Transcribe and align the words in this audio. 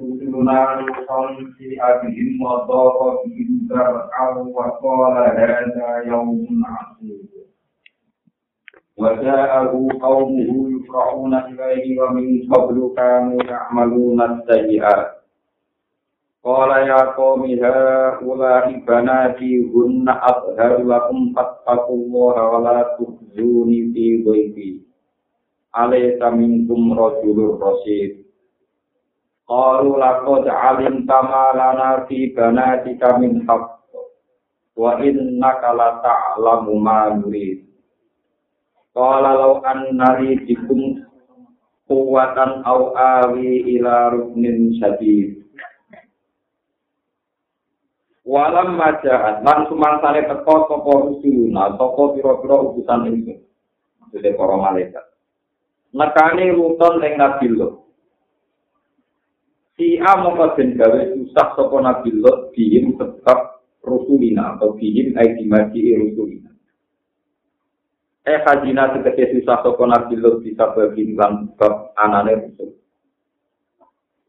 Tuntunan 0.00 0.85
kondisi 1.07 1.77
abihim 1.77 2.41
wadara 2.41 3.21
bihim 3.21 3.69
zar'aw 3.69 4.41
wa 4.55 4.65
qala 4.81 5.29
hadha 5.37 5.89
yawmun 6.09 6.61
asir. 6.65 7.21
وجاءه 9.01 9.73
قومه 10.01 10.51
يفرعون 10.75 11.33
إليه 11.33 12.01
ومن 12.01 12.27
قبل 12.53 12.93
كانوا 12.97 13.43
يعملون 13.43 14.21
السيئات 14.21 15.07
قال 16.43 16.69
يا 16.87 17.01
قوم 17.17 17.41
هؤلاء 17.63 18.65
بناتي 18.87 19.53
هن 19.75 20.09
أطهر 20.09 20.83
لكم 20.83 21.33
فاتقوا 21.35 21.95
الله 21.95 22.35
ولا 22.49 22.79
تخزوني 22.99 23.79
في 23.93 24.23
ضيفي 24.25 24.81
أليس 25.79 26.21
منكم 26.21 26.99
رجل 26.99 27.37
رشيد 27.61 28.19
Qalu 29.51 29.99
laqad 29.99 30.47
alimta 30.47 31.19
ma 31.27 31.51
lana 31.51 32.07
fi 32.07 32.31
banatika 32.31 33.19
min 33.19 33.43
haqq 33.43 33.83
wa 34.79 34.95
innaka 35.03 35.75
la 35.75 35.99
ta'lamu 35.99 36.79
ma 36.79 37.11
nurid. 37.19 37.59
Qala 38.95 39.35
law 39.35 39.59
anna 39.67 40.23
li 40.23 40.39
bikum 40.39 41.03
quwwatan 41.83 42.63
aw 42.63 42.95
awi 42.95 43.75
ila 43.75 44.15
ruknin 44.15 44.71
syadid. 44.79 45.43
Walam 48.23 48.79
maja'at 48.79 49.43
lan 49.43 49.67
sumangsane 49.67 50.31
teko 50.31 50.71
sapa 50.71 50.91
rusuluna 51.11 51.75
sapa 51.75 52.01
pira-pira 52.15 52.55
utusan 52.71 53.03
ingsun. 53.03 53.43
Maksudnya 53.99 54.31
para 54.31 54.55
malaikat. 54.55 55.05
Nekane 55.91 56.55
ruton 56.55 57.03
ing 57.03 57.19
Nabi 57.19 57.51
Lut. 59.81 59.97
si 59.97 59.97
A 59.97 60.13
mongko 60.21 60.53
den 60.55 60.77
gawe 60.77 61.01
susah 61.17 61.57
sapa 61.57 61.77
Nabi 61.81 62.13
Lot 62.21 62.53
dihim 62.53 62.93
sebab 63.01 63.65
rusulina 63.81 64.53
atau 64.53 64.77
dihim 64.77 65.17
ai 65.17 65.33
rusulina. 65.97 66.53
Eh 68.21 68.37
hajina 68.45 68.93
tegese 68.93 69.41
susah 69.41 69.65
sapa 69.65 69.83
Nabi 69.89 70.21
Lot 70.21 70.45
bisa 70.45 70.69
bagi 70.77 71.17
lan 71.17 71.49
sebab 71.57 71.97
anane 71.97 72.33
rusul. 72.45 72.77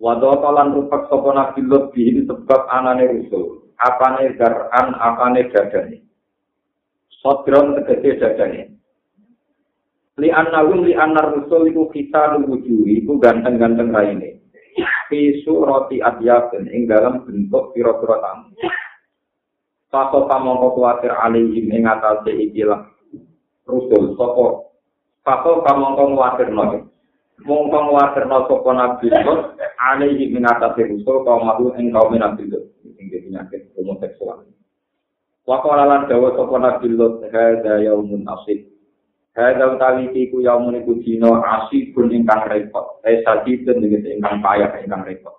Wado 0.01 0.41
kalan 0.41 0.73
rupak 0.73 1.13
sapa 1.13 1.31
Nabi 1.37 1.61
Lot 1.69 1.93
dihim 1.93 2.25
sebab 2.25 2.73
anane 2.73 3.05
rusul. 3.13 3.69
Apane 3.83 4.39
garan, 4.39 4.95
apane 4.95 5.51
dadane. 5.51 5.99
Sodron 7.21 7.77
tegese 7.77 8.17
dadane. 8.17 8.63
Li 10.23 10.29
annahum 10.31 10.87
li 10.87 10.95
annar 10.95 11.35
rusul 11.35 11.67
iku 11.67 11.91
kita 11.91 12.37
nuwuju 12.37 12.85
iku 12.89 13.19
ganteng-ganteng 13.19 13.91
raine. 13.91 14.42
Fi 15.13 15.45
surati 15.45 16.01
adyabin 16.01 16.73
ing 16.73 16.89
dalam 16.89 17.21
bentuk 17.29 17.77
pira-pira 17.77 18.17
tamu. 18.25 18.57
Faso 19.93 20.25
kamangka 20.25 20.73
kuatir 20.73 21.13
alihim 21.13 21.69
ing 21.69 21.85
atase 21.85 22.33
ikilah 22.33 22.89
rusul 23.69 24.17
sapa 24.17 24.65
kuatir 26.17 26.49
noy. 26.49 26.81
Mongko 27.45 27.79
kuatir 27.93 28.25
no 28.25 28.49
sapa 28.49 28.71
nabi 28.73 29.13
Lut 29.13 29.61
alihim 29.77 30.33
ing 30.41 30.49
atase 30.49 30.89
rusul 30.89 31.29
kaum 31.29 31.45
mahu 31.45 31.77
ing 31.77 31.93
kaum 31.93 32.17
nabi 32.17 32.49
Lut 32.49 32.73
sing 32.97 33.13
penyakit 33.13 33.69
homoseksual. 33.77 34.49
Waqala 35.45 35.85
lan 35.85 36.09
dawa 36.09 36.33
sapa 36.41 36.57
nabi 36.57 36.89
Lut 36.89 37.21
hadza 37.29 37.85
yaumun 37.85 38.25
asib 38.33 38.72
Hadal 39.33 39.81
utawi 39.81 40.13
iku 40.13 40.45
yaumun 40.45 40.85
iku 40.85 41.01
dina 41.01 41.41
asibun 41.41 42.13
ingkang 42.13 42.45
repot. 42.45 43.01
Eh 43.09 43.25
sadidun 43.25 43.81
iki 43.81 44.21
ingkang 44.21 44.45
payah 44.45 44.77
ingkang 44.85 45.09
repot. 45.09 45.33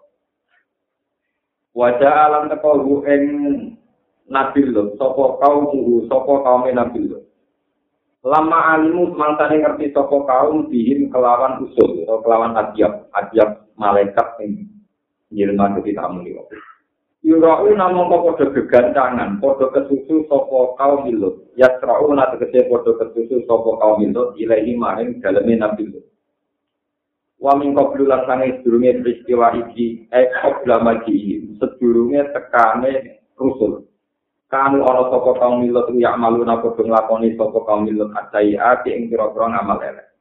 Wajah 1.77 2.13
alam 2.29 2.49
teko 2.49 2.81
hu 2.81 2.93
ing 3.05 3.23
Nabi 4.29 4.61
Lut, 4.65 4.95
sapa 4.97 5.41
kaum 5.41 5.73
hu, 5.73 6.05
sapa 6.09 6.33
kaum 6.41 6.65
Nabi 6.69 6.99
Lut. 7.05 7.23
Lama 8.23 8.77
alimu 8.77 9.13
mangsane 9.13 9.61
ngerti 9.61 9.93
sapa 9.93 10.15
kaum 10.25 10.69
bihin 10.71 11.11
kelawan 11.13 11.61
usul 11.61 12.07
kelawan 12.07 12.55
adiab, 12.55 13.09
adiab 13.13 13.67
malaikat 13.77 14.37
ing 14.41 14.73
Yilma 15.33 15.73
jadi 15.81 15.97
tamu 15.97 16.21
ini 16.21 16.37
Yurau 17.23 17.71
namung 17.71 18.11
padha 18.11 18.51
gegancangan, 18.51 19.39
padha 19.39 19.71
kesusu 19.71 20.27
sapa 20.27 20.75
kaum 20.75 21.07
milut. 21.07 21.39
Ya 21.55 21.71
trau 21.79 22.11
na 22.11 22.27
tegese 22.35 22.67
padha 22.67 22.99
kesusu 22.99 23.47
sapa 23.47 23.79
kaum 23.79 24.03
milut 24.03 24.35
ilahi 24.35 24.75
maring 24.75 25.23
daleme 25.23 25.55
Nabi. 25.55 25.87
Wa 27.39 27.55
min 27.55 27.71
qablu 27.79 28.11
lan 28.11 28.27
sange 28.27 28.59
sedurunge 28.59 28.99
peristiwa 28.99 29.55
iki 29.55 30.11
eh 30.11 30.35
qabla 30.35 30.83
magi 30.83 31.47
sedurunge 31.63 32.27
tekane 32.35 33.23
rusul. 33.39 33.87
Kanu 34.51 34.83
ana 34.83 35.07
sapa 35.07 35.31
kaum 35.39 35.63
milut 35.63 35.95
ya 35.95 36.19
maluna 36.19 36.59
padha 36.59 36.83
nglakoni 36.83 37.39
sapa 37.39 37.59
kaum 37.63 37.87
milut 37.87 38.11
acai 38.19 38.59
ati 38.59 38.91
ing 38.91 39.07
pira-pira 39.07 39.47
ngamal 39.47 39.79
elek. 39.79 40.12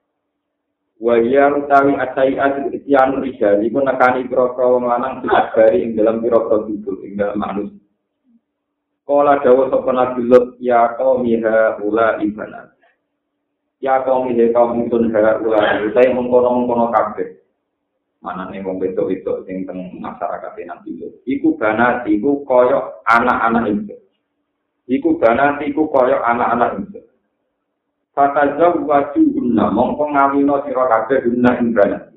Wa 1.03 1.19
ya 1.19 1.51
utawi 1.51 1.99
atai 1.99 2.39
ati 2.39 2.79
isyan 2.79 3.19
rijal 3.19 3.59
iku 3.59 3.83
nekani 3.83 4.23
pira-pira 4.31 4.71
wong 4.71 4.87
lanang 4.87 5.19
dibari 5.27 5.83
ing 5.83 5.99
dalam 5.99 6.23
pira-pira 6.23 6.63
duduk 6.63 7.03
ing 7.03 7.19
dalam 7.19 7.43
manus. 7.43 7.75
Kala 9.03 9.43
dawuh 9.43 9.67
sapa 9.67 9.91
Nabi 9.91 10.23
Lut 10.31 10.63
ya 10.63 10.95
qaumi 10.95 11.43
ha 11.43 11.75
ula 11.83 12.23
ibana. 12.23 12.71
Ya 13.83 13.99
qaumi 14.07 14.39
he 14.39 14.55
kaum 14.55 14.79
ingsun 14.79 15.11
ha 15.11 15.43
ula 15.43 15.83
utahe 15.83 16.07
mengkono-mengkono 16.15 16.95
kabeh. 16.95 17.35
Manane 18.23 18.63
wong 18.63 18.79
wedok-wedok 18.79 19.43
sing 19.43 19.67
teng 19.67 19.99
masyarakat 19.99 20.55
Nabi 20.55 21.03
Lut. 21.03 21.19
Iku 21.27 21.59
banat 21.59 22.07
iku 22.07 22.47
kaya 22.47 22.79
anak-anak 23.11 23.75
ingsun. 23.75 24.01
Iku 24.87 25.19
banat 25.19 25.59
iku 25.67 25.91
kaya 25.91 26.23
anak-anak 26.23 26.79
ingsun 28.13 28.21
Fatazaw 28.21 28.77
waju 28.85 29.21
guna, 29.33 29.73
mongko 29.73 30.05
ngawino 30.13 30.61
siro 30.69 30.85
kabeh 30.85 31.25
guna 31.25 31.51
ing 31.61 31.73
banat. 31.73 32.13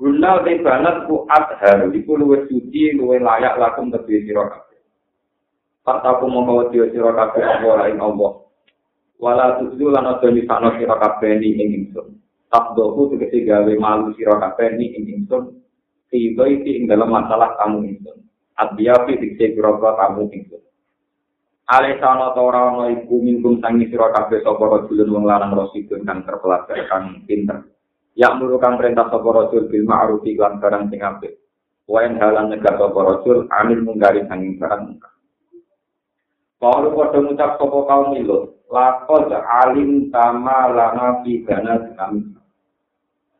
Guna 0.00 0.40
te 0.44 0.64
banat 0.64 1.04
ku 1.04 1.28
adhar, 1.28 1.92
iku 1.92 2.16
luwe 2.16 2.48
suci, 2.48 2.96
luwe 2.96 3.20
layak 3.20 3.60
lakum 3.60 3.92
kedua 3.92 4.24
siro 4.24 4.44
kabeh. 4.48 4.80
Fataku 5.84 6.24
mongko 6.24 6.52
wadiyo 6.56 6.88
siro 6.88 7.12
kabeh 7.12 7.44
Allah 7.44 7.74
lain 7.84 8.00
Allah. 8.00 8.32
Wala 9.18 9.58
tuzu 9.60 9.90
lan 9.92 10.06
ojo 10.06 10.30
nisano 10.32 10.72
siro 10.78 10.96
kabeh 10.96 11.36
ni 11.36 11.58
ing 11.58 11.68
ingsun. 11.84 12.16
Tabdoku 12.48 13.12
tegesi 13.12 13.44
gawe 13.44 13.72
malu 13.76 14.16
siro 14.16 14.40
kabeh 14.40 14.78
ni 14.78 14.94
ing 14.94 15.04
ingsun. 15.04 15.52
Tiba 16.08 16.48
isi 16.48 16.80
ing 16.80 16.84
dalam 16.88 17.12
masalah 17.12 17.60
kamu 17.60 17.92
ingsun. 17.92 18.24
Adiyafi 18.56 19.20
dikse 19.20 19.52
biro-biro 19.52 20.00
kamu 20.00 20.32
ingsun. 20.32 20.62
Ale 21.68 22.00
sana 22.00 22.32
ta 22.32 22.40
iku 22.88 23.20
sangi 23.60 23.92
sira 23.92 24.08
kabeh 24.08 24.40
sapa 24.40 24.88
wong 24.88 25.24
lanang 25.28 25.52
rasidun 25.52 26.00
kang 26.08 26.24
terpelajar 26.24 26.88
kang 26.88 27.28
pinter. 27.28 27.60
Ya 28.16 28.32
perintah 28.80 29.12
sapa 29.12 29.28
rajul 29.28 29.68
bil 29.68 29.84
ma'ruf 29.84 30.24
lan 30.24 30.64
barang 30.64 30.88
sing 30.88 31.04
apik. 31.04 31.36
Wayan 31.84 32.16
halan 32.16 32.56
negar 32.56 32.80
sapa 32.80 32.96
rajul 32.96 33.44
amil 33.52 33.84
munggari 33.84 34.24
barang. 34.56 34.96
Kalau 36.58 36.90
pada 36.90 37.18
ngucap 37.20 37.50
sapa 37.60 37.78
kaum 37.84 38.16
milut, 38.16 38.64
lakot 38.72 39.28
alim 39.30 40.08
tama 40.08 40.72
lana 40.72 41.20
kami. 41.20 42.32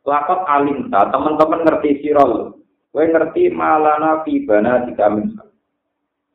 Lakot 0.05 0.41
alim 0.47 0.93
ta, 0.93 1.09
teman-teman 1.09 1.65
ngerti 1.65 2.05
sirol. 2.05 2.61
Kowe 2.93 3.05
ngerti 3.05 3.51
malana 3.57 4.21
fi 4.21 4.45
gana 4.45 4.85
kami. 4.95 5.48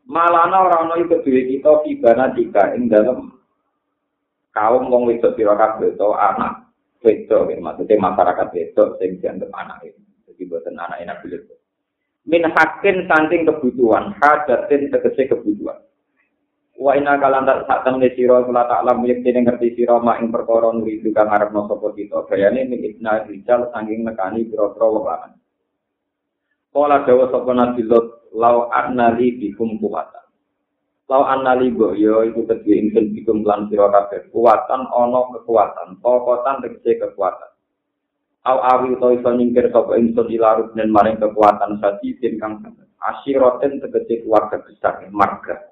Malana 0.08 0.58
ora 0.68 0.78
ana 0.84 0.96
iku 1.00 1.24
dhewe 1.24 1.42
kita 1.48 1.72
kibana 1.88 2.36
jika 2.36 2.76
ing 2.76 2.92
dalem 2.92 3.32
kaum 4.52 4.92
wong 4.92 5.08
wedok 5.10 5.36
sira 5.40 5.56
kabeh 5.56 5.96
to 5.96 6.10
anak 6.14 6.68
wedok 7.02 7.50
iki 7.50 7.64
maksudnya 7.64 8.04
masyarakat 8.04 8.48
wedok 8.52 8.90
sing 9.00 9.18
dianggap 9.20 9.52
anak 9.56 9.80
iki 9.88 10.02
dadi 10.28 10.44
boten 10.46 10.76
anak 10.76 11.00
enak 11.00 11.20
bilir 11.24 11.44
min 12.28 12.44
hakin 12.48 13.08
saking 13.08 13.44
kebutuhan 13.48 14.16
hadatin 14.20 14.88
tegese 14.92 15.28
kebutuhan. 15.28 15.80
Wa 16.74 16.98
ina 16.98 17.22
kalantar 17.22 17.64
sak 17.70 17.86
temne 17.86 18.10
sira 18.18 18.44
kula 18.44 18.66
tak 18.66 18.84
lam 18.84 19.06
ngerti 19.06 19.78
sira 19.78 20.02
mak 20.02 20.20
ing 20.20 20.34
perkara 20.34 20.74
nuri 20.74 21.00
kang 21.14 21.30
arepno 21.30 21.70
sapa 21.70 21.94
kita. 21.94 22.26
Gayane 22.28 22.66
min 22.66 22.82
ibna 22.82 23.24
rijal 23.30 23.70
saking 23.72 24.04
nekani 24.04 24.50
pira-pira 24.50 24.88
wong 24.90 25.06
lanang. 25.06 25.34
Kala 26.74 27.06
dawa 27.06 27.26
sapa 27.30 27.52
Nabi 27.54 27.84
Lot 27.86 28.23
lau 28.34 28.68
annali 28.74 29.38
bikum 29.38 29.78
kuwatan. 29.78 30.26
Lau 31.08 31.24
annali 31.30 31.70
go 31.70 31.94
yo 31.94 32.26
iku 32.26 32.50
kedhe 32.50 32.74
ingsun 32.74 33.14
bikum 33.14 33.46
lan 33.46 33.70
sira 33.70 33.88
kabeh. 33.94 34.34
Kuwatan 34.34 34.90
ana 34.90 35.22
kekuatan, 35.38 36.02
pokotan 36.02 36.66
tegese 36.66 36.98
kekuatan. 36.98 37.52
Au 38.44 38.60
awi 38.60 39.00
to 39.00 39.08
iso 39.16 39.30
nyingkir 39.32 39.72
sapa 39.72 39.96
ingsun 39.96 40.28
ilarut 40.28 40.76
dan 40.76 40.92
maring 40.92 41.22
kekuatan 41.22 41.80
sadidin 41.80 42.42
kang 42.42 42.60
asyiroten 43.00 43.80
tegese 43.80 44.26
keluarga 44.26 44.60
besar 44.66 45.06
marga. 45.14 45.72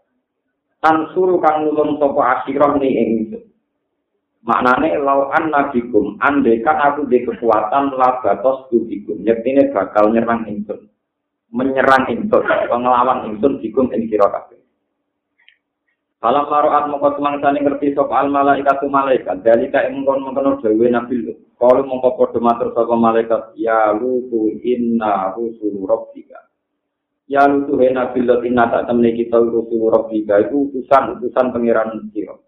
Tan 0.79 1.09
suruh 1.11 1.41
kang 1.41 1.65
nulung 1.65 1.97
sapa 1.97 2.21
asyirah 2.39 2.77
ni 2.77 2.89
ingsun. 2.95 3.43
Maknane 4.41 4.97
lauan 4.97 5.53
nabikum 5.53 6.17
andekan 6.17 6.73
aku 6.73 7.05
di 7.05 7.21
kekuatan 7.25 7.93
labatos 7.93 8.67
tubikum. 8.73 9.21
Yektine 9.21 9.69
bakal 9.69 10.09
nyerang 10.09 10.49
ingsun. 10.49 10.90
Menyerang 11.51 12.07
ingsun, 12.07 12.47
ngelawan 12.47 13.27
ingsun 13.27 13.59
dikum 13.59 13.91
ing 13.91 14.07
sira 14.07 14.31
kabeh. 14.31 14.59
Falam 16.21 16.47
maroat 16.47 16.87
mongko 16.87 17.17
semangsane 17.17 17.59
ngerti 17.59 17.91
sapa 17.91 18.23
al 18.23 18.31
malaikat 18.31 18.79
malaikat. 18.87 19.43
Dalika 19.43 19.83
ing 19.83 19.99
mongkon 19.99 20.31
mongkon 20.31 20.63
dhewe 20.63 20.87
nabi 20.87 21.17
lu. 21.19 21.33
Kalu 21.59 21.83
mongko 21.83 22.15
padha 22.15 22.39
matur 22.39 22.71
sapa 22.71 22.95
malaikat, 22.95 23.57
ya 23.59 23.91
lutu 23.91 24.53
inna 24.63 25.35
rusul 25.35 25.83
rabbika. 25.83 26.39
Ya 27.27 27.43
lutu 27.49 27.75
he 27.83 27.91
nabi 27.91 28.23
lu 28.23 28.37
inna 28.47 28.71
tak 28.71 28.87
temne 28.87 29.11
kita 29.11 29.43
rusul 29.43 29.91
rabbika 29.91 30.39
itu 30.39 30.71
utusan-utusan 30.71 31.51
pangeran 31.51 32.07
sira. 32.15 32.39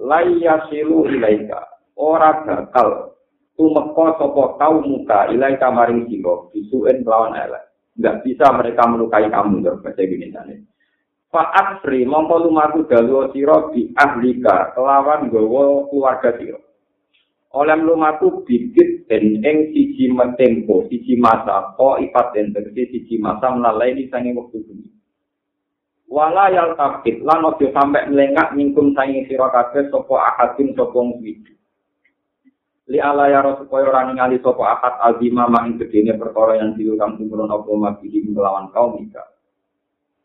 laya 0.00 0.68
silu 0.68 1.08
ilaika 1.08 1.64
ora 1.96 2.44
bakal 2.44 3.16
tumeka 3.56 4.06
sapa 4.20 4.42
kaum 4.60 4.84
muka 4.84 5.32
ilaika 5.32 5.72
maring 5.72 6.04
sira 6.08 6.52
bisuen 6.52 7.00
lawan 7.08 7.32
elek 7.32 7.64
nggak 7.96 8.22
bisa 8.22 8.46
mereka 8.52 8.82
melukai 8.88 9.28
kamu 9.28 9.64
terus 9.64 9.80
bahasa 9.80 10.04
Pak 10.06 10.22
Afri, 10.22 10.56
Faat 11.26 11.68
sri 11.82 12.00
mongko 12.06 12.48
lumaku 12.48 12.86
dalu 12.86 13.28
siro 13.34 13.74
di 13.74 13.92
ahlika 13.98 14.72
lawan 14.78 15.28
gowo 15.28 15.90
keluarga 15.90 16.32
siro. 16.38 16.62
Oleh 17.56 17.76
lumaku 17.76 18.46
bibit 18.46 19.04
dan 19.10 19.42
eng 19.42 19.74
siji 19.74 20.12
metempo, 20.12 20.86
siji 20.88 21.18
masa, 21.18 21.74
ko 21.74 21.98
ipat 21.98 22.36
dan 22.36 22.54
berarti 22.54 22.88
siji 22.94 23.16
masa 23.18 23.52
melalai 23.52 23.96
di 23.96 24.06
sini 24.08 24.32
waktu 24.32 24.60
ini 24.70 24.88
walayal 26.06 26.78
tapit, 26.78 27.18
lan 27.26 27.42
ojo 27.42 27.66
sampai 27.74 28.06
melengak 28.08 28.54
mingkum 28.54 28.94
sangi 28.94 29.26
siro 29.26 29.50
kafe 29.50 29.90
sopo 29.90 30.14
akatin 30.16 30.72
sopo 30.78 31.02
ngwidi 31.02 31.52
li 32.86 32.98
ala 33.02 33.26
ya 33.26 33.42
supaya 33.58 33.90
ora 33.90 34.06
ningali 34.06 34.38
sapa 34.38 34.62
ahad 34.62 34.94
azima 35.10 35.50
mak 35.50 35.66
ing 35.66 35.74
gedene 35.82 36.14
perkara 36.14 36.58
yang 36.62 36.78
diulang 36.78 37.18
tumurun 37.18 37.50
apa 37.50 37.66
mabidi 37.66 38.22
melawan 38.26 38.70
kaum 38.70 38.98
ika 39.02 39.22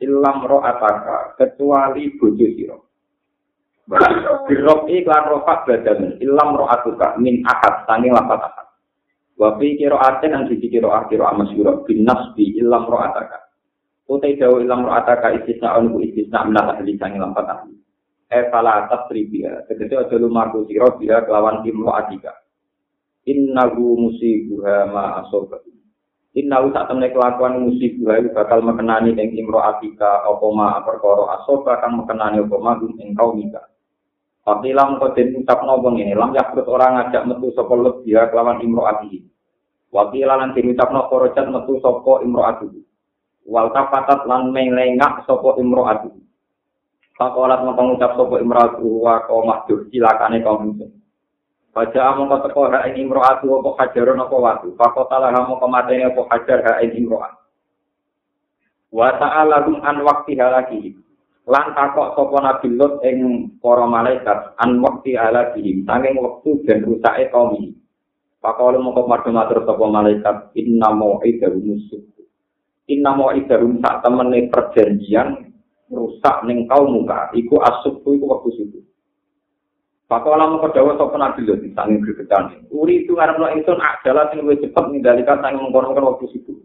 ilam 0.01 0.45
ro 0.45 0.61
ataka 0.61 1.37
kecuali 1.37 2.17
bojo 2.17 2.47
sira 2.57 2.77
Birok 4.47 4.87
iklan 4.87 5.25
rofak 5.27 5.67
badan 5.67 6.21
ilam 6.21 6.55
ro 6.55 6.69
atuka 6.69 7.17
min 7.17 7.43
ahad 7.43 7.83
sangi 7.89 8.13
lapat 8.13 8.39
ahad 8.39 8.67
Wafi 9.41 9.73
kiro 9.73 9.97
aten 9.97 10.37
ang 10.37 10.45
sisi 10.45 10.69
kiro 10.69 10.93
ah 10.93 11.09
kiro 11.09 11.25
amas 11.25 11.49
kiro 11.49 11.81
bin 11.83 12.05
nasbi 12.05 12.61
ilam 12.61 12.85
ro 12.85 13.01
ataka 13.01 13.41
Utai 14.11 14.35
dawa 14.35 14.59
ilang 14.59 14.83
ro'ataka 14.83 15.31
istisna 15.39 15.79
onku 15.79 16.03
istisna 16.03 16.43
minat 16.43 16.75
ahli 16.75 16.99
sangi 16.99 17.15
lampat 17.15 17.47
ahli. 17.47 17.79
E 18.27 18.51
fala 18.51 18.83
atas 18.83 19.07
tribia. 19.07 19.63
Tegesi 19.71 19.95
ojo 19.95 20.15
lumaku 20.19 20.67
siro 20.67 20.99
bila 20.99 21.23
kelawan 21.23 21.63
tim 21.63 21.79
ro'atika. 21.79 22.35
innahu 23.27 24.07
musibuha 24.07 24.89
ma 24.89 25.21
asobat 25.25 25.61
innahu 26.33 26.71
tak 26.73 26.89
temne 26.89 27.11
kelakuan 27.11 27.61
musibuha 27.61 28.21
bakal 28.33 28.65
mekenani 28.65 29.13
ing 29.13 29.29
imro'atika 29.35 30.25
apa 30.25 30.45
ma 30.53 30.81
perkara 30.81 31.41
asoba 31.41 31.77
kan 31.81 31.97
mekenani 31.97 32.41
apa 32.41 32.57
ma 32.57 32.79
ing 32.81 33.13
kaumika 33.13 33.71
Pakilam 34.41 34.97
kau 34.97 35.13
den 35.13 35.37
ucap 35.37 35.61
nobong 35.61 36.01
ini, 36.01 36.17
lam 36.17 36.33
yakrut 36.33 36.65
orang 36.65 36.97
ajak 37.05 37.29
metu 37.29 37.53
sopo 37.53 37.77
lebih 37.77 38.25
kelawan 38.33 38.57
imro 38.65 38.89
ati. 38.89 39.21
Wakilah 39.93 40.33
lan 40.41 40.57
den 40.57 40.73
ucap 40.73 40.89
no 40.89 41.05
korojat 41.13 41.45
metu 41.45 41.77
sopo 41.77 42.25
imro 42.25 42.41
ati. 42.49 42.65
Wal 43.45 43.69
kapatat 43.69 44.25
lan 44.25 44.49
melengak 44.49 45.29
sopo 45.29 45.61
imro 45.61 45.85
ati. 45.85 46.09
Pakolat 47.13 47.61
mau 47.61 47.93
ucap 47.93 48.17
sopo 48.17 48.41
imro 48.41 48.59
ati 48.65 48.81
wa 48.81 49.21
kau 49.29 49.45
mahdur 49.45 49.85
silakane 49.93 50.41
kau. 50.41 50.57
Baca 51.71 51.99
among 52.11 52.27
kau 52.27 52.43
teko 52.43 52.61
hak 52.67 52.91
ing 52.91 53.07
imro'atu 53.07 53.63
apa 53.63 53.69
hajarun 53.79 54.19
apa 54.19 54.35
watu? 54.35 54.67
Pakotalah 54.75 55.31
among 55.31 55.55
kau 55.55 55.71
mateni 55.71 56.03
apa 56.03 56.21
hajar 56.27 56.59
hak 56.67 56.77
ing 56.83 57.07
imro'at. 57.07 57.33
Wa 58.91 59.15
ta'ala 59.15 59.63
an 59.63 59.97
wakti 60.03 60.35
halaki. 60.35 60.99
Lan 61.47 61.71
takok 61.73 62.13
sapa 62.19 62.37
Nabi 62.43 62.67
Lut 62.75 62.99
ing 63.07 63.17
para 63.63 63.87
malaikat 63.87 64.59
an 64.59 64.83
wakti 64.83 65.15
halaki. 65.15 65.87
Sanging 65.87 66.19
waktu 66.19 66.49
dan 66.67 66.83
rusake 66.83 67.31
kaum 67.31 67.55
ini 67.55 67.73
Pakolat 68.41 68.81
mau 68.81 68.91
kau 68.91 69.07
matur 69.07 69.63
sapa 69.63 69.85
malaikat 69.85 70.51
inna 70.57 70.91
mau'idahu 70.91 71.61
musuh 71.61 72.01
inna 72.91 73.15
mau 73.15 73.31
idarum 73.31 73.79
sak 73.79 74.03
temene 74.03 74.51
perjanjian 74.51 75.55
rusak 75.87 76.43
ning 76.43 76.67
kau 76.67 76.83
muka. 76.87 77.31
Iku 77.31 77.63
asup 77.63 78.03
iku 78.03 78.25
waktu 78.27 78.49
subuh 78.59 78.83
Pakola 80.11 80.43
mau 80.43 80.59
kedawa 80.59 80.99
sopo 80.99 81.15
nabi 81.15 81.47
lho 81.47 81.55
disangin 81.55 82.03
gregetan. 82.03 82.67
Uri 82.67 83.07
itu 83.07 83.15
ngarep 83.15 83.39
no 83.39 83.47
ingsun 83.47 83.79
adalah 83.79 84.27
sing 84.27 84.43
luwih 84.43 84.59
cepet 84.59 84.91
ngendalikan 84.91 85.39
sang 85.39 85.55
mengkonon 85.55 85.95
waktu 85.95 86.27
subuh. 86.35 86.59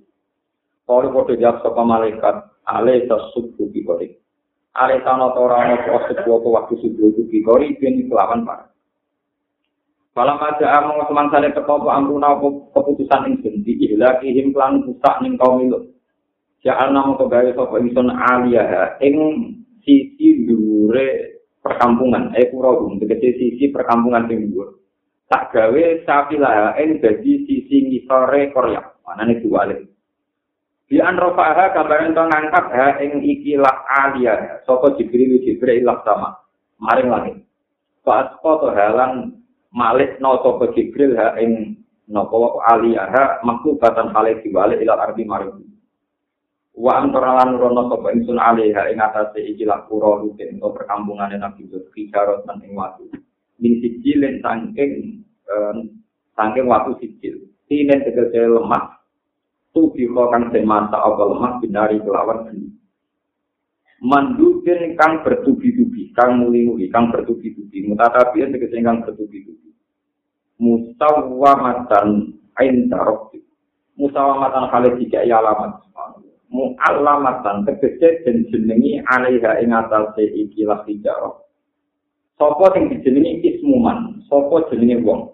Kalau 0.83 1.15
kode 1.15 1.39
jawab 1.39 1.63
sopo 1.63 1.79
malaikat, 1.87 2.43
ale 2.67 3.07
subuh 3.07 3.71
di 3.71 3.87
kode. 3.87 4.19
Ale 4.75 4.99
tano 5.07 5.31
tora 5.31 5.63
no 5.63 5.79
subuh 5.79 6.43
waktu 6.43 6.75
subuh 6.75 7.23
di 7.31 7.39
kode 7.47 7.79
ini 7.79 8.11
kelawan 8.11 8.43
parah. 8.43 8.67
Malam 10.19 10.43
aja 10.43 10.83
among 10.83 11.07
teman 11.07 11.31
saya 11.31 11.55
ketopo 11.55 11.87
amruna 11.87 12.35
keputusan 12.75 13.31
ingsun 13.31 13.63
di 13.63 13.79
ihlakihim 13.79 14.51
klan 14.51 14.83
rusak 14.83 15.23
ning 15.23 15.39
kaum 15.39 15.63
milu. 15.63 15.87
Ja'al 16.67 16.91
nama 16.91 17.15
kegawe 17.15 17.55
sapa 17.55 17.79
ingsun 17.79 18.11
aliyah 18.11 18.99
ing 19.07 19.15
sisi 19.87 20.51
dhuwure 20.51 21.36
perkampungan 21.67 22.31
eh 22.39 22.47
puragum 22.47 23.03
tegese 23.03 23.35
sisi 23.35 23.75
perkampungan 23.75 24.31
dhuwur. 24.31 24.79
Tak 25.27 25.51
gawe 25.51 25.85
sapilah 26.07 26.79
ing 26.79 27.03
dadi 27.03 27.43
sisi 27.43 27.91
ngisore 27.91 28.55
Korea. 28.55 28.95
Manane 29.03 29.43
diwale. 29.43 29.77
Di 30.87 31.03
anrofaha 31.03 31.75
kabaran 31.75 32.15
to 32.15 32.23
ngangkat 32.23 32.67
ha 32.71 32.89
ing 33.03 33.19
ikilah 33.19 33.91
aliyah 34.07 34.63
sapa 34.63 34.95
Jibril 34.95 35.43
Jibril 35.43 35.83
ilah 35.83 35.99
sama. 36.07 36.39
Maring 36.79 37.11
langit. 37.11 37.37
Pas 38.07 38.39
foto 38.39 38.71
halang 38.71 39.35
malik 39.75 40.23
no 40.23 40.39
sapa 40.47 40.71
Jibril 40.79 41.19
ha 41.19 41.35
ing 41.43 41.83
napa 42.07 42.63
aliyah 42.71 43.43
maklubatan 43.43 44.15
hale 44.15 44.39
diwale 44.47 44.79
ila 44.79 44.95
arti 45.11 45.27
maring 45.27 45.76
wa 46.77 47.01
antara 47.01 47.41
lan 47.41 47.57
rono 47.57 47.89
sapa 47.89 48.13
ingsun 48.13 48.37
alaiha 48.37 48.93
ing 48.93 49.01
atase 49.01 49.41
iki 49.41 49.65
lak 49.65 49.89
pura 49.89 50.21
rutin 50.21 50.61
utawa 50.61 50.77
perkambungane 50.77 51.41
Nabi 51.41 51.65
Lut 51.73 51.89
kijarot 51.97 52.45
lan 52.45 52.61
ing 52.61 52.77
watu. 52.77 53.09
Min 53.57 53.81
sijilin 53.81 54.45
sangking 54.45 55.25
sangking 56.37 56.67
watu 56.69 57.01
sijil. 57.01 57.49
Tinen 57.65 58.05
tegese 58.05 58.45
lemah. 58.45 59.01
Tu 59.73 59.81
biko 59.93 60.29
kang 60.29 60.53
den 60.53 60.69
mata 60.69 61.01
apa 61.01 61.23
lemah 61.25 61.53
binari 61.65 62.01
kelawan 62.05 62.49
geni 62.49 62.69
mandubin 63.97 64.93
kang 65.01 65.25
bertubi-tubi 65.25 66.13
kang 66.13 66.45
muli-muli 66.45 66.93
kang 66.93 67.09
bertubi-tubi. 67.09 67.89
Mutatabi 67.89 68.45
tegese 68.53 68.85
kang 68.85 69.01
bertubi-tubi. 69.01 69.73
Musawwamatan 70.61 72.37
ain 72.61 72.89
tarok 72.93 73.33
musawwamatan 73.97 74.69
khalid 74.73 74.95
jika 75.01 75.25
alamat 75.25 75.86
mu'allamatan 76.53 77.67
tegese 77.67 78.23
den 78.23 78.47
jenengi 78.51 79.03
alaiha 79.03 79.63
ing 79.63 79.75
atase 79.75 80.25
iki 80.25 80.63
lah 80.63 80.83
hijarah 80.87 81.35
sapa 82.39 82.67
sing 82.75 82.93
dijenengi 82.93 83.43
ismuman 83.43 84.23
sapa 84.27 84.69
jenenge 84.71 85.03
wong? 85.03 85.33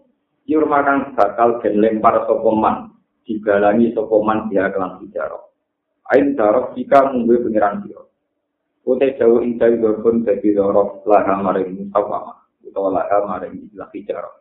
Yur 0.50 0.66
makang 0.66 1.14
bakal 1.14 1.62
den 1.62 1.78
lempar 1.78 2.26
sapa 2.26 2.50
man? 2.50 2.90
Digalangi 3.23 3.95
sapa 3.95 4.16
man 4.21 4.50
dia 4.50 4.66
kelan 4.75 4.99
hijarah 5.02 5.42
ain 6.12 6.37
darok 6.37 6.76
jika 6.76 7.09
munggu 7.09 7.40
pengiran 7.49 7.81
sira. 7.83 8.02
Ute 8.83 9.14
jauh 9.14 9.40
ing 9.40 9.57
jauh 9.57 9.78
gopun 9.78 10.26
dadi 10.26 10.52
dorok 10.52 11.07
laha 11.07 11.38
maring 11.38 11.78
musawama 11.78 12.42
utawa 12.66 12.99
laha 12.99 13.19
maring 13.31 13.71
ilah 13.71 13.88
hijarah 13.95 14.35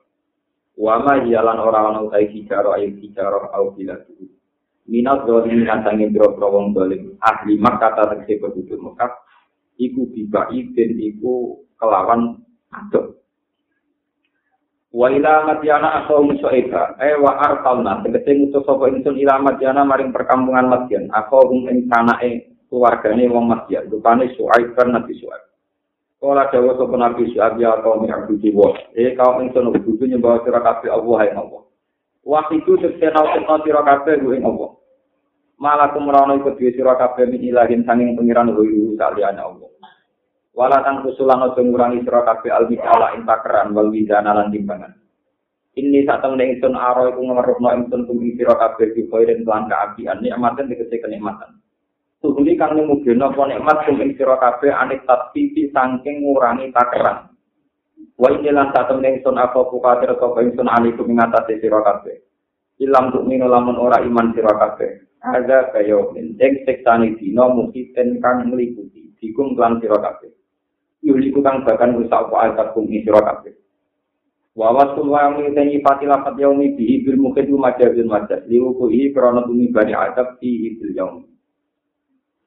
Wama 0.82 1.28
hialan 1.28 1.62
orang-orang 1.62 2.10
utai 2.10 2.32
hijarah 2.32 2.80
ayu 2.80 2.96
hijarah 2.98 3.54
au 3.54 3.76
bila 3.76 4.02
minat 4.90 5.28
dolim 5.30 5.68
ngantangi 5.68 6.10
biro-biro 6.10 6.48
wong 6.50 6.74
dolim 6.74 7.16
ahli 7.22 7.60
Makkah 7.60 7.94
kata 7.94 8.18
tegese 8.18 8.42
penduduk 8.42 8.80
Mekah. 8.82 9.12
Iku 9.82 10.14
bibai 10.14 10.62
dan 10.78 10.92
iku 10.98 11.66
kelawan 11.78 12.38
aduk. 12.70 13.18
Wa 14.92 15.08
ila 15.08 15.48
madyana 15.48 16.04
asau 16.04 16.28
musoeba 16.28 17.00
eh 17.00 17.16
wa 17.16 17.40
artalna 17.40 18.04
tegese 18.04 18.36
ngutus 18.36 18.68
sapa 18.68 18.92
ingsun 18.92 19.18
ila 19.24 19.40
madyana 19.40 19.88
maring 19.88 20.12
perkampungan 20.12 20.68
Madyan 20.68 21.08
asau 21.16 21.50
ing 21.56 21.88
tanake 21.88 22.52
keluargane 22.68 23.26
wong 23.32 23.48
Madyan 23.48 23.88
rupane 23.88 24.28
Suaib 24.36 24.76
kan 24.76 24.92
Nabi 24.92 25.16
Suaib. 25.16 25.48
Kala 26.20 26.52
dawa 26.52 26.76
sapa 26.76 26.96
Nabi 27.00 27.32
Suaib 27.32 27.56
ya 27.58 27.80
kaum 27.80 28.04
abdi 28.06 28.52
wa 28.52 28.76
eh 28.94 29.16
kaum 29.16 29.42
ingsun 29.42 29.72
kudu 29.72 30.06
nyembah 30.06 30.44
sira 30.44 30.60
kabeh 30.60 30.92
Allah 30.92 31.20
ya 31.26 31.40
Allah 31.40 31.71
Wahidu 32.22 32.78
sekena 32.78 33.26
sekena 33.34 33.56
sira 33.66 33.82
kabeh 33.82 34.22
ing 34.22 34.46
Allah. 34.46 34.78
Malah 35.58 35.90
kumrono 35.94 36.38
iku 36.38 36.54
dhewe 36.54 36.74
sira 36.74 36.94
kabeh 36.98 37.26
min 37.30 37.42
ilahin 37.42 37.82
sanging 37.82 38.14
pengiran 38.14 38.54
luyu 38.54 38.94
saliyane 38.98 39.42
Allah. 39.42 39.70
Wala 40.54 40.86
tan 40.86 41.02
kusulan 41.02 41.42
aja 41.42 41.62
ngurangi 41.64 42.06
sira 42.06 42.22
kabeh 42.22 42.54
al 42.54 42.70
mikala 42.70 43.18
ing 43.18 43.26
takeran 43.26 43.74
wal 43.74 43.90
wizana 43.90 44.38
lan 44.38 44.54
timbangan. 44.54 44.94
Ini 45.72 46.04
saat 46.04 46.20
temen 46.20 46.44
ingsun 46.44 46.76
aro 46.76 47.10
iku 47.10 47.24
ngemerupno 47.24 47.72
ingsun 47.72 48.04
kuwi 48.04 48.36
sira 48.36 48.60
kabeh 48.60 48.92
di 48.92 49.08
koiren 49.08 49.48
lan 49.48 49.72
kaabian 49.72 50.20
nikmatan 50.20 50.68
dikese 50.68 51.00
kenikmatan. 51.00 51.64
Tuhuli 52.22 52.54
kang 52.54 52.78
nemugeno 52.78 53.34
apa 53.34 53.50
nikmat 53.50 53.78
sing 53.88 53.98
ing 53.98 54.14
sira 54.14 54.36
kabeh 54.38 54.70
anik 54.70 55.08
tatpipi 55.08 55.72
saking 55.72 56.22
ngurangi 56.22 56.70
takeran. 56.76 57.31
Wa 58.16 58.28
ini 58.34 58.50
lan 58.50 58.72
saat 58.74 58.90
temen 58.90 59.20
ingsun 59.20 59.38
apa 59.38 59.68
kukatir 59.70 60.16
sapa 60.18 60.40
ingsun 60.44 60.68
alikum 60.68 61.08
ing 61.12 61.20
atase 61.20 61.60
sira 61.62 61.80
kabeh. 61.84 62.20
Ilam 62.82 63.14
tuk 63.14 63.28
mino 63.28 63.46
lamun 63.46 63.78
ora 63.78 64.02
iman 64.02 64.34
sira 64.34 64.52
kabeh. 64.56 65.08
Ada 65.22 65.70
kaya 65.72 66.02
ing 66.18 66.38
sektane 66.66 67.16
dina 67.20 67.46
musiten 67.52 68.18
kang 68.20 68.50
meliputi 68.50 69.14
dikum 69.22 69.54
lan 69.56 69.78
sira 69.82 70.02
kabeh. 70.02 70.32
yuliku 71.02 71.42
kang 71.42 71.66
bahkan 71.66 71.98
rusak 71.98 72.30
apa 72.30 72.36
ayat 72.46 72.68
kum 72.78 72.86
isra 72.94 73.20
kabeh 73.20 73.54
wa 74.54 74.70
wasul 74.70 75.10
wa 75.10 75.34
ngiteni 75.34 75.82
pati 75.82 76.06
lapat 76.06 76.38
yaumi 76.38 76.78
bi 76.78 77.02
bil 77.02 77.18
mukid 77.18 77.50
majazun 77.50 78.06
majaz 78.06 78.46
liu 78.46 78.78
ku 78.78 78.88
i 78.94 79.10
krana 79.10 79.42
tumi 79.50 79.74
bani 79.74 79.98
adab 79.98 80.38
fi 80.38 80.78
bil 80.78 80.94
yaum 80.94 81.26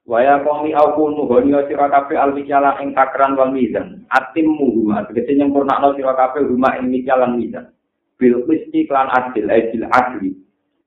Waya 0.05 0.37
kaumi 0.45 0.69
aku 0.69 1.17
nuhonio 1.17 1.65
sira 1.65 1.89
kafe 1.89 2.13
al 2.13 2.29
mikyala 2.37 2.77
ing 2.77 2.93
takran 2.93 3.33
wal 3.33 3.49
mizan. 3.49 4.05
Atimmu 4.13 4.77
huma 4.77 5.01
tegese 5.09 5.33
nyempurnakno 5.33 5.97
sira 5.97 6.13
kabeh 6.13 6.45
huma 6.45 6.77
ing 6.77 6.93
mikyal 6.93 7.25
lan 7.25 7.41
mizan. 7.41 7.73
Bil 8.21 8.45
qisti 8.45 8.85
klan 8.85 9.09
adil 9.09 9.49
ay 9.49 9.73
bil 9.73 9.89
adli. 9.89 10.29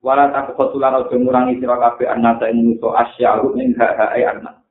Wala 0.06 0.30
takhutu 0.30 0.78
lan 0.78 1.02
aja 1.02 1.18
ngurangi 1.18 1.58
kafe 1.58 1.66
kabeh 1.66 2.06
annasa 2.14 2.46
ing 2.46 2.62
nuso 2.62 2.94
asyaru 2.94 3.58
ing 3.58 3.74
ha 3.74 3.90
ha 3.98 4.06
ay 4.14 4.22
anna. 4.22 4.62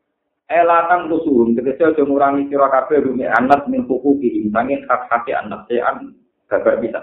Elatan 0.47 1.01
eh, 1.03 1.07
tusuhum 1.11 1.51
tegese 1.51 1.83
aja 1.83 2.07
ngurangi 2.07 2.47
sira 2.47 2.71
kafe 2.71 3.03
rumi 3.03 3.27
anas 3.27 3.67
min 3.67 3.83
hukuki 3.83 4.47
imbangi 4.47 4.79
hak 4.87 5.11
hak 5.11 5.27
anas 5.27 5.67
sean 5.67 6.15
eh, 6.47 6.47
babar 6.47 6.79
bisa. 6.79 7.01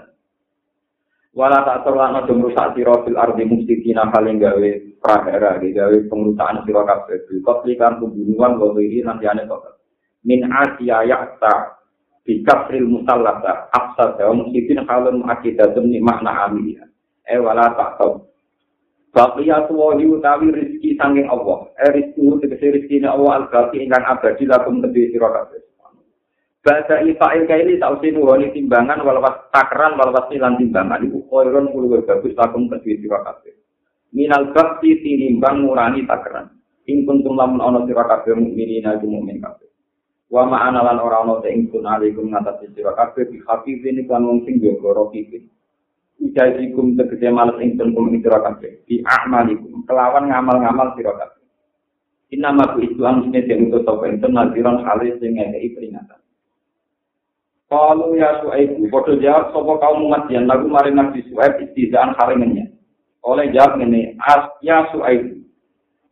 Wala 1.37 1.61
tak 1.61 1.85
terlana 1.85 2.25
dumrusak 2.25 2.73
sira 2.73 3.05
fil 3.05 3.21
ardi 3.21 3.45
mufsidina 3.45 4.09
paling 4.09 4.41
gawe 4.41 4.71
prahara 5.03 5.59
gawe 5.59 5.97
pengrusakan 6.11 6.63
sira 6.63 6.81
kabeh 6.83 7.17
bil 7.27 7.39
qatlikan 7.43 7.99
pembunuhan 7.99 8.59
wa 8.59 8.67
ghairi 8.75 8.99
nanti 9.03 9.25
ane 9.27 9.43
kok 9.47 9.63
min 10.25 10.45
asiya 10.45 11.05
ya'ta 11.05 11.79
bi 12.25 12.41
kafril 12.41 12.87
musallata 12.89 13.69
afsad 13.69 14.17
wa 14.17 14.33
mufsidin 14.33 14.81
halun 14.87 15.23
akidatun 15.29 15.91
ni 15.91 16.01
makna 16.01 16.49
amiliya 16.49 16.85
eh 17.29 17.37
wala 17.41 17.69
tahu 17.73 18.25
Baqiya 19.15 19.71
tuwahi 19.71 20.03
utawi 20.11 20.51
rizki 20.51 20.99
sanging 20.99 21.31
Allah. 21.31 21.71
Eh 21.79 21.87
rizki 21.95 22.19
tegesi 22.19 22.67
rizki 22.67 22.99
ini 22.99 23.07
Allah 23.07 23.47
al-Baqi 23.47 23.79
ingkang 23.79 24.03
abadi 24.03 24.43
lakum 24.43 24.83
tebi 24.83 25.07
sira 25.07 25.31
kabeh. 25.31 25.63
Bahasa 26.59 26.99
ifa'il 26.99 27.47
kaili 27.47 27.79
sausi 27.79 28.11
nuhoni 28.11 28.51
timbangan 28.51 28.99
walawas 29.07 29.47
takran 29.55 29.95
walawas 29.95 30.27
nilan 30.27 30.59
timbangan 30.59 30.99
iku 31.07 31.23
koiron 31.31 31.71
kuluwe 31.71 32.03
bagus 32.03 32.35
lakum 32.35 32.67
tebi 32.67 32.99
sira. 32.99 33.23
Minal 34.15 34.55
bakti 34.55 35.03
tinimbang 35.03 35.67
ngurani 35.67 36.07
takran. 36.07 36.55
Ing 36.87 37.03
kuntum 37.03 37.35
lamun 37.35 37.59
ana 37.59 37.83
sira 37.83 38.07
kabeh 38.07 38.31
mukminina 38.31 38.95
iku 38.95 39.11
mukmin 39.11 39.43
kabeh. 39.43 39.67
Wa 40.31 40.47
ma'ana 40.47 40.79
lan 40.79 41.03
ora 41.03 41.21
ana 41.27 41.43
te 41.43 41.51
ingsun 41.51 41.83
alaikum 41.83 42.31
ngatasi 42.31 42.71
sira 42.71 42.95
kabeh 42.95 43.27
bi 43.27 43.43
hafizin 43.43 44.07
kan 44.07 44.23
wong 44.23 44.47
sing 44.47 44.63
jaga 44.63 44.95
rokipin. 44.95 45.51
ijazikum 46.21 46.95
tegese 46.95 47.27
males 47.31 47.59
ingsun 47.59 47.91
kum 47.91 48.11
ing 48.11 48.23
sira 48.23 48.39
kabeh 48.39 48.83
di 48.87 49.03
a'malikum 49.03 49.83
kelawan 49.83 50.31
ngamal-ngamal 50.31 50.95
sira 50.95 51.11
kabeh 51.15 51.43
inama 52.31 52.71
ku 52.75 52.83
islam 52.83 53.27
sine 53.27 53.39
den 53.43 53.67
utus 53.69 53.83
sapa 53.83 54.07
ingsun 54.07 54.31
naziran 54.31 54.83
halis 54.83 55.15
sing 55.19 55.35
ngekeki 55.35 55.75
peringatan 55.75 56.19
Kalau 57.65 58.13
ya 58.13 58.45
suaibu, 58.45 58.93
bodoh 58.93 59.17
jawab 59.17 59.49
sopo 59.49 59.81
kaum 59.81 60.05
umat 60.05 60.29
yang 60.29 60.45
lagu 60.45 60.69
mari 60.69 60.93
nabi 60.93 61.25
suaib 61.25 61.57
istizaan 61.65 62.13
haringannya. 62.13 62.74
Oleh 63.25 63.49
jawab 63.49 63.81
ini, 63.81 64.13
as 64.21 64.53
ya 64.61 64.85
suaibu. 64.93 65.41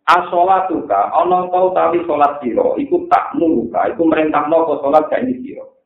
Asolatuka, 0.03 1.15
ono 1.15 1.47
tau 1.47 1.71
tali 1.71 2.03
solat 2.03 2.41
siro, 2.43 2.75
iku 2.75 3.07
tak 3.07 3.31
muluka, 3.39 3.87
iku 3.87 4.03
merintah 4.03 4.49
nopo 4.51 4.83
solat 4.83 5.07
gak 5.07 5.23
ini 5.23 5.39
siro. 5.39 5.79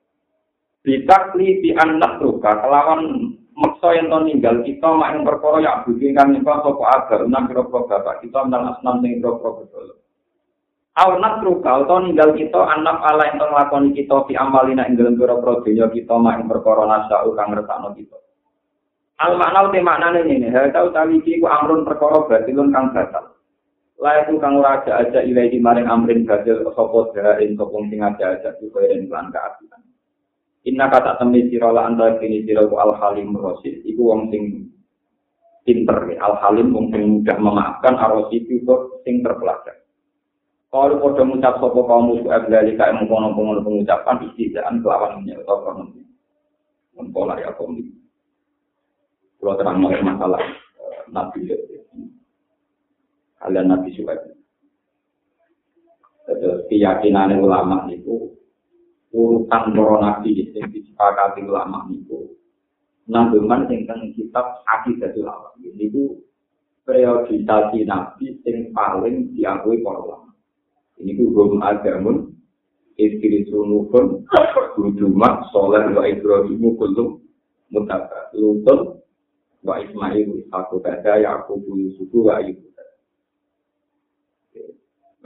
Bitakli 0.82 1.62
di 1.62 1.70
anak 1.76 2.18
luka, 2.24 2.58
kelawan 2.64 3.36
maksa 3.58 3.98
yang 3.98 4.14
to 4.14 4.18
ninggal 4.22 4.56
kita 4.62 4.90
mak 4.94 5.18
yang 5.18 5.26
perkara 5.26 5.58
ya 5.66 5.82
budi 5.82 6.14
kan 6.14 6.30
niku 6.30 6.46
sapa 6.46 6.84
agar 6.94 7.20
enam 7.26 7.50
pira 7.50 7.66
bapak 7.66 8.22
kita 8.22 8.40
nang 8.46 8.70
asnam 8.70 9.02
ning 9.02 9.18
pira 9.18 9.34
betul 9.34 9.98
Aw 10.98 11.14
natru 11.18 11.62
kau 11.62 11.86
to 11.86 11.96
ninggal 12.06 12.38
kita 12.38 12.58
anak 12.58 13.02
ala 13.02 13.30
yang 13.30 13.42
nglakoni 13.42 13.98
kita 13.98 14.30
fi 14.30 14.34
amalina 14.38 14.86
ing 14.86 14.98
dalem 14.98 15.18
dunya 15.18 15.86
kita 15.90 16.14
mak 16.18 16.42
yang 16.42 16.50
nasa 16.50 17.22
kang 17.22 17.50
ngersakno 17.54 17.90
kita. 17.94 18.18
Al 19.18 19.34
makna 19.34 19.74
te 19.74 19.82
maknane 19.82 20.22
ngene, 20.30 20.54
ha 20.54 20.70
tau 20.70 20.94
tali 20.94 21.18
iki 21.18 21.42
ku 21.42 21.50
amrun 21.50 21.82
perkara 21.82 22.30
batilun 22.30 22.70
kang 22.70 22.94
batal. 22.94 23.34
Ku 23.98 24.38
kang 24.38 24.62
ora 24.62 24.78
aja 24.78 25.02
aja 25.02 25.26
ilahi 25.26 25.58
maring 25.58 25.90
amrin 25.90 26.22
batil 26.22 26.62
sapa 26.70 27.18
dharin 27.18 27.58
sapa 27.58 27.78
sing 27.90 28.00
aja 28.06 28.38
aja 28.38 28.50
ku 28.62 28.70
kaya 28.70 28.94
lan 29.10 29.34
keapian. 29.34 29.82
Inna 30.70 30.86
kata 30.94 31.18
temen 31.18 31.50
sira 31.50 31.74
la 31.74 31.90
anta 31.90 32.22
kini 32.22 32.46
sira 32.46 32.70
ku 32.70 32.78
al 32.78 32.94
halim 32.94 33.34
rasid 33.34 33.82
iku 33.90 34.14
wong 34.14 34.30
sing 34.30 34.70
pinter 35.66 36.14
al 36.22 36.38
halim 36.38 36.70
wong 36.70 36.94
sing 36.94 37.02
mudah 37.18 37.38
memaafkan 37.42 37.98
arosid 37.98 38.46
itu 38.46 39.02
sing 39.02 39.26
terpelajar. 39.26 39.82
Kalau 40.70 41.00
pada 41.00 41.24
mengucap 41.24 41.58
sopo 41.58 41.88
kaum 41.88 42.12
musuh 42.12 42.28
abdali 42.28 42.76
kayak 42.76 42.94
mengkono 43.00 43.32
pengucapan 43.34 44.30
istidaan 44.30 44.84
kelawan 44.84 45.24
menyerta 45.24 45.56
kono. 45.64 45.90
Mempola 46.94 47.40
ya 47.40 47.56
kaum. 47.56 47.82
Kalau 49.38 49.54
terang 49.54 49.80
masalah 49.82 50.42
nabi 51.14 51.46
kalian 53.38 53.70
nabi 53.70 53.90
suhaib. 53.94 54.34
Keyakinan 56.68 57.40
ulama 57.40 57.88
itu 57.88 58.36
urutan 59.16 59.72
para 59.72 59.96
nabi 60.04 60.36
sing 60.52 60.68
disepakati 60.74 61.48
ulama 61.48 61.88
niku 61.88 62.36
nanggungan 63.08 63.72
tentang 63.72 64.12
kitab 64.12 64.60
akidah 64.68 65.16
ulama 65.16 65.56
niku 65.64 66.20
periodisasi 66.84 67.88
nabi 67.88 68.36
sing 68.44 68.76
paling 68.76 69.32
diakui 69.32 69.80
para 69.80 70.04
ulama. 70.04 70.32
Ini 70.98 71.14
ku 71.14 71.30
hum 71.32 71.62
agamun 71.62 72.36
istri 72.98 73.46
sunukun 73.48 74.26
bujumak 74.76 75.48
soleh 75.54 75.94
wa 75.94 76.04
ibrahimu 76.04 76.74
kulum 76.76 77.22
mutaka 77.70 78.34
lutun 78.34 78.98
wa 79.66 79.82
ismail 79.82 80.44
aku 80.54 80.82
kada 80.82 81.22
yakubu 81.22 81.78
yusufu 81.78 82.28
wa 82.30 82.42
ibu 82.42 82.68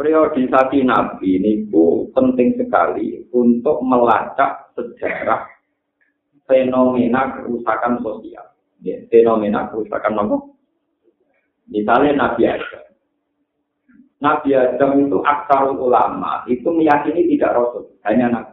periodisasi 0.02 0.82
Nabi 0.82 1.38
ini 1.38 1.70
penting 2.16 2.58
sekali 2.58 3.22
untuk 3.30 3.86
melacak 3.86 4.74
sejarah 4.74 5.46
fenomena 6.50 7.38
kerusakan 7.38 8.02
sosial. 8.02 8.46
Ya, 8.82 8.98
fenomena 9.14 9.70
kerusakan 9.70 10.26
apa? 10.26 10.38
Misalnya 11.70 12.12
Nabi 12.18 12.44
Adam. 12.50 12.84
Nabi 14.22 14.50
Adam 14.58 14.92
itu 15.06 15.18
aksar 15.22 15.70
ulama, 15.70 16.46
itu 16.50 16.66
meyakini 16.66 17.30
tidak 17.38 17.58
Rasul, 17.58 17.94
hanya 18.06 18.26
Nabi. 18.30 18.51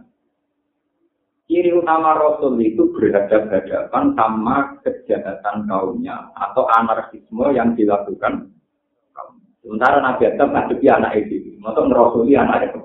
Ciri 1.49 1.73
utama 1.73 2.13
Rasul 2.13 2.61
itu 2.61 2.93
berhadapan 2.93 4.13
sama 4.13 4.77
kejahatan 4.85 5.65
kaumnya 5.65 6.29
atau 6.37 6.69
anarkisme 6.69 7.49
yang 7.57 7.73
dilakukan 7.73 8.53
Sementara 9.69 10.01
Nabi 10.01 10.25
Adam 10.25 10.57
ngadepi 10.57 10.87
anak 10.89 11.13
itu, 11.19 11.61
untuk 11.61 11.93
merasuli 11.93 12.33
anak 12.39 12.73
itu. 12.73 12.81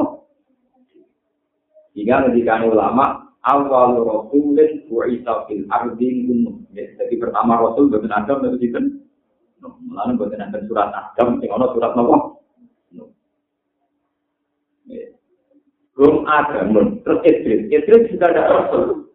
Hingga 1.95 2.27
ketika 2.27 2.59
ulama, 2.65 3.31
awal 3.45 4.03
rasulin 4.03 4.83
bu'isa 4.91 5.47
fil 5.47 5.63
ardi 5.71 6.27
gunung. 6.27 6.67
Jadi 6.75 7.15
pertama 7.15 7.55
rasul 7.61 7.87
bukan 7.87 8.11
Adam, 8.11 8.43
itu 8.51 8.67
itu. 8.67 8.79
Lalu 9.63 10.11
bukan 10.19 10.43
Adam 10.43 10.67
surat 10.67 10.91
Adam, 10.91 11.39
yang 11.39 11.61
surat 11.71 11.95
Nabi. 11.95 12.35
Belum 15.93 16.25
ada, 16.25 16.65
terus 17.05 17.21
Idris. 17.21 17.69
Idris 17.69 18.09
juga 18.09 18.33
ada 18.33 18.43
rasul. 18.49 19.13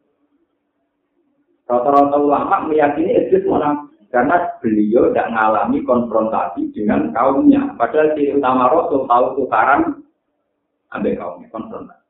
Rata-rata 1.69 2.17
ulama 2.17 2.71
meyakini 2.71 3.13
Idris 3.13 3.45
mana 3.45 3.89
karena 4.09 4.57
beliau 4.65 5.13
tidak 5.13 5.29
mengalami 5.29 5.79
konfrontasi 5.85 6.73
dengan 6.73 7.13
kaumnya. 7.13 7.77
Padahal 7.77 8.17
si 8.17 8.33
utama 8.33 8.73
Rasul 8.73 9.05
tahu 9.05 9.27
tukaran 9.37 10.01
ambil 10.97 11.13
kaumnya 11.19 11.49
konfrontasi. 11.53 12.07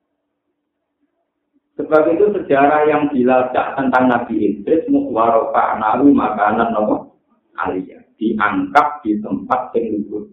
Sebab 1.79 2.03
itu 2.11 2.27
sejarah 2.35 2.91
yang 2.91 3.11
dilacak 3.11 3.79
tentang 3.79 4.11
Nabi 4.11 4.35
Idris 4.35 4.87
muhwaroka 4.91 5.79
nawi 5.79 6.11
makanan 6.11 6.75
nopo 6.75 7.19
aliyah 7.55 8.03
diangkat 8.19 8.89
di 9.07 9.19
tempat 9.23 9.71
yang 9.79 9.95
luhur. 9.95 10.27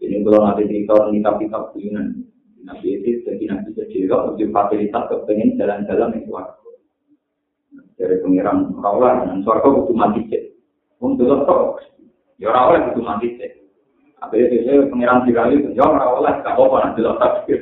Ini 0.00 0.24
kalau 0.24 0.40
nanti 0.48 0.64
cerita 0.64 0.94
kitab-kitab 1.12 1.76
Yunan. 1.76 2.06
Nabi 2.68 3.00
itu 3.00 3.24
jadi 3.24 3.44
nabi 3.48 3.72
sejelok, 3.72 4.36
lebih 4.36 4.52
fasilitas 4.52 5.08
kepengen 5.08 5.56
jalan-jalan 5.56 6.12
yang 6.20 6.24
suarga. 6.28 6.70
Dari 7.96 8.16
pengiran 8.20 8.76
Raulah, 8.76 9.24
dan 9.24 9.40
suarga 9.40 9.72
butuh 9.72 9.96
mati 9.96 10.28
cek. 10.28 10.52
Untuk 11.00 11.24
itu, 11.24 11.58
ya 12.44 12.52
Raulah 12.52 12.92
butuh 12.92 13.04
mati 13.08 13.40
cek. 13.40 13.52
Akhirnya 14.20 14.52
dia 14.52 14.84
pengiran 14.84 15.24
Firali, 15.24 15.64
ya 15.72 15.86
Raulah, 15.88 16.44
gak 16.44 16.52
apa-apa, 16.52 16.76
nanti 16.84 17.00
lo 17.00 17.16
takdir. 17.16 17.60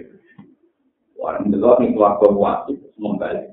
Warang 1.16 1.54
delok 1.54 1.78
nih 1.80 1.94
keluarga 1.94 2.26
wajib, 2.26 2.76
semua 2.92 3.14
balik. 3.16 3.46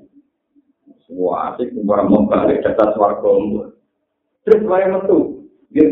Semua 1.06 1.54
asik, 1.54 1.70
semua 1.70 2.02
mau 2.02 2.26
balik, 2.26 2.66
data 2.66 2.92
suarga 2.98 3.30
Terus 4.44 4.60
saya 4.68 4.86
metu, 4.92 5.48
dia 5.72 5.88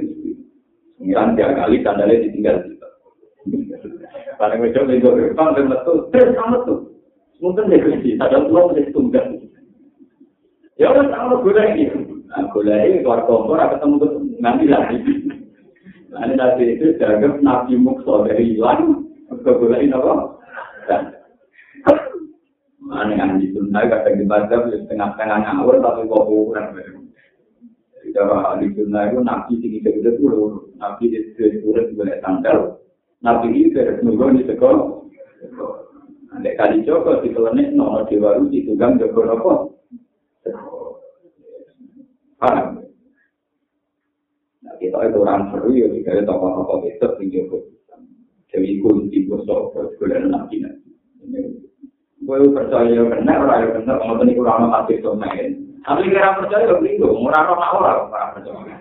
pengiran 1.00 1.32
tiga 1.38 1.56
kali, 1.56 1.80
tandanya 1.80 2.20
ditinggal 2.20 2.56
Barang 4.38 4.60
wedo 4.62 4.80
minggu 4.86 5.34
depan 5.34 5.54
ben 5.56 5.66
metu, 5.68 6.08
terus 6.12 6.32
sama 6.36 6.64
tuh. 6.64 6.92
Mungkin 7.42 7.74
dia 7.74 7.82
kunci, 7.82 8.14
ada 8.22 8.46
pulau 8.46 8.70
menjadi 8.70 8.94
tunggal. 8.94 9.26
Ya 10.78 10.94
udah 10.94 11.10
sama 11.10 11.42
gula 11.42 11.62
ini. 11.74 11.90
Gula 12.54 12.74
ini 12.86 13.02
keluar 13.02 13.26
kompor, 13.26 13.58
ketemu 13.58 13.94
tuh 13.98 14.10
nanti 14.38 14.64
lagi. 14.70 14.96
Nah, 16.12 16.28
ini 16.28 16.34
nanti 16.38 16.64
itu 16.76 16.94
dianggap 17.00 17.42
nabi 17.42 17.74
mukso 17.74 18.22
dari 18.28 18.54
hilang, 18.54 19.08
ke 19.26 19.50
gula 19.58 19.80
apa? 19.80 20.12
Mana 22.82 23.12
yang 23.16 23.40
di 23.40 23.48
sunnah 23.56 23.88
kadang 23.88 24.20
dibaca 24.20 24.68
setengah-setengah 24.68 25.38
ngawur 25.48 25.80
tapi 25.80 26.04
kok. 26.06 26.28
Jadi 27.96 28.08
kalau 28.12 28.60
di 28.60 28.68
sunnah 28.76 29.02
itu 29.08 29.18
nabi 29.24 29.52
tinggi 29.58 29.80
gede 29.80 30.10
dulu, 30.20 30.70
nabi 30.76 31.10
di 31.10 31.18
sunnah 31.34 31.90
boleh 31.96 32.16
tanggal. 32.20 32.81
Nabi 33.22 33.70
dari 33.70 34.02
nunggu 34.02 34.34
di 34.34 34.42
sekolah. 34.50 34.88
Ada 36.32 36.50
kali 36.58 36.82
Joko 36.82 37.22
di 37.22 37.30
kelenek, 37.30 37.76
nono 37.76 38.02
dewa 38.08 38.34
ruci, 38.40 38.66
tukang 38.66 38.98
Joko 38.98 39.20
nopo. 39.22 39.52
Paham? 42.40 42.82
Nah, 44.66 44.74
kita 44.82 44.98
itu 45.06 45.18
orang 45.22 45.54
seru 45.54 45.70
ya, 45.70 45.86
jika 45.92 46.18
ada 46.18 46.26
tokoh-tokoh 46.26 46.88
itu, 46.88 47.08
di 47.22 47.26
Joko. 47.30 47.58
Jadi 48.50 48.80
kunci 48.82 49.18
bosok, 49.30 49.76
sekolah 49.76 50.26
nabi 50.26 50.56
nanti. 50.64 50.90
Gue 52.22 52.48
percaya 52.50 53.06
benar, 53.06 53.38
orang 53.44 53.58
yang 53.62 53.72
benar, 53.82 53.96
kalau 54.02 54.22
ini 54.22 54.38
kurang 54.38 54.70
masih 54.72 54.98
domain. 55.04 55.50
Tapi 55.82 56.10
kira 56.10 56.38
percaya, 56.38 56.74
begitu. 56.78 57.06
Murah 57.06 57.50
orang 57.50 57.72
orang, 57.76 57.98
orang 58.10 58.30
percaya. 58.38 58.74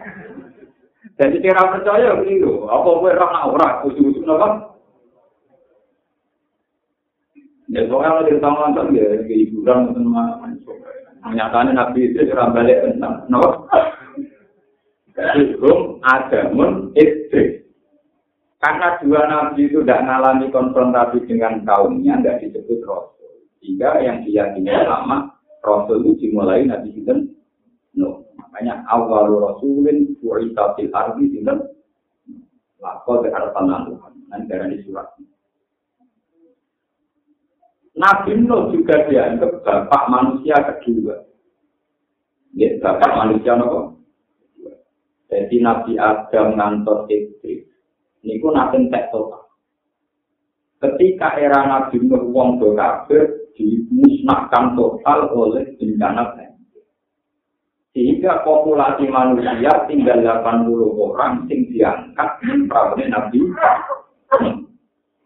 Jadi 1.21 1.37
kira 1.37 1.69
percaya 1.69 2.17
keliru. 2.17 2.65
Apa 2.65 2.97
gue 2.97 3.13
rana 3.13 3.45
ora 3.45 3.69
ujuk-ujuk 3.85 4.25
napa? 4.25 4.73
Ya 7.69 7.85
soalnya 7.85 8.25
di 8.25 8.41
tangan 8.41 8.73
kan 8.73 8.89
ya 8.89 9.21
hiburan 9.29 9.93
teman 9.93 10.57
menyatakan 11.21 11.77
nabi 11.77 12.09
itu 12.09 12.25
ora 12.33 12.49
balik 12.49 12.81
tentang? 12.89 13.29
Jadi 15.13 15.61
hukum 15.61 16.01
adamun 16.01 16.89
istri. 16.97 17.69
Karena 18.57 18.97
dua 18.97 19.21
nabi 19.29 19.69
itu 19.69 19.85
tidak 19.85 20.01
mengalami 20.01 20.49
konfrontasi 20.49 21.21
dengan 21.29 21.61
kaumnya, 21.61 22.17
tidak 22.17 22.49
disebut 22.49 22.81
rasul. 22.81 23.45
Sehingga 23.61 24.01
yang 24.01 24.25
diyakini 24.25 24.73
lama 24.73 25.37
rasul 25.61 26.01
itu 26.01 26.25
dimulai 26.25 26.65
nabi 26.65 26.97
itu 26.97 27.13
no. 27.93 28.25
Makanya 28.51 28.83
awal 28.91 29.31
rasulin 29.31 30.11
bu'ita 30.19 30.75
fil 30.75 30.91
ardi 30.91 31.31
ke 31.31 31.39
arah 33.31 33.51
tanah 33.55 33.79
Nanti 34.27 34.47
darah 34.47 34.67
di 34.67 34.83
surat. 34.83 35.07
Nabi 37.95 38.31
Nuh 38.43 38.71
juga 38.75 39.07
dianggap 39.07 39.63
bapak 39.63 40.03
manusia 40.11 40.55
kedua. 40.67 41.15
Ya, 42.55 42.75
bapak 42.79 43.11
manusia 43.23 43.55
nopo. 43.55 44.03
Jadi 45.31 45.63
Nabi 45.63 45.95
Adam 45.95 46.59
ngantor 46.59 47.07
istri. 47.07 47.63
Ini 48.23 48.39
pun 48.43 48.55
nabi 48.55 48.91
tek 48.91 49.11
total. 49.15 49.47
Ketika 50.83 51.39
era 51.39 51.63
Nabi 51.67 52.03
Nuh 52.03 52.31
wong 52.35 52.59
do 52.59 52.75
kafir 52.75 53.51
dimusnahkan 53.55 54.75
total 54.75 55.31
oleh 55.31 55.71
bencana. 55.79 56.50
Sehingga 57.91 58.47
populasi 58.47 59.03
manusia 59.11 59.67
tinggal 59.91 60.23
80 60.23 60.71
orang 60.95 61.43
sing 61.51 61.67
diangkat 61.67 62.39
prawone 62.71 63.05
Nabi. 63.11 63.39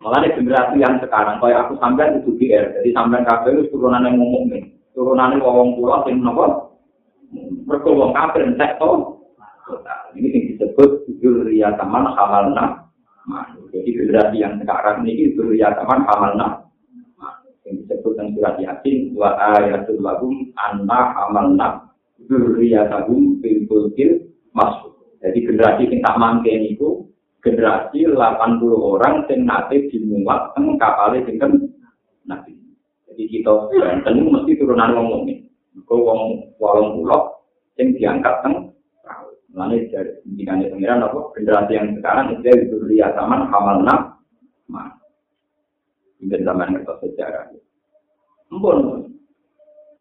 Malah 0.02 0.26
generasi 0.34 0.82
yang 0.82 0.98
sekarang, 1.02 1.38
kayak 1.42 1.66
aku 1.66 1.82
sampai 1.82 2.14
itu 2.22 2.34
GR, 2.38 2.78
jadi 2.78 2.90
sampai 2.94 3.26
kabel 3.26 3.66
itu 3.66 3.74
turunan 3.74 4.06
yang 4.06 4.22
ngomong 4.22 4.54
nih, 4.54 4.62
turunan 4.94 5.34
yang 5.34 5.42
ngomong 5.42 5.82
pulau 5.82 6.06
sing 6.06 6.22
nopo, 6.22 6.78
berkumpul 7.66 8.14
kabel 8.14 8.54
entek 8.54 8.78
to. 8.78 9.18
Ini 10.14 10.30
yang 10.30 10.44
disebut 10.54 11.10
Juria 11.22 11.74
Taman 11.74 12.06
Hamalna. 12.14 12.86
Jadi 13.74 13.90
generasi 13.98 14.46
yang 14.46 14.62
sekarang 14.62 15.06
ini 15.10 15.34
Juria 15.34 15.74
Taman 15.74 16.06
Hamalna. 16.06 16.70
Yang 17.66 17.90
disebut 17.90 18.14
yang 18.22 18.30
surat 18.38 18.56
Yasin 18.62 19.18
wa 19.18 19.34
ayatul 19.58 20.06
lahum 20.06 20.54
anna 20.54 21.18
hamalna 21.18 21.85
Zuriyatahum 22.26 23.40
fil 23.40 23.70
fulkil 23.70 24.34
masuk. 24.52 25.18
Jadi 25.22 25.42
generasi 25.46 25.90
yang 25.90 26.02
tak 26.06 26.46
itu 26.66 27.06
generasi 27.42 28.10
80 28.10 28.18
orang 28.74 29.26
yang 29.30 29.40
nanti 29.46 29.86
dimuat 29.94 30.54
teng 30.58 30.78
kapal 30.82 31.14
sinten 31.26 31.70
nabi. 32.26 32.58
Jadi 33.10 33.24
kita 33.30 33.70
Banten 33.70 34.26
mesti 34.34 34.58
turunan 34.58 34.98
wong 34.98 35.08
mukmin. 35.14 35.46
Kau 35.86 36.02
wong 36.02 36.22
walong 36.58 36.98
pulau 36.98 37.22
yang 37.78 37.94
diangkat 37.94 38.36
teng 38.42 38.76
Lalu 39.56 39.88
dari 39.88 40.12
pimpinan 40.20 41.00
apa 41.00 41.32
generasi 41.32 41.80
yang 41.80 41.96
sekarang 41.96 42.36
itu 42.36 42.44
dari 42.44 42.68
zuriyat 42.68 43.16
zaman 43.16 43.48
hamalna 43.48 44.20
mah. 44.68 45.00
Ini 46.20 46.44
zaman 46.44 46.76
kertas 46.76 47.00
sejarah. 47.00 47.56
Ampun, 48.52 49.15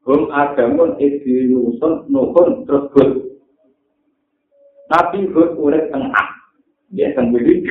Hum 0.05 0.29
adamun 0.29 1.01
isi 1.01 1.49
yusun 1.49 2.05
nuhun 2.13 2.69
terus 2.69 2.93
hud. 2.93 3.11
Tapi 4.93 5.25
hud 5.33 5.57
urek 5.57 5.89
tengah. 5.89 6.29
Dia 6.93 7.09
sendiri. 7.17 7.65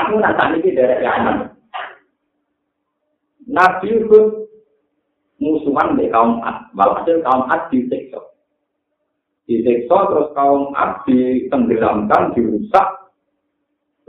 Aku 0.00 0.16
tak 0.16 0.56
ini 0.56 0.72
dari 0.72 1.04
Yaman. 1.04 1.52
Nabi 3.52 4.00
hud 4.08 4.48
musuhan 5.36 6.00
di 6.00 6.08
kaum 6.08 6.40
Ad. 6.40 6.72
Walhasil 6.72 7.20
kaum 7.20 7.44
Ad 7.52 7.68
disiksa. 7.68 8.20
Disiksa 9.44 9.98
terus 10.08 10.32
kaum 10.32 10.72
Ad 10.72 11.04
ditenggelamkan, 11.04 12.32
dirusak. 12.32 13.12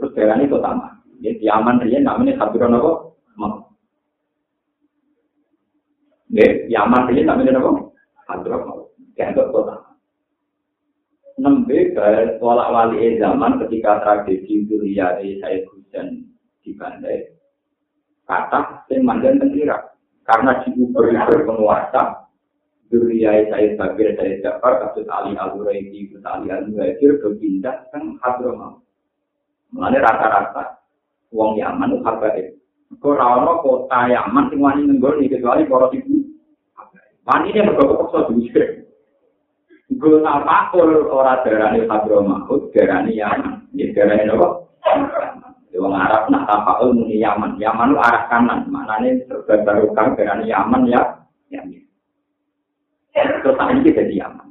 Terus 0.00 0.16
daerah 0.16 0.40
ini 0.40 0.48
utama. 0.48 0.96
Di 1.20 1.36
Yaman 1.44 1.84
dia 1.84 2.00
namanya 2.00 2.40
Hadron 2.40 2.78
apa? 2.78 2.92
Nggih, 6.28 6.68
Yaman 6.68 7.08
ini 7.08 7.24
namanya 7.24 7.56
apa? 7.56 7.70
Hadramaut. 8.28 8.92
Kayak 9.16 9.48
kota. 9.48 9.88
Nembe 11.38 11.94
tolak 12.42 12.68
wali 12.74 13.16
zaman 13.16 13.62
ketika 13.64 14.02
tragedi 14.02 14.66
Duriyari 14.68 15.38
saya 15.40 15.64
hujan 15.70 16.26
di 16.60 16.74
Bandai. 16.74 17.30
Kata 18.28 18.84
yang 18.92 19.06
mandan 19.06 19.40
tengkira. 19.40 19.96
Karena 20.28 20.60
diubah 20.60 21.24
penguasa 21.48 22.28
Duriyari 22.92 23.48
saya 23.48 23.76
Bakir, 23.80 24.12
saya 24.16 24.40
Jafar, 24.44 24.80
kasus 24.80 25.08
Ali 25.08 25.36
Al-Huraidi, 25.36 26.12
kasus 26.12 26.24
Ali 26.28 26.52
Al-Muhajir, 26.52 27.20
berpindah 27.24 27.88
ke 27.88 28.00
Hadramaut. 28.20 28.84
Mengenai 29.72 30.00
rata-rata, 30.00 30.80
uang 31.32 31.60
Yaman 31.60 31.92
itu 31.92 32.00
habaib. 32.00 32.46
Kau 33.04 33.60
kota 33.60 34.08
Yaman 34.08 34.48
wani 34.56 34.88
nenggol 34.88 35.20
kecuali 35.20 35.68
para 35.68 35.92
ibu. 35.92 36.17
Wani 37.28 37.52
ini 37.52 37.60
mergo 37.60 38.08
kok 38.08 38.32
diusir. 38.32 38.88
Gue 39.92 40.24
apa 40.24 40.72
kul 40.72 41.12
ora 41.12 41.44
darani 41.44 41.84
Hadramahut, 41.84 42.72
darani 42.72 43.12
Yaman. 43.12 43.68
Ya 43.76 43.92
darani 43.92 44.32
apa? 44.32 44.48
Wong 45.76 45.94
Arab 45.94 46.32
nak 46.32 46.48
tapakul 46.48 46.96
muni 46.96 47.20
Yaman. 47.20 47.60
Yaman 47.60 47.92
lu 47.92 48.00
arah 48.00 48.24
kanan. 48.32 48.64
Maknanya 48.72 49.28
serba 49.28 49.60
barokah 49.60 50.16
darani 50.16 50.48
Yaman 50.48 50.88
ya. 50.88 51.04
Yaman. 51.52 51.84
Terus 53.12 53.60
ini 53.76 53.92
jadi 53.92 54.14
Yaman. 54.24 54.48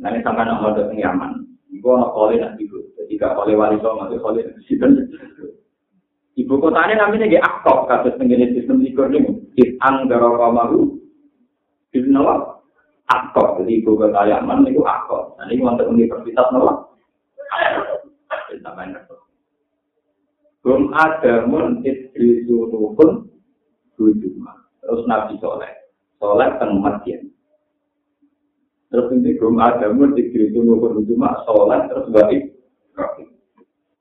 Nanti 0.00 0.24
sampai 0.24 0.48
nak 0.48 0.64
datang 0.72 0.96
Yaman. 0.96 1.30
Ibu 1.76 1.88
anak 1.92 2.12
kole 2.16 2.34
nak 2.40 2.56
ibu. 2.56 2.78
Jadi 2.96 3.20
gak 3.20 3.36
kole 3.36 3.52
wali 3.52 3.76
sama, 3.84 4.08
kole 4.08 4.40
nak 4.40 4.56
Ibu 6.32 6.54
kotanya 6.56 7.04
namanya 7.04 7.28
di 7.28 7.36
Akok, 7.36 7.92
kasus 7.92 8.16
tenggine 8.16 8.56
sistem 8.56 8.80
likur 8.80 9.12
ini. 9.12 9.52
Kis'an 9.52 10.08
darokamahu, 10.08 11.01
Bisnawa, 11.92 12.64
Akok. 13.12 13.60
Jadi 13.60 13.84
ibu 13.84 14.00
kota 14.00 14.24
Yaman 14.24 14.64
itu 14.64 14.80
Akok. 14.80 15.36
Nah 15.36 15.46
ini 15.52 15.60
untuk 15.60 15.92
universitas 15.92 16.48
Nawa. 16.50 16.88
Belum 20.62 20.94
ada 20.94 21.44
mun 21.44 21.82
istri 21.84 22.46
suruhun 22.48 23.28
Jumat. 23.98 24.58
Terus 24.82 25.02
Nabi 25.06 25.34
Soleh. 25.38 25.72
Soleh 26.18 26.48
teng 26.58 26.80
Madian. 26.80 27.28
Terus 28.92 29.08
ini 29.16 29.40
Gum 29.40 29.56
Adamu 29.56 30.12
dikiri 30.12 30.52
tunggu 30.52 31.00
Jumat. 31.04 31.44
Soleh 31.48 31.80
terus 31.88 32.08
baik. 32.12 32.42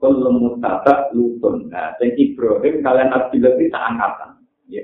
Kalau 0.02 0.34
mutata 0.34 1.14
lutun. 1.14 1.70
Nah, 1.70 1.94
yang 2.02 2.18
Ibrahim 2.18 2.82
kalian 2.82 3.14
Abdullah 3.14 3.54
itu 3.62 3.70
angkatan. 3.70 4.32
Ya. 4.66 4.82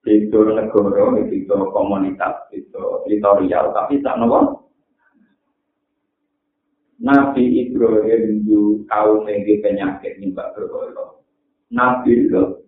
Itu 0.00 0.38
negara, 0.48 1.12
itu 1.28 1.56
komunitas, 1.76 2.48
itu 2.56 2.82
teritorial. 3.04 3.76
Tapi 3.76 4.00
tak 4.00 4.16
nopo. 4.16 4.70
Nabi 7.00 7.64
Ibrahim 7.64 8.44
itu 8.44 8.84
kaum 8.88 9.24
yang 9.24 9.40
penyakit 9.44 10.20
nyembah 10.20 10.52
berhala. 10.52 11.20
Nabi 11.72 12.28
itu 12.28 12.64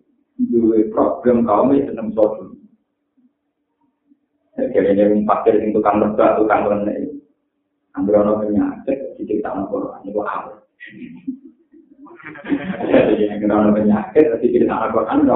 dua 0.49 0.79
problem 0.89 1.45
kaum 1.45 1.69
yang 1.73 1.89
senang 1.89 2.09
sodom. 2.17 2.57
Jadi 4.57 4.97
yang 4.97 5.25
pakir 5.25 5.57
itu 5.57 5.77
tukang 5.77 6.01
lega, 6.01 6.37
tukang 6.37 6.65
lene. 6.69 7.21
Ambil 7.93 8.25
orang 8.25 8.49
penyakit, 8.49 8.97
jadi 9.21 9.41
tak 9.45 9.69
Quran 9.69 10.01
itu 10.09 10.21
apa? 10.25 10.53
Jadi 12.89 13.29
yang 13.29 13.37
kena 13.37 13.69
penyakit, 13.69 14.25
kita 14.41 14.65
tak 14.65 14.77
mau 14.81 15.05
Quran 15.05 15.29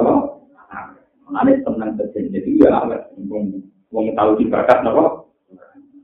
itu? 1.27 1.35
Nanti 1.35 1.53
tenang 1.67 1.91
terjadi, 1.99 2.39
jadi 2.39 2.49
ya 2.63 2.69
apa? 2.79 3.11
Mau 3.91 4.03
tahu 4.15 4.31
di 4.39 4.45
bakat 4.47 4.79
apa? 4.87 5.27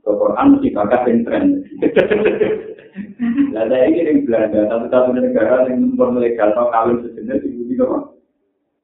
Quran 0.04 0.46
mesti 0.56 0.68
bakat 0.76 1.00
yang 1.08 1.18
tren. 1.24 1.44
Lah 3.56 3.64
saya 3.66 3.90
ini 3.90 4.06
yang 4.06 4.18
Belanda, 4.28 4.70
satu-satu 4.70 5.18
negara 5.18 5.66
yang 5.66 5.98
legal 5.98 6.48
atau 6.54 6.70
kawin 6.70 7.02
sejenis 7.02 7.42
itu 7.42 7.74
juga 7.74 7.84
kok. 7.90 8.04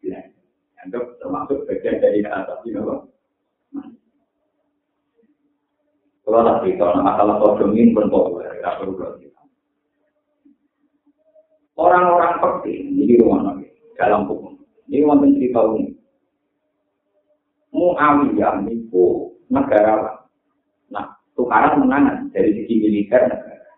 Ya, 0.02 0.18
anggap 0.82 1.14
termasuk 1.22 1.62
bagian 1.68 2.02
dari 2.02 2.24
atas 2.26 2.58
juga 2.66 2.80
kok. 2.82 3.00
Kalau 6.26 6.46
nanti 6.46 6.78
kalau 6.78 7.02
masalah 7.02 7.36
sodomin 7.42 7.90
pun 7.90 8.06
populer, 8.06 8.50
tidak 8.58 8.78
perlu 8.82 8.94
kita. 9.18 9.42
Orang-orang 11.74 12.34
penting 12.38 12.94
di 12.94 13.14
rumah 13.18 13.50
nabi 13.50 13.66
dalam 13.98 14.30
hukum. 14.30 14.58
Ini 14.90 15.06
wonten 15.06 15.38
cerita 15.38 15.62
ini. 15.74 15.99
Muawiyah 17.80 18.60
itu 18.68 19.32
negara 19.48 20.20
Nah, 20.90 21.06
tukaran 21.38 21.80
menangan 21.80 22.28
dari 22.34 22.52
sisi 22.52 22.82
militer 22.82 23.30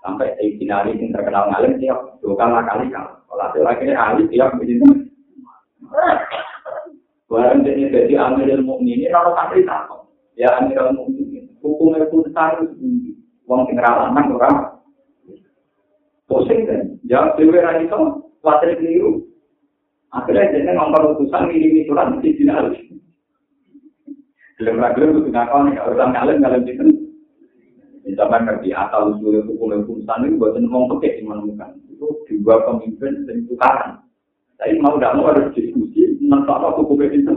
sampai 0.03 0.35
Sayyidina 0.41 0.83
Ali 0.83 0.99
yang 0.99 1.15
terkenal 1.15 1.47
ngalim 1.53 1.79
tiap 1.79 2.19
dua 2.19 2.35
kali 2.35 2.65
kali 2.67 2.87
kalau 2.91 3.15
kalau 3.31 3.71
akhirnya 3.71 3.95
Ali 4.01 4.27
tiap 4.33 4.59
begitu 4.59 4.83
Barang 7.31 7.65
jadi 7.65 7.88
jadi 7.88 8.15
Amirul 8.19 8.65
Mukminin 8.67 9.12
kalau 9.12 9.37
santri 9.38 9.62
takut 9.62 10.09
ya 10.35 10.51
Amirul 10.59 10.97
Mukminin 10.97 11.53
hukumnya 11.62 12.09
pun 12.11 12.27
harus 12.35 12.73
uang 13.47 13.62
tinggal 13.71 14.11
anak 14.11 14.27
orang 14.33 14.57
pusing 16.27 16.65
kan? 16.65 16.81
Jawab 17.07 17.37
dewi 17.37 17.61
lagi 17.61 17.85
itu 17.87 18.01
khawatir 18.41 18.81
keliru. 18.81 19.21
Akhirnya 20.12 20.53
jadi 20.53 20.77
ngomong 20.77 21.17
utusan 21.17 21.49
ini 21.53 21.88
surat 21.88 22.12
di 22.21 22.37
sini 22.37 22.53
harus 22.53 22.77
belum 24.62 24.79
lagi 24.79 25.03
untuk 25.03 25.27
ngapain 25.35 25.75
kalau 25.75 25.98
orang 25.98 26.11
ngalim 26.14 26.38
ngalim 26.38 26.62
itu 26.70 26.87
Misalkan 28.03 28.46
ngerti 28.46 28.75
asal 28.75 29.14
usul 29.14 29.46
hukum 29.46 29.75
hukum 29.79 30.03
sana 30.03 30.27
itu 30.27 30.35
buat 30.35 30.59
ngomong 30.59 30.98
pakai 30.98 31.22
menemukan 31.22 31.70
itu 31.87 32.07
dua 32.42 32.59
pemimpin 32.66 33.22
dan 33.31 33.46
tukaran. 33.46 34.03
Tapi 34.59 34.83
mau 34.83 34.98
tidak 34.98 35.14
mau 35.18 35.31
harus 35.31 35.55
diskusi 35.55 36.18
tentang 36.18 36.75
hukum 36.83 36.98
itu. 36.98 37.35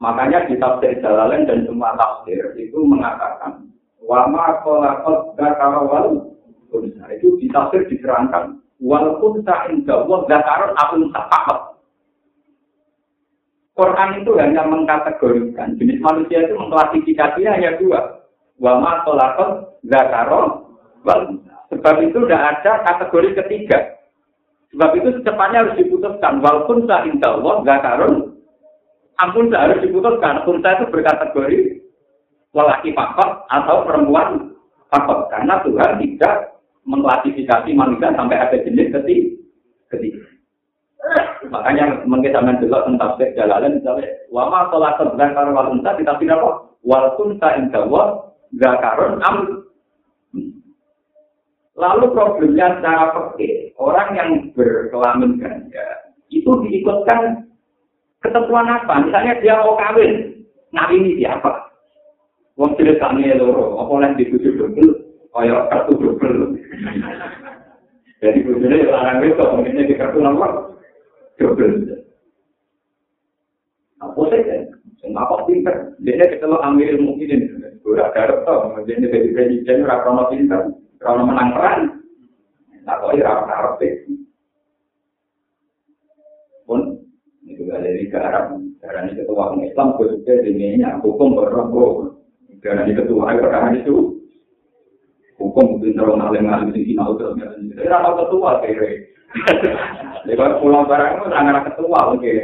Makanya 0.00 0.48
di 0.48 0.56
tafsir 0.56 0.96
Jalalain 1.04 1.44
dan 1.44 1.68
semua 1.68 1.92
tafsir 1.92 2.40
itu 2.56 2.80
mengatakan 2.88 3.68
wama 4.00 4.64
kolakot 4.64 5.36
gakarawal 5.36 6.24
itu 7.12 7.28
di 7.36 7.46
tafsir 7.52 7.84
diterangkan 7.84 8.64
walaupun 8.80 9.44
tak 9.44 9.68
indah 9.68 10.08
wal 10.08 10.24
gakaron 10.24 10.72
akun 10.72 11.12
tak 11.12 11.28
Quran 13.80 14.20
itu 14.20 14.36
hanya 14.36 14.68
mengkategorikan 14.68 15.72
jenis 15.80 16.04
manusia 16.04 16.44
itu 16.44 16.52
mengklasifikasinya 16.52 17.56
hanya 17.56 17.80
dua. 17.80 18.20
Wama 18.60 19.08
tolakot 19.08 19.80
zakaro 19.88 20.68
Sebab 21.72 21.96
itu 22.04 22.18
tidak 22.28 22.60
ada 22.60 22.72
kategori 22.84 23.40
ketiga. 23.40 23.78
Sebab 24.74 24.90
itu 25.00 25.08
secepatnya 25.16 25.64
harus 25.64 25.80
diputuskan. 25.80 26.44
Walaupun 26.44 26.84
sah 26.84 27.08
indah 27.08 27.40
Allah 27.40 27.56
zakarun, 27.64 28.14
ampun 29.16 29.48
harus 29.48 29.80
diputuskan. 29.80 30.44
Unta 30.44 30.76
itu 30.76 30.84
berkategori 30.92 31.58
lelaki 32.52 32.90
pakot 32.92 33.48
atau 33.48 33.76
perempuan 33.88 34.52
pakot. 34.92 35.32
Karena 35.32 35.62
Tuhan 35.64 36.04
tidak 36.04 36.34
mengklasifikasi 36.84 37.70
manusia 37.72 38.12
sampai 38.12 38.36
ada 38.36 38.56
jenis 38.60 38.92
ketiga. 38.92 40.29
Makanya 41.48 42.04
mungkin 42.04 42.30
zaman 42.30 42.60
dulu 42.60 42.76
tentang 42.84 43.16
tafsir 43.16 43.32
jalalan 43.32 43.80
misalnya 43.80 44.08
wama 44.28 44.68
sholat 44.68 45.00
zakar 45.00 45.48
wal 45.50 45.72
unta 45.72 45.96
kita 45.96 46.12
tidak 46.20 46.38
apa 46.38 46.50
wal 46.84 47.06
kunta 47.16 47.48
indawa 47.56 48.02
zakarun 48.60 49.18
am 49.24 49.36
Lalu 51.80 52.12
problemnya 52.12 52.76
secara 52.76 53.08
pergi, 53.16 53.72
orang 53.80 54.12
yang 54.12 54.30
berkelamin 54.52 55.40
ganda 55.40 56.12
itu 56.28 56.52
diikutkan 56.68 57.48
ketentuan 58.20 58.68
apa? 58.68 59.08
Misalnya 59.08 59.40
dia 59.40 59.56
mau 59.64 59.80
kawin, 59.80 60.44
nah 60.76 60.92
ini 60.92 61.16
siapa? 61.16 61.72
Wong 62.60 62.76
tidak 62.76 63.00
kami 63.00 63.32
loro, 63.32 63.80
apa 63.80 63.92
yang 63.96 64.12
dituju 64.12 64.60
double, 64.60 64.92
kaya 65.32 65.56
kartu 65.72 65.96
double. 65.96 66.52
Jadi 68.20 68.38
bujurnya 68.44 68.92
larang 68.92 69.24
itu, 69.24 69.40
mungkinnya 69.40 69.88
di 69.88 69.96
kartu 69.96 70.20
nomor 70.20 70.69
double. 71.40 71.74
Apa 74.00 74.20
sih 74.28 74.40
kan? 74.44 74.62
Enggak 75.00 75.28
kok 75.32 75.44
pinter. 75.48 75.76
Dia 76.04 76.28
ketemu 76.28 76.56
ambil 76.60 76.94
mungkin 77.00 77.40
udah 77.84 78.12
garap 78.12 78.44
tau. 78.44 78.76
Dia 78.84 79.00
jadi 79.00 79.32
presiden 79.32 79.88
rakyat 79.88 80.28
pinter. 80.28 80.60
Kalau 81.00 81.24
menang 81.24 81.56
peran, 81.56 81.80
tak 82.84 83.00
kok 83.00 83.16
ya 83.16 83.32
rakyat. 83.48 83.96
Pun 86.68 87.00
itu 87.48 87.64
gak 87.64 87.80
dari 87.80 88.04
Arab. 88.12 88.60
Karena 88.80 89.08
ini 89.08 89.20
ketua 89.20 89.56
Islam, 89.60 89.88
khususnya 89.96 90.44
di 90.44 90.52
hukum 91.00 91.36
berrobo. 91.36 92.16
Karena 92.60 92.84
ini 92.84 92.92
ketua 92.96 93.32
karena 93.40 93.72
itu 93.80 94.20
hukum 95.40 95.80
di 95.80 95.96
sini, 95.96 97.16
terus 97.16 97.32
nggak 97.40 97.56
ada 97.88 98.12
ketua 98.20 98.60
kira 98.60 98.88
Lewat 100.26 100.58
pulau 100.58 100.84
barang 100.84 101.10
itu 101.16 101.24
orang 101.30 101.64
ketua, 101.70 102.00
oke. 102.12 102.34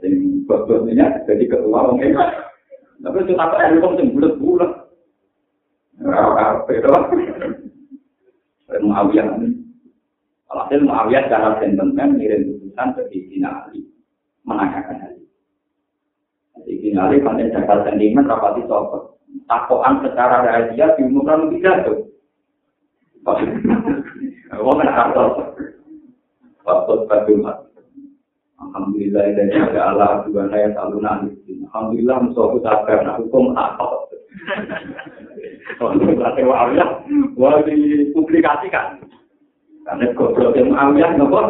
Jadi 0.00 0.08
bosnya 0.48 1.06
jadi 1.28 1.44
ketua, 1.46 1.78
oke. 1.92 2.06
Tapi 2.96 3.16
itu 3.22 3.32
tak 3.36 3.52
ada 3.52 3.76
hukum 3.76 4.00
yang 4.00 4.08
bulat-bulat. 4.16 4.72
Apa 6.00 6.70
itu? 6.72 6.90
Muawiyah. 8.82 9.26
Alhasil 10.46 10.80
Muawiyah 10.82 11.22
secara 11.28 11.60
sentimen 11.60 12.16
ngirim 12.16 12.56
putusan 12.56 12.88
ke 12.96 13.02
Sayyidina 13.12 13.48
Ali. 13.66 13.84
Menanyakan 14.46 14.96
hal 15.02 15.12
itu. 15.16 15.28
Sayyidina 16.64 17.00
Ali 17.10 17.22
pada 17.22 17.44
jaga 17.46 17.74
sentimen 17.86 18.26
rapati 18.26 18.62
sopot. 18.64 19.20
Takoan 19.46 20.00
secara 20.02 20.42
rahasia 20.42 20.96
diumumkan 20.96 21.52
tidak 21.52 21.84
tuh. 21.86 22.00
Alhamdulillah 28.56 29.24
dan 29.34 29.46
jaga 29.50 29.80
Allah 29.92 30.10
juga 30.26 30.46
saya 30.52 30.70
selalu 30.72 30.98
nanti. 31.02 31.52
Alhamdulillah 31.66 32.16
musuhku 32.22 32.58
sabar 32.62 32.98
nah 33.02 33.18
hukum 33.18 33.52
apa. 33.58 33.86
Kalau 35.76 35.98
wawiyah, 36.46 36.90
wah 37.34 37.58
dipublikasikan. 37.66 39.02
Karena 39.86 40.06
goblok 40.14 40.54
yang 40.54 40.70
wawiyah 40.70 41.10
nopo. 41.18 41.40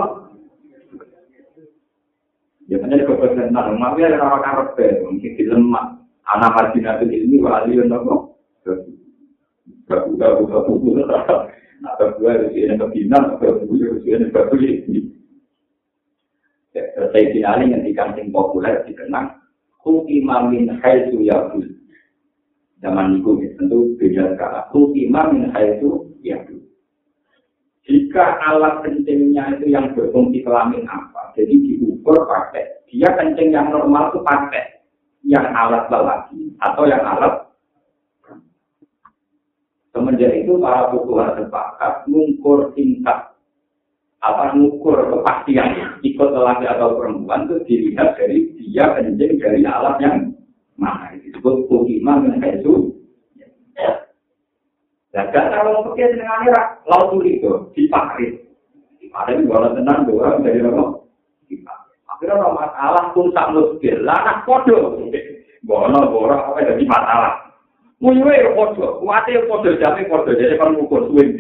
Ya 2.67 2.81
kan 2.83 2.91
jadi 2.91 3.05
goblok 3.05 3.37
yang 3.37 3.53
nang 3.53 3.77
wawiyah 3.77 4.17
yang 4.17 4.25
orang 4.25 4.43
karep 4.43 5.05
mungkin 5.05 5.37
dilemak. 5.37 5.87
Anak 6.27 6.55
marginatul 6.59 7.13
ilmi 7.13 7.39
wali 7.45 7.77
nopo. 7.85 8.41
Bagus 9.87 10.19
bagus 10.19 10.51
bagus. 11.81 11.91
atau 11.93 12.07
dua 12.21 12.31
harus 12.37 12.53
ini 12.57 12.75
kebinan 12.75 13.23
atau 13.37 13.61
dua 13.65 13.77
harus 13.93 14.05
ini 14.05 14.27
ini. 14.89 15.01
Saya 16.77 17.33
finali 17.33 17.73
yang 17.73 17.83
dikandung 17.89 18.29
populer 18.29 18.85
dikenang 18.85 19.33
Hukimah 19.81 20.53
min 20.53 20.77
haitu 20.85 21.25
yabul 21.25 21.65
Zaman 22.85 23.17
itu 23.17 23.31
tentu 23.57 23.97
beda 23.97 24.37
sekarang 24.37 24.69
Hukimah 24.77 25.33
min 25.33 25.49
haitu 25.57 26.13
yabul 26.21 26.61
Jika 27.87 28.43
alat 28.45 28.83
kencingnya 28.85 29.57
itu 29.57 29.71
yang 29.71 29.95
berfungsi 29.95 30.43
kelamin 30.43 30.91
apa, 30.91 31.31
jadi 31.39 31.55
diukur 31.55 32.27
pakai. 32.27 32.83
Dia 32.91 33.15
kencing 33.15 33.55
yang 33.55 33.71
normal 33.71 34.11
itu 34.11 34.27
pakai 34.27 34.83
yang 35.23 35.47
alat 35.55 35.87
lelaki 35.87 36.51
atau 36.67 36.83
yang 36.91 37.07
alat 37.07 37.46
Semenjak 40.07 40.39
itu 40.39 40.55
para 40.63 40.87
bukuhan 40.95 41.35
sepakat 41.35 42.07
mengukur 42.07 42.71
tingkat. 42.79 43.35
Apa 44.23 44.55
mengukur 44.55 44.95
kepastian? 45.03 45.99
Ikut 46.07 46.31
lelaki 46.31 46.63
atau 46.63 46.95
perempuan 46.95 47.51
itu 47.51 47.59
dilihat 47.67 48.15
dari 48.15 48.55
dia 48.55 48.95
kencing 48.95 49.43
dari 49.43 49.67
alat 49.67 49.99
yang 49.99 50.31
mana. 50.79 51.11
Disebut 51.19 51.67
kukiman 51.67 52.23
dan 52.23 52.39
itu. 52.39 52.95
Dan 55.11 55.27
kalau 55.35 55.91
pakai 55.91 56.15
dengan 56.15 56.39
air 56.39 56.55
laut 56.87 57.19
itu 57.27 57.75
dipakai 57.75 58.47
dipakai 59.03 59.43
juga 59.43 59.75
tenang 59.75 60.07
dua 60.07 60.39
dari 60.39 60.63
laut 60.63 61.03
akhirnya 62.07 62.39
ada 62.39 62.55
masalah 62.55 63.05
pun 63.11 63.35
tak 63.35 63.51
muskil 63.51 64.07
lah 64.07 64.23
anak 64.23 64.47
kodoh 64.47 65.03
bono 65.67 66.01
borak 66.13 66.53
apa 66.53 66.61
jadi 66.69 66.85
masalah 66.85 67.46
munywe 68.03 68.53
kodoh 68.53 69.01
kuatnya 69.01 69.45
kodoh 69.49 69.73
jadi 69.77 70.03
kodoh 70.09 70.35
jadi 70.37 70.55
kan 70.61 70.77
ngukur 70.77 71.09
suwin 71.09 71.33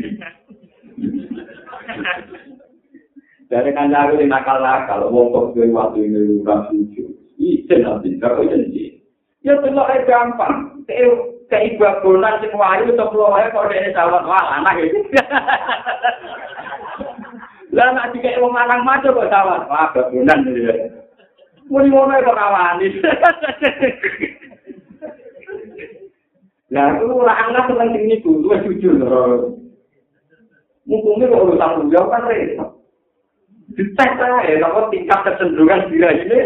dari 3.47 3.71
kancaku 3.71 4.19
yang 4.19 4.31
nakal 4.31 4.59
nakal 4.59 5.07
wong 5.07 5.31
kok 5.31 5.55
waktu 5.55 5.99
ini 6.03 6.43
udah 6.43 6.67
suci. 6.67 7.07
Izin 7.39 7.87
nanti 7.87 8.19
kalau 8.19 8.43
izin 8.43 8.75
ya 9.47 9.55
tuh 9.63 9.71
gampang. 10.07 10.83
Keibagunan 11.47 12.43
sing 12.43 12.51
wayu 12.59 12.91
to 12.99 13.07
wae 13.07 13.47
kok 13.55 13.71
dene 13.71 13.95
sawet 13.95 14.27
wah 14.27 14.59
anak 14.59 14.83
iki. 14.83 14.99
Lah 17.71 17.95
nek 17.95 18.11
dikek 18.19 18.43
wong 18.43 18.51
lanang 18.51 18.83
maco 18.83 19.15
kok 19.15 19.31
sawet 19.31 19.63
wah 19.71 19.95
bagunan 19.95 20.43
iki. 20.43 20.91
Muni 21.71 21.87
ngono 21.87 22.19
kok 22.19 22.35
rawani. 22.35 22.89
Lah 26.77 26.93
aku 26.93 27.25
lah 27.25 27.37
anak 27.49 27.73
seneng 27.73 27.89
sing 27.97 28.05
niku 28.05 28.37
luwih 28.45 28.61
jujur 28.69 29.01
lho. 29.01 29.57
Mumpung 30.85 31.25
kok 31.25 31.41
urusan 31.41 31.89
beliau 31.89 32.05
kan 32.13 32.29
repot. 32.29 32.69
Dites 33.73 34.13
ae, 34.21 34.61
nopo 34.61 34.93
tingkat 34.93 35.25
kecenderungan 35.25 35.89
diri 35.89 36.13
ini 36.23 36.41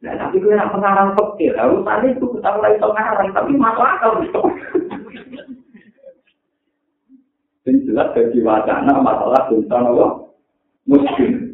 Nah, 0.00 0.16
tapi 0.16 0.40
gue 0.40 0.56
nak 0.56 0.72
pengarang 0.72 1.12
pekir, 1.12 1.52
harus 1.60 1.84
tadi 1.84 2.16
itu 2.16 2.24
kita 2.32 2.56
mulai 2.56 2.72
pengarang, 2.80 3.28
tapi 3.36 3.52
masuk 3.52 3.84
akal. 3.84 4.16
Ini 7.68 7.84
jelas 7.84 8.08
bagi 8.16 8.40
wacana 8.40 8.96
masalah 9.04 9.52
tentang 9.52 9.92
apa? 9.92 10.06
Muslim. 10.88 11.49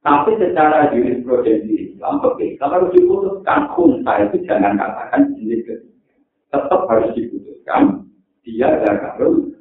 Tapi 0.00 0.32
secara 0.40 0.88
jurisprudensi 0.90 1.92
Islam, 1.92 2.24
oke, 2.24 2.56
kalau 2.56 2.88
diputuskan 2.88 3.68
kunta 3.76 4.12
itu 4.24 4.40
jangan 4.48 4.80
katakan 4.80 5.36
jenis 5.36 5.60
ketiga. 5.68 6.14
Tetap 6.48 6.88
harus 6.88 7.12
diputuskan 7.12 8.08
dia 8.40 8.80
zakarul 8.80 9.52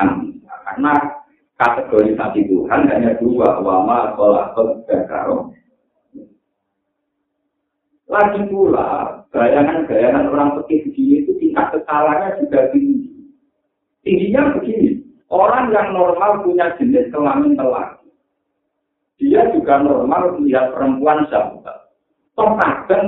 anisa. 0.00 0.54
Karena 0.64 0.92
kategorisasi 1.60 2.48
Tuhan 2.48 2.88
hanya 2.88 3.20
dua, 3.20 3.60
wama, 3.60 4.16
sholat, 4.16 4.56
zakarul 4.88 5.52
lagi 8.06 8.40
pula, 8.46 9.22
bayangan-bayangan 9.34 10.30
orang 10.30 10.50
pekih 10.62 10.88
begini 10.88 11.26
itu 11.26 11.32
tingkat 11.42 11.74
kesalahannya 11.74 12.38
juga 12.38 12.70
tinggi. 12.70 13.10
Tingginya 14.06 14.56
begini, 14.56 15.02
orang 15.26 15.74
yang 15.74 15.90
normal 15.90 16.46
punya 16.46 16.70
jenis 16.78 17.10
kelamin 17.10 17.58
lelaki. 17.58 17.95
Dia 19.16 19.48
juga 19.52 19.80
normal 19.80 20.36
melihat 20.36 20.76
perempuan 20.76 21.24
sahabat. 21.32 21.88
Toh 22.36 22.52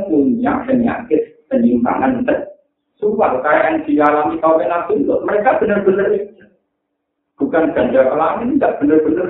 punya 0.09 0.65
penyakit 0.65 1.45
penyimpangan 1.53 2.25
seksual 2.25 3.45
kayak 3.45 3.65
yang 3.69 3.77
dialami 3.85 4.41
kaum 4.41 4.57
nabi 4.65 5.05
mereka 5.05 5.61
benar-benar 5.61 6.09
bukan 7.37 7.71
ganda 7.77 8.09
kelamin, 8.09 8.57
tidak 8.57 8.77
benar-benar 8.81 9.27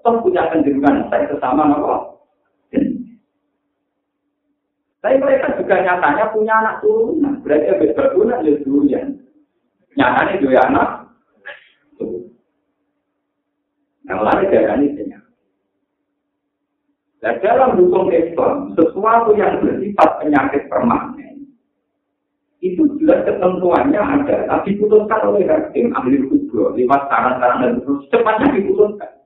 toh 0.00 0.14
punya 0.22 0.46
kecenderungan 0.48 1.10
seks 1.10 1.26
sesama 1.34 1.74
apa? 1.74 1.96
Tapi 5.02 5.18
mereka 5.18 5.58
juga 5.58 5.82
nyatanya 5.82 6.30
punya 6.30 6.54
anak 6.62 6.78
turunan. 6.78 7.42
Berarti 7.42 7.74
ya 7.74 7.90
berguna 7.90 8.38
ya 8.46 8.54
duluan. 8.62 9.18
Nyatanya 9.98 10.34
juga 10.38 10.58
anak. 10.70 10.88
Yang 14.06 14.20
lain 14.22 14.50
darah 14.50 14.76
ini 14.78 15.21
Nah, 17.22 17.38
dalam 17.38 17.78
hukum 17.78 18.10
Islam, 18.10 18.74
sesuatu 18.74 19.30
yang 19.38 19.62
bersifat 19.62 20.18
penyakit 20.18 20.66
permanen, 20.66 21.54
itu 22.58 22.82
jelas 22.98 23.22
ketentuannya 23.22 23.98
ada, 23.98 24.50
tapi 24.50 24.74
diputuskan 24.74 25.30
oleh 25.30 25.46
hakim 25.46 25.94
ahli 25.94 26.18
hukum, 26.26 26.74
lewat 26.74 27.06
saran-saran 27.06 27.62
dan 27.62 27.72
terus 27.78 28.02
cepatnya 28.10 28.58
diputuskan. 28.58 29.22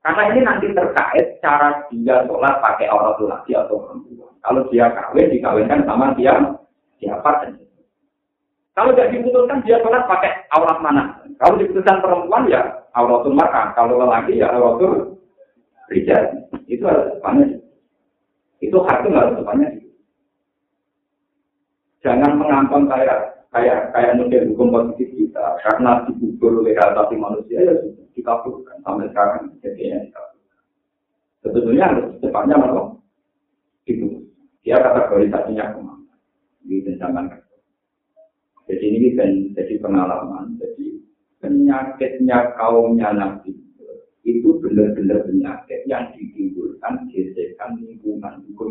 Karena 0.00 0.22
ini 0.32 0.40
nanti 0.42 0.66
terkait 0.74 1.38
cara 1.38 1.86
dia 1.92 2.24
sholat 2.26 2.58
pakai 2.58 2.90
orang 2.90 3.20
laki 3.20 3.52
atau 3.52 3.78
perempuan. 3.78 4.32
Kalau 4.40 4.64
dia 4.72 4.88
kawin, 4.90 5.28
dikawinkan 5.28 5.84
sama 5.84 6.16
dia 6.16 6.34
siapa 6.98 7.44
dan 7.44 7.60
Kalau 8.74 8.96
tidak 8.96 9.12
diputuskan 9.12 9.60
dia 9.62 9.76
sholat 9.84 10.08
pakai 10.08 10.50
aurat 10.56 10.82
mana? 10.82 11.20
Kalau 11.36 11.60
diputuskan 11.60 12.00
perempuan 12.00 12.48
ya 12.48 12.64
auratul 12.96 13.36
mar'ah. 13.36 13.76
Kalau 13.76 14.00
lelaki 14.00 14.40
ya 14.40 14.48
auratul 14.56 15.19
rijal. 15.90 16.24
Itu 16.70 16.86
harus 16.86 17.18
depannya. 17.18 17.58
Itu 18.62 18.78
hakim 18.86 19.12
harus 19.12 19.36
depannya. 19.36 19.68
Jangan 22.00 22.40
mengampang 22.40 22.88
kayak 22.88 23.44
kayak 23.52 23.92
kayak 23.92 24.16
model 24.16 24.48
hukum 24.54 24.72
positif 24.72 25.10
kita 25.12 25.44
karena 25.60 26.06
dibukul 26.08 26.64
oleh 26.64 26.72
hati 26.78 27.18
manusia 27.18 27.60
ya 27.60 27.74
dikabulkan 28.16 28.80
sampai 28.80 29.10
sekarang 29.12 29.52
jadinya 29.60 29.98
dikabulkan. 30.08 30.60
Sebetulnya 31.44 31.84
harus 31.92 32.16
cepatnya 32.24 32.56
malah 32.56 32.96
itu 33.84 34.24
dia 34.64 34.80
kategorisasinya 34.80 35.76
ke 35.76 35.80
mana 35.82 36.14
di 36.64 36.80
zaman 36.96 37.26
Jadi 38.70 38.86
ini 38.86 39.18
kan 39.18 39.30
jadi 39.58 39.74
pengalaman. 39.82 40.54
Jadi 40.56 41.02
penyakitnya 41.42 42.54
kaumnya 42.54 43.10
nabi 43.12 43.50
itu 44.38 44.62
benar-benar 44.62 45.26
penyakit 45.26 45.82
yang 45.90 46.14
ditimbulkan 46.14 47.10
gesekan 47.10 47.74
lingkungan 47.82 48.46
hukum. 48.46 48.70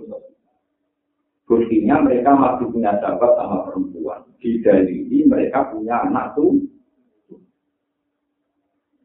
Buktinya 1.50 2.06
mereka 2.06 2.38
masih 2.38 2.70
punya 2.70 2.94
sahabat 3.02 3.34
sama 3.36 3.66
perempuan. 3.66 4.22
Di 4.38 4.62
ini 4.86 5.26
mereka 5.26 5.74
punya 5.74 6.06
anak 6.06 6.38
tuh. 6.38 6.62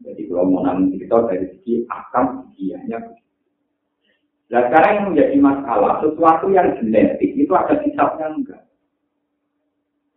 Jadi 0.04 0.28
kalau 0.28 0.52
mau 0.52 0.60
nanti 0.60 1.00
kita 1.00 1.24
dari 1.24 1.48
segi 1.56 1.88
akam 1.88 2.52
giginya. 2.52 3.00
Nah 4.52 4.60
sekarang 4.68 4.92
yang 4.92 5.06
menjadi 5.08 5.36
masalah, 5.40 6.04
sesuatu 6.04 6.52
yang 6.52 6.76
genetik 6.76 7.32
itu 7.32 7.48
ada 7.56 7.80
hisapnya 7.80 8.28
enggak. 8.28 8.62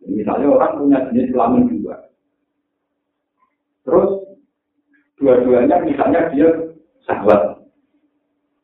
Misalnya 0.04 0.52
orang 0.52 0.84
punya 0.84 1.00
jenis 1.08 1.32
kelamin 1.32 1.72
dua. 1.80 1.96
Terus 3.88 4.27
dua-duanya 5.18 5.82
misalnya 5.82 6.30
dia 6.32 6.50
sahabat. 7.06 7.58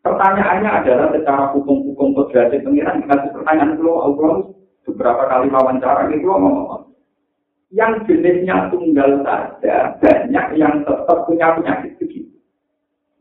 Pertanyaannya 0.03 0.69
adalah 0.69 1.07
secara 1.15 1.49
hukum-hukum 1.55 2.13
kodrasi 2.13 2.59
pengiran 2.61 3.01
dikasih 3.01 3.31
pertanyaan 3.31 3.79
itu 3.79 3.87
Allah 3.87 4.33
beberapa 4.83 5.23
kali 5.31 5.47
wawancara 5.47 6.11
itu 6.11 6.27
ngomong 6.27 6.91
yang 7.73 8.05
jenisnya 8.05 8.69
tunggal 8.69 9.25
saja 9.25 9.97
banyak 9.97 10.47
yang 10.61 10.85
tetap 10.85 11.25
punya 11.25 11.57
penyakit 11.57 11.97
begitu. 11.97 12.29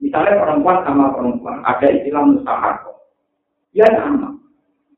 Misalnya 0.02 0.44
perempuan 0.44 0.84
sama 0.84 1.16
perempuan 1.16 1.64
ada 1.64 1.88
istilah 1.88 2.20
mustahak. 2.28 2.76
Ya 3.72 3.88
sama. 3.96 4.36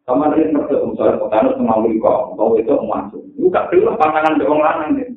Sama 0.05 0.35
dengan 0.35 0.61
mertua 0.61 0.91
misalnya 0.91 1.23
petani 1.23 1.51
sama 1.55 1.75
kok 1.81 2.21
mau 2.35 2.53
itu 2.59 2.75
masuk. 2.75 3.23
Juga 3.39 3.71
perlu 3.71 3.95
pasangan 3.95 4.37
doang 4.43 4.61
lanang 4.61 4.91
nih. 4.99 5.09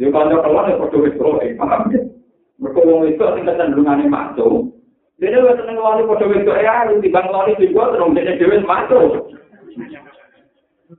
Dia 0.00 0.08
kalau 0.08 0.40
keluar 0.40 0.72
ya 0.72 0.80
foto 0.80 1.04
itu, 1.04 1.20
paham 1.60 1.92
ya? 1.92 2.00
Mereka 2.62 2.80
itu 3.10 3.24
tingkat 3.36 3.56
cenderungannya 3.60 4.08
masuk. 4.08 4.72
Dene 5.20 5.38
wis 5.44 5.54
seneng 5.60 5.76
wali 5.78 6.02
padha 6.08 6.26
wedok 6.26 6.58
ya, 6.58 6.88
timbang 6.98 7.28
wali 7.28 7.52
juga 7.60 7.92
terus 7.92 8.14
dene 8.16 8.32
dhewe 8.40 8.56
masuk. 8.64 9.30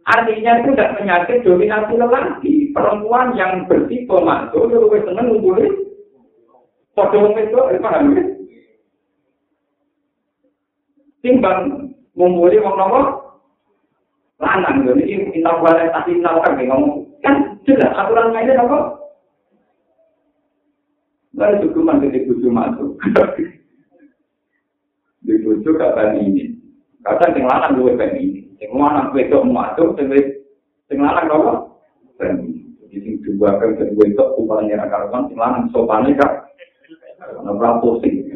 Artinya 0.03 0.59
itu 0.59 0.69
tidak 0.73 0.93
penyakit 0.99 1.37
dominasi 1.47 1.93
lelaki. 1.95 2.53
Perempuan 2.73 3.33
yang 3.37 3.65
bertipe 3.65 4.13
masuk, 4.13 4.69
lebih 4.69 5.05
seneng 5.05 5.25
ngumpulin. 5.31 5.73
Padha 6.93 7.17
wong 7.17 7.33
itu, 7.39 7.59
paham 7.81 8.13
ya? 8.13 8.23
Timbang 11.25 11.89
ngumpulin 12.13 12.61
nopo? 12.61 13.01
Lanang, 14.43 14.83
ini 14.99 15.31
kita 15.31 15.55
boleh 15.61 15.87
tadi 15.93 16.19
nalar 16.19 16.51
ngomong. 16.59 17.07
Kan 17.23 17.52
jelas 17.63 17.91
aturan 17.95 18.31
mainnya 18.31 18.59
nopo? 18.59 19.03
Saya 21.33 21.57
cukup 21.65 21.81
mandi 21.81 22.13
di 22.13 22.29
buju 22.29 22.47
masuk. 22.53 22.93
Di 25.25 25.33
buju 25.41 25.69
kata 25.73 26.13
ini. 26.21 26.53
Kata 27.01 27.33
sing 27.33 27.43
lanang 27.49 27.81
luwe 27.81 27.97
ben 27.97 28.13
ini. 28.15 28.53
Sing 28.61 28.69
lanang 28.69 29.11
wedok 29.11 29.41
masuk, 29.43 29.97
sing 29.97 30.13
sing 30.87 30.97
lanang 31.01 31.25
apa? 31.25 31.53
Jadi 32.21 32.97
sing 33.01 33.13
dua 33.25 33.57
kan 33.57 33.73
sing 33.81 33.97
wedok 33.97 34.37
upane 34.37 34.77
ra 34.77 34.85
karuan 34.85 35.25
sing 35.25 35.37
lanang 35.39 35.73
sopane 35.73 36.13
kak. 36.13 36.53
Ana 37.23 37.49
ora 37.49 37.81
pusing. 37.81 38.29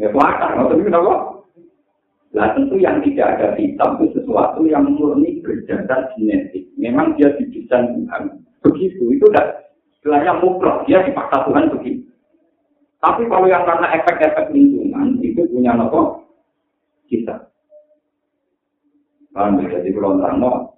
Ya 0.00 0.08
kuat, 0.10 0.34
ngoten 0.34 0.82
kenapa? 0.82 1.31
Nah 2.32 2.56
tentu 2.56 2.80
yang 2.80 3.04
tidak 3.04 3.36
ada 3.36 3.48
hitam 3.60 4.00
itu 4.00 4.16
sesuatu 4.16 4.64
yang 4.64 4.88
murni 4.88 5.44
berdasar 5.44 6.16
genetik. 6.16 6.64
Memang 6.80 7.12
dia 7.20 7.28
didesain 7.36 7.92
Tuhan. 7.92 8.40
Begitu, 8.64 9.04
itu 9.12 9.24
udah 9.28 9.68
istilahnya 9.92 10.40
mukrok, 10.40 10.88
dia 10.88 11.04
dipaksa 11.04 11.44
Tuhan 11.44 11.68
begitu. 11.76 12.08
Tapi 13.02 13.26
kalau 13.26 13.50
yang 13.50 13.66
karena 13.66 13.98
efek-efek 13.98 14.54
lingkungan, 14.54 15.18
itu 15.20 15.42
punya 15.50 15.74
nopo 15.74 16.22
kita. 17.10 17.50
Paham 19.34 19.58
ya? 19.60 19.82
Jadi 19.82 19.90
kalau 19.92 20.72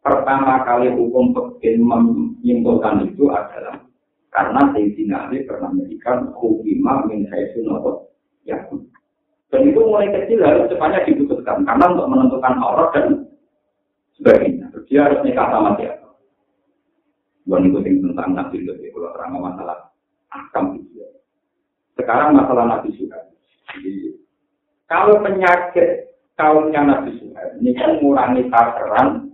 pertama 0.00 0.62
kali 0.62 0.88
hukum 0.94 1.34
pekin 1.34 1.82
menyimpulkan 1.82 3.10
itu 3.10 3.26
adalah 3.28 3.82
karena 4.30 4.60
Sayyidina 4.70 5.16
Ali 5.28 5.42
pernah 5.48 5.74
memberikan 5.74 6.30
hukumah 6.36 7.08
min 7.10 7.26
haisu 7.28 7.66
nopo 7.66 8.14
yakun. 8.46 8.86
Dan 9.54 9.70
itu 9.70 9.78
mulai 9.86 10.10
kecil 10.10 10.42
harus 10.42 10.66
cepatnya 10.66 11.06
diputuskan. 11.06 11.62
Karena 11.62 11.94
untuk 11.94 12.10
menentukan 12.10 12.58
aurat 12.58 12.90
dan 12.90 13.22
sebagainya. 14.18 14.66
Dia 14.90 15.06
harus 15.06 15.22
nikah 15.22 15.46
sama 15.46 15.78
siapa. 15.78 16.10
Bukan 17.46 17.70
itu 17.70 18.02
tentang 18.10 18.34
nabi 18.34 18.66
itu. 18.66 18.74
Kalau 18.74 19.14
terang 19.14 19.38
masalah 19.38 19.94
akam 20.34 20.74
itu. 20.74 21.06
Sekarang 21.94 22.34
masalah 22.34 22.66
nabi 22.66 22.90
suka. 22.98 23.14
Jadi, 23.70 24.18
kalau 24.90 25.22
penyakit 25.22 26.10
kaumnya 26.34 26.82
nabi 26.82 27.14
suka, 27.22 27.54
ini 27.62 27.78
kan 27.78 28.02
mengurangi 28.02 28.50
takaran 28.50 29.30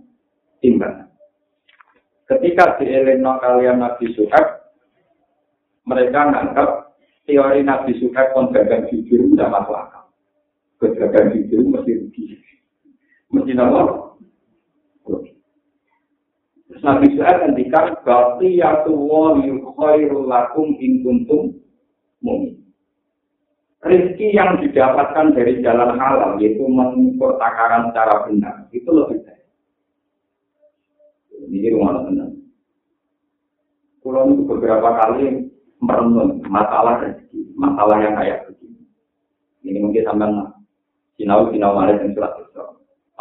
timbangan. 0.61 1.09
Ketika 2.29 2.77
di 2.77 2.85
Elena 2.93 3.41
kalian 3.41 3.81
nabi 3.81 4.05
suka, 4.13 4.69
mereka 5.89 6.29
menganggap 6.29 6.69
teori 7.25 7.65
nabi 7.65 7.97
suka 7.97 8.29
konvergen 8.37 8.85
jujur 8.93 9.33
tidak 9.33 9.49
masuk 9.49 9.75
akal. 9.75 10.00
Kejagaan 10.81 11.37
itu 11.37 11.61
mesti 11.61 11.91
rugi. 11.93 12.23
Mesti 13.29 13.53
nama? 13.53 14.11
Terus 15.05 16.81
Nabi 16.81 17.13
Suhaib 17.13 17.37
ngendikan 17.45 18.01
Baqiyatu 18.01 18.89
wa 18.89 19.37
khairul 19.77 20.25
lakum 20.25 20.73
in 20.81 21.05
mu'min. 21.05 22.57
Rizki 23.81 24.33
yang 24.33 24.61
didapatkan 24.61 25.33
dari 25.33 25.57
jalan 25.65 25.97
halal, 25.97 26.37
yaitu 26.37 26.61
mengukur 26.69 27.37
takaran 27.41 27.89
secara 27.89 28.29
benar, 28.29 28.69
itu 28.69 28.85
lebih 28.93 29.25
baik. 29.25 29.41
Ini 31.49 31.73
rumah 31.73 32.05
tenang. 32.05 32.41
Pulau 34.05 34.29
itu 34.33 34.45
beberapa 34.45 34.85
kali 35.01 35.49
merenung 35.81 36.45
masalah 36.45 37.01
rezeki, 37.01 37.57
masalah 37.57 37.97
yang 38.05 38.13
kayak 38.17 38.45
begini. 38.49 38.85
Ini 39.65 39.77
mungkin 39.81 40.05
sampai 40.05 40.29
sinau 41.21 41.53
sinau 41.53 41.77
malah 41.77 42.01
yang 42.01 42.17
surat 42.17 42.33
itu. 42.41 42.65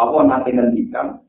Apa 0.01 0.19
nanti 0.25 0.57
ngendikan 0.57 1.21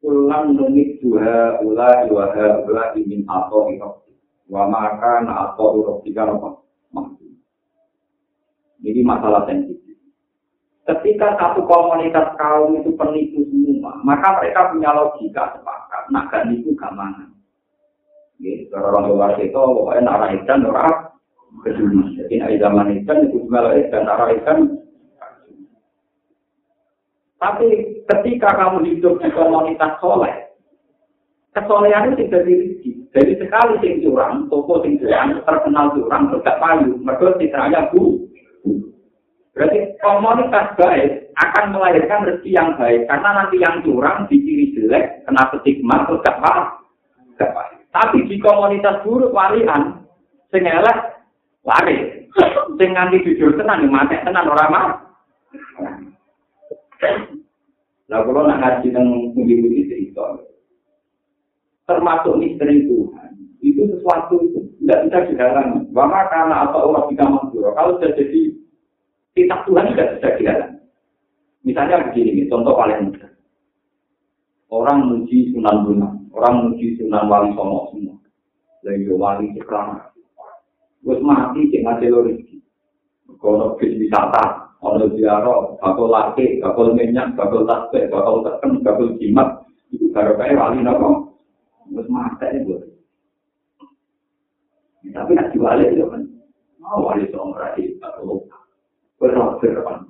ulang 0.00 0.56
nungit 0.56 1.04
dua 1.04 1.60
ula 1.60 2.08
dua 2.08 2.32
ula 2.64 2.84
ingin 2.96 3.28
atau 3.28 3.68
irok 3.68 4.08
wa 4.48 4.64
makan 4.64 5.28
atau 5.28 5.76
irok 5.84 6.00
tiga 6.08 6.24
apa 6.24 6.64
Jadi 8.78 9.02
masalah 9.02 9.42
sensitif. 9.50 9.98
Ketika 10.86 11.34
satu 11.36 11.66
komunitas 11.66 12.30
kaum 12.38 12.78
itu 12.78 12.94
penipu 12.94 13.42
semua, 13.50 13.98
maka 14.06 14.38
mereka 14.38 14.70
punya 14.70 14.94
logika 14.94 15.58
sepakat. 15.58 16.02
Nah, 16.14 16.30
kan 16.30 16.46
itu 16.54 16.72
mana? 16.78 17.26
Gitu, 18.38 18.70
orang 18.70 19.10
luar 19.10 19.34
itu 19.42 19.50
pokoknya 19.50 20.06
narah 20.06 20.30
ikan, 20.30 20.62
narah. 20.62 21.10
Jadi, 22.14 22.38
zaman 22.62 23.02
ikan 23.02 23.26
itu 23.26 23.42
cuma 23.50 23.66
ikan, 23.66 24.02
narah 24.06 24.30
ikan, 24.38 24.77
Tapi 27.38 27.66
ketika 28.10 28.50
kamu 28.58 28.82
hidup 28.82 29.22
di 29.22 29.30
komunitas 29.30 29.94
soleh, 30.02 30.34
kesolehan 31.54 32.10
itu 32.10 32.26
tidak 32.26 32.44
diri. 32.46 32.66
Jadi 33.14 33.32
sekali 33.40 33.74
sing 33.80 34.04
curang, 34.04 34.50
toko 34.50 34.82
sing 34.82 34.98
curang, 34.98 35.38
terkenal 35.46 35.94
curang, 35.94 36.22
tidak 36.34 36.58
payu. 36.60 36.98
Mereka 37.00 37.38
citranya 37.40 37.88
bu. 37.94 38.26
Berarti 39.54 39.78
komunitas 39.98 40.66
baik 40.78 41.34
akan 41.34 41.74
melahirkan 41.74 42.26
rezeki 42.30 42.50
yang 42.54 42.78
baik. 42.78 43.10
Karena 43.10 43.30
nanti 43.42 43.56
yang 43.58 43.82
curang, 43.82 44.26
diciri 44.30 44.74
jelek, 44.74 45.26
kena 45.26 45.50
stigma, 45.50 46.06
gak 46.06 46.38
paham. 46.42 46.78
Tapi 47.88 48.28
di 48.30 48.36
komunitas 48.38 49.02
buruk 49.02 49.34
walian, 49.34 50.04
sing 50.54 50.62
elek, 50.62 50.98
lari. 51.66 52.28
Sing 52.78 52.94
nganti 52.94 53.24
jujur 53.24 53.58
tenan, 53.58 53.90
mati 53.90 54.14
tenan 54.22 54.46
orang 54.46 54.70
mah. 54.70 54.86
Nah, 58.08 58.24
kalau 58.24 58.48
nak 58.48 58.58
ngaji 58.64 58.88
tentang 58.88 59.36
pundi-pundi 59.36 59.84
cerita, 59.84 60.40
termasuk 61.84 62.40
misteri 62.40 62.88
Tuhan, 62.88 63.30
itu 63.60 63.84
sesuatu 63.92 64.40
itu 64.40 64.64
tidak 64.80 65.04
bisa 65.06 65.18
dihalangi. 65.28 65.84
Bahkan 65.92 66.24
karena 66.32 66.56
apa 66.64 66.78
orang 66.88 67.12
bisa 67.12 67.24
mandura, 67.28 67.76
kalau 67.76 68.00
sudah 68.00 68.10
jadi 68.16 68.40
kitab 69.36 69.60
Tuhan 69.68 69.92
tidak 69.92 70.08
bisa 70.16 70.28
dihalangi. 70.40 70.80
Misalnya 71.68 72.08
begini, 72.08 72.48
contoh 72.48 72.74
paling 72.80 73.12
mudah. 73.12 73.30
Orang 74.68 74.98
muji 75.08 75.52
Sunan 75.52 75.84
Bunang, 75.84 76.28
orang 76.32 76.54
muji 76.64 76.96
Sunan 76.96 77.28
Wali 77.28 77.52
Songo 77.56 77.92
semua. 77.92 78.16
Lagi 78.84 79.10
wali 79.10 79.52
cekrama. 79.56 80.12
Terus 81.02 81.24
mati, 81.24 81.72
cek 81.72 81.82
ngasih 81.82 82.08
rezeki. 82.14 82.56
Kalau 83.40 83.76
bis 83.80 83.96
wisata, 83.96 84.67
ono 84.78 85.10
ziarah, 85.14 85.74
bakal 85.82 86.06
laki, 86.06 86.62
bakal 86.62 86.94
minyak, 86.94 87.34
bakal 87.34 87.66
tasbih, 87.66 88.06
bakal 88.10 88.46
teken, 88.46 88.78
bakal 88.86 89.10
jimat, 89.18 89.48
itu 89.90 90.06
baru 90.14 90.38
kayak 90.38 90.58
wali 90.58 90.78
nopo, 90.82 91.34
terus 91.90 92.06
mata 92.06 92.46
itu. 92.54 92.78
Tapi 95.08 95.34
nak 95.34 95.50
diwali 95.50 95.88
itu 95.88 96.04
kan, 96.06 96.22
oh 96.84 97.10
wali 97.10 97.26
seorang 97.32 97.58
rai, 97.58 97.90
bakal 97.98 98.46
berrohir 99.18 99.74
kan. 99.82 100.06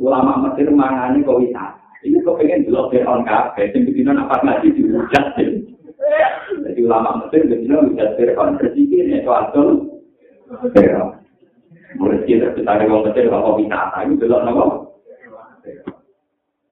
Ulama 0.00 0.48
Mesir 0.48 0.68
mangani 0.72 1.24
kau 1.24 1.40
wisata. 1.40 1.76
Ini 2.00 2.24
kau 2.24 2.32
pengen 2.40 2.64
dulu 2.64 2.88
Fir'aun 2.88 3.28
kafe, 3.28 3.68
yang 3.76 3.84
begini 3.84 4.16
apa 4.16 4.40
ngaji 4.40 4.72
dihujat. 4.72 5.36
Jadi 6.64 6.80
ulama 6.80 7.20
Mesir 7.20 7.44
begini 7.44 7.76
hujat 7.76 8.16
Fir'aun, 8.16 8.56
rezeki 8.56 8.96
ini 9.04 9.20
soal 9.20 9.52
Fir'aun. 10.72 11.19
Rezeki 11.98 12.38
tercipta 12.38 12.86
wong 12.86 13.02
kecil 13.10 13.26
kok 13.34 13.58
wisata 13.58 13.98
itu 14.06 14.14
delok 14.22 14.42
napa? 14.46 14.64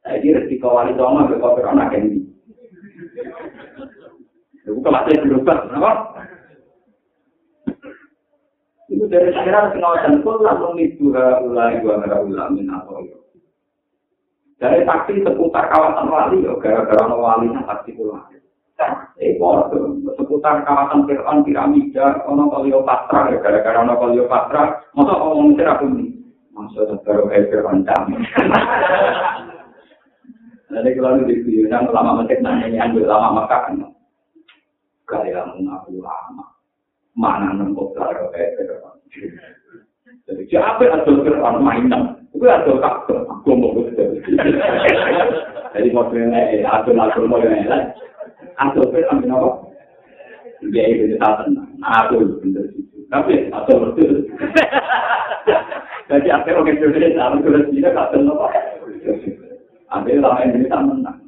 Saiki 0.06 0.30
rezeki 0.30 0.62
wali 0.62 0.94
songo 0.94 1.26
kok 1.26 1.40
kok 1.42 1.58
ora 1.58 1.90
kan 1.90 2.06
iki. 2.06 2.20
Iku 4.68 4.78
kelasnya 4.78 5.22
berubah, 5.26 5.58
napa? 5.74 5.90
Itu 8.88 9.04
dari 9.10 9.34
sekarang 9.34 9.74
pengawasan 9.74 10.22
pun 10.22 10.38
langsung 10.40 10.78
itu 10.78 11.10
ulai 11.12 11.82
dua 11.82 12.00
negara 12.00 12.24
ulamin 12.24 12.70
atau 12.72 13.02
Dari 14.58 14.82
saksi 14.82 15.22
seputar 15.22 15.70
kawasan 15.70 16.10
wali, 16.10 16.42
gara-gara 16.62 17.04
walinya 17.10 17.62
saksi 17.62 17.94
pulang. 17.94 18.37
Ekor 19.18 19.66
seputar 20.14 20.62
kawasan 20.62 21.02
Fir'aun 21.10 21.42
piramida 21.42 22.22
ono 22.30 22.46
Kleopatra 22.46 23.34
ya 23.34 23.42
gara-gara 23.42 23.82
ono 23.82 23.98
Kleopatra 23.98 24.62
masa 24.94 25.14
Mesir 25.42 25.66
aku 25.66 25.86
nih 25.90 26.08
masa 26.54 26.86
baru 27.02 27.26
kayak 27.26 27.50
Fir'aun 27.50 27.82
dam 27.82 28.02
jadi 30.70 30.90
kalau 30.98 31.26
di 31.26 31.34
diundang 31.42 31.90
lama 31.90 32.22
Mesir 32.22 32.38
nanya 32.38 32.86
ambil 32.86 33.10
lama 33.10 33.42
maka 33.42 33.66
kan? 33.66 33.82
Gaya 35.08 35.40
mengaku 35.56 36.04
lama. 36.04 36.44
Mana 37.16 37.56
nembok 37.56 37.96
kayak 37.98 38.54
Fir'aun. 38.54 38.94
Jadi 40.28 40.42
siapa 40.46 40.86
ada 40.86 41.02
Fir'aun 41.02 41.66
mainan? 41.66 42.14
Itu 42.30 42.46
ada 42.46 42.70
kakak 42.78 43.26
aku 43.26 43.50
mau 43.56 43.72
jadi 45.74 45.88
modelnya 45.92 46.40
ada 46.64 46.90
nasional 46.90 47.28
modelnya 47.28 47.94
atau 48.58 48.82
ber 48.90 49.04
ambil 49.10 49.30
apa? 49.34 49.50
Dia 50.74 50.84
itu 50.90 51.14
tak 51.22 51.46
tenang. 51.46 51.70
Aku 51.86 52.18
bener 52.42 52.66
itu. 52.74 52.98
Tapi 53.08 53.48
atau 53.54 53.74
betul. 53.88 54.26
Jadi 56.08 56.28
akhirnya 56.32 56.60
orang 56.64 56.72
Indonesia 56.72 57.20
sama 57.20 57.36
tulis 57.44 57.68
tidak 57.72 57.92
tak 57.94 58.08
tenang 58.16 58.34
apa. 58.34 58.48
Akhirnya 59.88 60.24
lama 60.24 60.40
Indonesia 60.44 60.78
menang. 60.82 61.18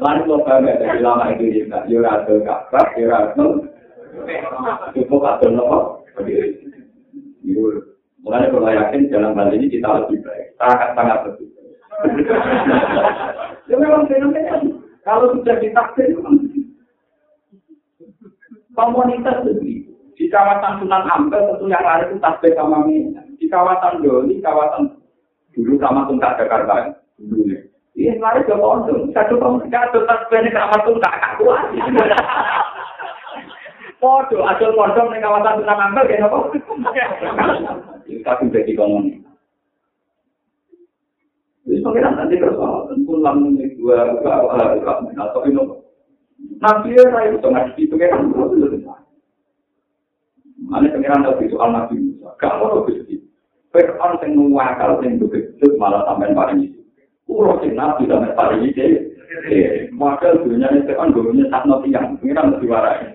Lalu 0.00 0.22
lo 0.26 0.36
bangga 0.44 0.72
dari 0.80 0.98
lama 1.00 1.24
Indonesia. 1.32 1.78
Yura 1.88 2.10
atau 2.24 2.40
kabar, 2.44 2.86
yura 2.96 3.18
atau 3.32 3.48
Cukup 4.92 5.22
atau 5.24 5.48
nopo. 5.48 5.78
Itu 7.40 7.64
mulai 8.20 8.52
kalau 8.52 8.68
yakin 8.68 9.08
dalam 9.08 9.38
hal 9.38 9.54
ini 9.54 9.72
kita 9.72 9.88
lebih 10.04 10.20
baik. 10.20 10.46
Sangat 10.60 10.88
sangat 10.92 11.18
betul. 11.24 11.48
Ya 13.70 13.78
memang 13.78 14.10
fenomena. 14.10 14.58
Kalau 15.10 15.34
sudah 15.34 15.58
ditakdir, 15.58 16.14
komunitas 18.78 19.42
begitu. 19.42 19.90
Di 20.14 20.30
kawasan 20.30 20.78
Sunan 20.78 21.02
Ampel 21.10 21.42
tentu 21.50 21.66
yang 21.66 21.82
lari 21.82 22.06
itu 22.06 22.22
tasbih 22.22 22.54
sama 22.54 22.86
minyak. 22.86 23.26
Di 23.42 23.50
kawasan 23.50 24.06
Doli, 24.06 24.38
kawasan 24.38 24.94
dulu 25.50 25.74
sama 25.82 26.06
Tungkak 26.06 26.38
Jakarta 26.38 26.94
dulu 27.18 27.50
ya. 27.50 27.58
Iya, 27.98 28.22
lari 28.22 28.46
ke 28.46 28.54
kondom. 28.54 29.10
Satu 29.10 29.34
tahun 29.42 29.66
satu 29.66 29.98
tasbih 30.06 30.46
ini 30.46 30.50
sama 30.54 30.78
Tungkak 30.86 31.42
kuat. 31.42 31.74
Podo, 33.98 34.38
asal 34.46 34.70
kondom 34.78 35.10
di 35.10 35.18
kawasan 35.18 35.58
Sunan 35.58 35.84
Ampel 35.90 36.06
kayak 36.06 36.30
apa? 36.30 36.38
Itu 38.06 38.20
tapi 38.22 38.54
jadi 38.54 38.72
komunitas. 38.78 39.26
Jadi 41.66 41.82
pengiran 41.82 42.14
nanti 42.14 42.38
persoalan 42.38 42.79
pulang 43.20 43.52
nih 43.52 43.76
dua 43.76 44.16
dua 44.16 44.48
dua 44.48 44.96
atau 45.28 45.44
ini 45.44 45.60
Nabi 46.56 46.96
ya 46.96 47.20
itu 47.28 47.36
tengah 47.44 47.68
di 47.76 47.84
pengiran 47.84 48.32
terus 48.32 48.80
Mana 50.64 50.88
pengiran 50.88 51.20
nabi 51.20 51.52
soal 51.52 51.68
nabi 51.72 52.00
Musa, 52.00 52.48
mau 52.56 52.80
lebih 52.80 53.04
sedih. 53.04 53.20
Fir'aun 53.76 54.20
yang 54.24 54.32
mewakal 54.36 55.00
yang 55.04 55.20
begitu 55.20 55.76
malah 55.76 56.04
sampai 56.08 56.32
paling 56.32 56.64
itu. 56.64 56.80
Kulo 57.28 57.60
sing 57.60 57.76
nabi 57.76 58.08
sampai 58.08 58.32
paling 58.32 58.72
itu. 58.72 59.12
Maka 59.92 60.40
dunia 60.40 60.68
ini 60.72 60.88
Fir'aun 60.88 61.12
dulunya 61.12 61.44
tak 61.52 61.68
nabi 61.68 61.92
yang 61.92 62.16
pengiran 62.20 62.56
lebih 62.56 62.72
warai. 62.72 63.12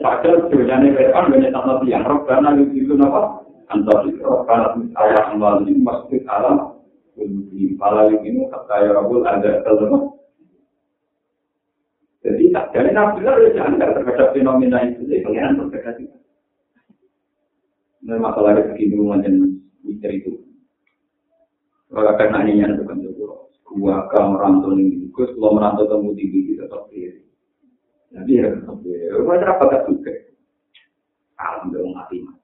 Padahal 0.00 0.48
dunia 0.52 0.76
ini 0.80 0.96
Fir'aun 0.96 1.28
dulunya 1.28 1.54
tak 1.56 1.64
nabi 1.64 1.86
yang 1.88 2.04
roh 2.04 2.20
karena 2.28 2.56
itu 2.56 2.92
apa? 3.00 3.20
Antar 3.72 4.04
itu 4.04 4.20
karena 4.20 4.68
ayat 5.00 5.32
amal 5.32 5.64
ini 5.64 5.80
masjid 5.80 6.20
alam 6.28 6.71
Kulubihim 7.12 7.76
pala 7.76 8.08
yukimu 8.08 8.48
kata 8.48 8.74
ya 8.88 8.90
Rabbul 8.96 9.22
ada 9.28 9.60
telemah. 9.62 10.02
Jadi 12.22 12.54
tak 12.54 12.70
dari 12.70 12.90
Nabi 12.94 13.26
Allah 13.26 13.42
ya 13.42 13.50
jangan 13.58 13.82
terhadap 13.82 14.28
fenomena 14.32 14.78
itu. 14.86 15.04
Jadi 15.04 15.26
pengiran 15.26 15.58
berbeda 15.58 15.90
juga. 15.98 16.18
Ini 18.02 18.18
masalah 18.18 18.58
rezeki 18.58 18.84
dulu 18.94 19.14
macam 19.14 19.32
mikir 19.86 20.10
itu. 20.10 20.32
Kalau 21.92 22.14
karena 22.18 22.38
ini 22.48 22.62
yang 22.64 22.74
bukan 22.82 23.04
cukup. 23.04 23.52
Gua 23.72 24.04
kalau 24.12 24.36
merantau 24.36 24.76
ini, 24.76 25.08
gue 25.08 25.26
kalau 25.38 25.56
merantau 25.56 25.88
temu 25.88 26.12
tinggi 26.12 26.60
tetap 26.60 26.88
diri. 26.92 27.24
Jadi 28.12 28.32
ya 28.36 28.46
tetap 28.52 28.76
diri. 28.84 29.04
Gue 29.12 29.36
terapa 29.38 29.62
gak 29.70 29.84
suka. 29.88 30.12
Alhamdulillah 31.38 31.94
mati-mati. 32.02 32.41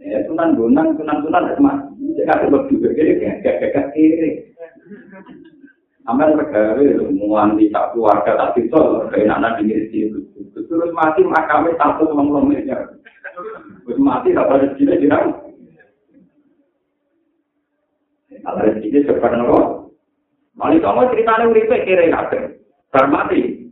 Ya, 0.00 0.24
sunan 0.24 0.56
gunang, 0.56 0.96
ada 0.96 1.60
mati. 1.60 1.92
Jika 2.16 2.48
sebab 2.48 2.72
juga 2.72 2.88
kiri, 2.96 3.20
gak 3.20 3.60
gak 3.72 3.86
kiri. 3.92 4.48
Amal 6.08 6.32
negara 6.32 6.80
itu 6.80 7.04
menguanti 7.12 7.68
tak 7.68 7.92
keluarga 7.92 8.32
tak 8.34 8.56
bisa, 8.56 9.06
kayak 9.12 9.36
anak 9.36 9.60
di 9.60 9.76
itu. 9.92 10.24
Terus 10.56 10.90
mati 10.96 11.20
makamnya 11.22 11.76
satu 11.76 12.08
sama 12.08 12.40
miliar. 12.40 12.96
Terus 13.84 14.00
mati 14.00 14.32
tak 14.32 14.48
pada 14.48 14.66
sini 14.74 14.96
dirang. 14.96 15.36
Kalau 18.40 18.64
rezeki 18.64 19.04
cepat 19.04 19.32
nopo. 19.36 19.60
Mali 20.56 20.80
kamu 20.80 21.12
ceritanya 21.12 21.44
uripe 21.52 21.76
kiri 21.84 22.08
nggak 22.08 22.32
Bar 22.90 23.06
mati. 23.12 23.70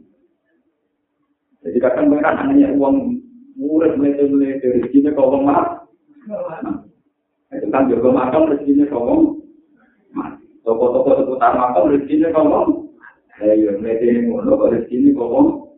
Jadi 1.64 1.78
kadang 1.82 2.12
mereka 2.12 2.38
hanya 2.38 2.70
uang 2.76 3.18
murid 3.58 3.98
melete-melete 3.98 4.78
rezekinya 4.78 5.16
kau 5.16 5.34
mati. 5.40 5.77
Itu 7.48 7.66
kan 7.72 7.88
juga 7.88 8.08
makam 8.12 8.52
rezekinya 8.52 8.84
mati. 10.12 10.44
Toko-toko 10.60 11.24
seputar 11.24 11.56
makam 11.56 11.88
rezekinya 11.92 12.28
kau 12.36 12.84
Ya 13.38 13.54
iya, 13.54 13.70
mereka 13.78 14.02
ini 14.02 14.28
ngono 14.28 14.58
kok 14.58 14.70
rezekinya 14.74 15.16
kau 15.16 15.68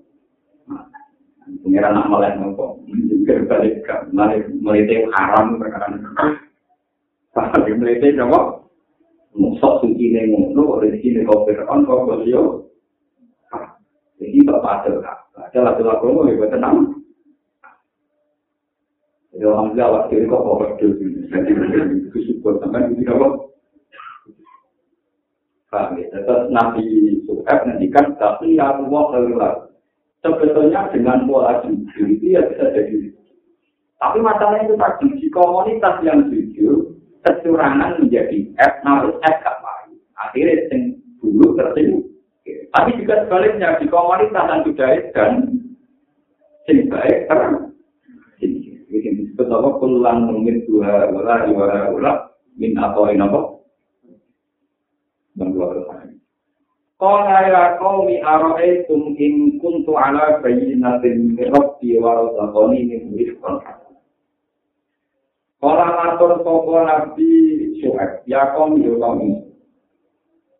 Pengiran 1.60 1.98
nak 1.98 2.06
malah 2.06 2.30
nopo, 2.38 2.78
juga 2.86 3.42
balik 3.50 3.82
ke 3.82 3.94
melete 4.62 5.02
haram 5.10 5.58
perkara 5.58 5.90
Tapi 7.34 7.74
melete 7.74 8.14
nopo, 8.14 8.70
musok 9.34 9.82
suci 9.82 10.14
nih 10.14 10.30
ngono, 10.30 10.78
rezeki 10.78 11.26
kau 11.26 11.42
firman 11.46 11.86
kau 11.86 12.06
beliau. 12.06 12.66
Jadi 14.20 14.38
bapak 14.46 14.86
ada 14.86 14.90
kak, 15.00 15.18
ada 15.48 15.58
lagu-lagu 15.72 16.06
mau 16.12 16.28
ibu 16.28 16.44
tenang. 16.52 16.99
Jadi 19.30 19.46
alhamdulillah 19.46 19.90
waktu 19.94 20.12
itu 20.18 20.26
kok 20.26 20.42
kau 20.42 20.66
jadi 20.66 21.96
bersyukur 22.10 22.52
sampai 22.58 22.90
itu 22.90 23.06
apa? 23.06 23.28
Paham 25.70 26.02
ya? 26.02 26.06
Terus 26.10 26.50
Nabi 26.50 26.86
suka 27.30 27.62
ngendikan 27.62 28.18
tapi 28.18 28.58
ya 28.58 28.74
Allah 28.74 29.04
keluar. 29.14 29.54
Sebetulnya 30.20 30.90
dengan 30.90 31.24
pola 31.30 31.62
jujur 31.62 32.06
itu 32.10 32.34
ya 32.34 32.42
bisa 32.50 32.74
jadi. 32.74 33.14
Tapi 34.02 34.18
masalahnya 34.18 34.66
itu 34.66 34.76
tadi 34.76 35.06
di 35.16 35.28
komunitas 35.30 35.96
yang 36.02 36.26
jujur 36.28 36.98
kecurangan 37.22 38.02
menjadi 38.02 38.50
F, 38.58 38.74
harus 38.82 39.14
F 39.22 39.36
gak 39.46 39.58
baik. 39.62 39.96
Akhirnya 40.18 40.54
yang 40.74 40.82
dulu 41.22 41.54
tertimbun. 41.54 42.02
Tapi 42.74 42.90
juga 42.98 43.14
sebaliknya 43.24 43.78
di 43.78 43.86
komunitas 43.86 44.44
yang 44.50 44.60
sudah 44.66 44.90
dan 45.14 45.32
sing 46.66 46.90
baik 46.90 47.30
terang. 47.30 47.69
Ini 48.90 49.22
disebut 49.22 49.46
apa? 49.46 49.78
Kulang 49.78 50.26
mungkin 50.26 50.66
dua 50.66 51.06
wala 51.14 51.46
dua 51.46 51.94
wala 51.94 52.12
min 52.58 52.74
atau 52.74 53.06
ini 53.06 53.22
apa? 53.22 53.40
Dan 55.38 55.54
dua. 55.54 55.78
Qala 57.00 57.48
ya 57.48 57.80
qaumi 57.80 58.20
ara'aytum 58.20 59.16
in 59.16 59.56
kuntu 59.56 59.96
ala 59.96 60.36
bayyinatin 60.44 61.32
min 61.32 61.48
rabbi 61.48 61.96
wa 61.96 62.12
razaqani 62.12 62.92
min 62.92 63.16
rizqan 63.16 63.56
Qala 65.64 65.86
matur 65.96 66.44
sapa 66.44 66.76
nabi 66.84 67.32
Syuaib 67.80 68.20
ya 68.28 68.52
qaumi 68.52 68.84
ya 68.84 69.00
qaumi 69.00 69.32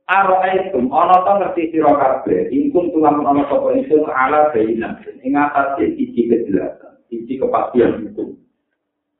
Ara'aytum 0.08 0.88
ana 0.88 1.20
ta 1.28 1.32
ngerti 1.44 1.76
sira 1.76 1.92
kabeh 1.92 2.48
in 2.48 2.72
kuntu 2.72 3.04
lamun 3.04 3.28
ana 3.28 3.44
sapa 3.52 3.76
ingsun 3.76 4.08
ala 4.08 4.48
bayyinatin 4.56 5.20
ing 5.20 5.36
atase 5.36 5.92
siji 5.92 6.24
kejelasan 6.24 6.89
siji 7.10 7.36
kepastian 7.36 8.06
itu 8.08 8.38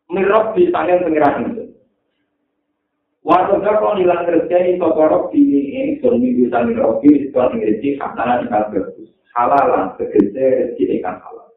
min 0.09 0.25
rabbi 0.31 0.71
sangen 0.71 1.05
pengiran 1.05 1.51
itu 1.51 1.65
Waktu 3.21 3.61
kau 3.61 3.93
nilang 4.01 4.25
kerja 4.25 4.57
ini 4.65 4.81
tokorok 4.81 5.29
di 5.29 5.45
ini 5.45 6.01
suami 6.01 6.41
bisa 6.41 6.65
mirobi 6.65 7.29
setelah 7.29 7.53
mengerti 7.53 8.01
katakan 8.01 8.49
ikan 8.49 8.73
bagus 8.73 9.13
halalan 9.37 9.93
segede 10.01 10.75
rezeki 10.75 11.01
ikan 11.01 11.21
halal. 11.21 11.49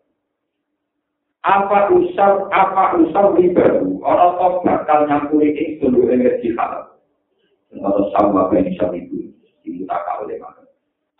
Apa 1.43 1.91
usah 1.91 2.47
apa 2.51 2.99
usah 2.99 3.35
ribaru 3.35 3.99
orang 4.03 4.31
tok 4.39 4.53
bakal 4.63 4.99
nyampuri 5.07 5.55
ini 5.55 5.79
sungguh 5.79 6.07
energi 6.11 6.51
halal. 6.55 6.99
Atau 7.73 8.11
sama 8.11 8.47
apa 8.47 8.59
yang 8.59 8.67
bisa 8.69 8.85
itu 8.93 9.31
itu 9.63 9.81
tak 9.87 10.03
kau 10.03 10.27
mana. 10.27 10.62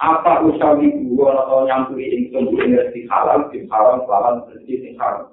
Apa 0.04 0.44
usah 0.44 0.76
orang 0.76 1.48
tok 1.48 1.64
nyampuri 1.64 2.12
ini 2.12 2.28
sungguh 2.36 2.60
energi 2.60 3.08
halal 3.08 3.48
di 3.48 3.64
haram 3.72 4.04
lawan 4.04 4.44
rezeki 4.52 5.00
haram. 5.00 5.32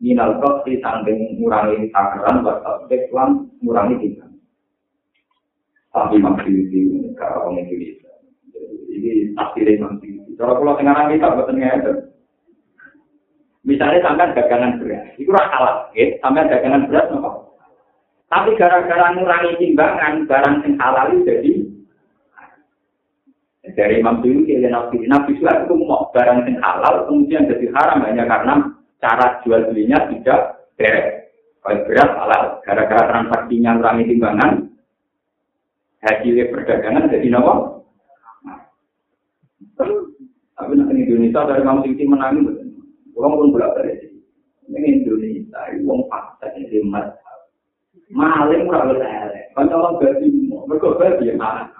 Minal 0.00 0.40
kok 0.40 0.64
di 0.64 0.80
tanding 0.80 1.36
ngurangi 1.36 1.92
takaran 1.92 2.40
batas 2.40 2.88
lan 3.12 3.52
ngurangi 3.60 4.00
tingkat. 4.00 4.32
tapi 5.90 6.22
masih 6.22 6.70
di 6.70 6.80
negara 7.02 7.44
orang 7.44 7.66
Indonesia. 7.66 8.14
Ini 8.94 9.34
akhirnya 9.34 9.90
masih. 9.90 10.22
Kalau 10.38 10.56
pulau 10.62 10.78
tengah 10.78 11.10
kita 11.10 11.34
buatan 11.34 11.58
ngeten. 11.58 11.96
Misalnya 13.66 14.00
sampai 14.00 14.32
dagangan 14.32 14.80
beras, 14.80 15.04
itu 15.20 15.28
salah, 15.28 15.92
ya. 15.92 16.16
Sampai 16.24 16.48
dagangan 16.48 16.88
beras, 16.88 17.10
nopo. 17.12 17.58
Tapi 18.32 18.56
gara-gara 18.56 19.12
ngurangi 19.12 19.60
timbangan, 19.60 20.24
barang 20.24 20.56
yang 20.64 20.72
halal 20.80 21.06
itu 21.12 21.26
jadi 21.28 21.52
dari 23.80 23.96
Imam 23.96 24.20
Syuuti 24.20 24.60
dan 24.60 24.76
Nabi 24.76 25.08
Nabi 25.08 25.40
Suhaib 25.40 25.64
itu 25.64 25.74
mau 25.80 26.12
barang 26.12 26.44
yang 26.44 26.60
halal 26.60 27.08
kemudian 27.08 27.48
jadi 27.48 27.64
haram 27.72 28.04
hanya 28.04 28.28
karena 28.28 28.54
cara 29.00 29.40
jual 29.40 29.72
belinya 29.72 30.04
tidak 30.12 30.68
beres. 30.76 31.32
Kalau 31.64 31.84
beras 31.88 32.10
halal, 32.12 32.42
gara-gara 32.64 33.04
transaksinya 33.08 33.76
ngurangi 33.76 34.08
timbangan, 34.08 34.52
hasil 36.04 36.36
perdagangan 36.52 37.12
jadi 37.12 37.28
nawa. 37.32 37.84
Tapi 40.56 40.72
nanti 40.76 40.92
Indonesia 40.92 41.48
dari 41.48 41.64
kamu 41.64 41.80
tinggi 41.84 42.04
menangin, 42.04 42.44
orang 43.16 43.32
pun 43.32 43.52
bolak 43.52 43.72
balik. 43.80 43.96
Ini 44.68 45.04
Indonesia, 45.04 45.60
uang 45.84 46.04
fakta 46.12 46.52
ini 46.56 46.84
mas. 46.84 47.16
Maling 48.12 48.68
murah 48.68 48.90
berlele. 48.90 49.40
Kan 49.56 49.72
orang 49.72 49.96
berarti, 49.96 50.28
mereka 50.68 50.96
berarti 50.98 51.32
ya. 51.32 51.79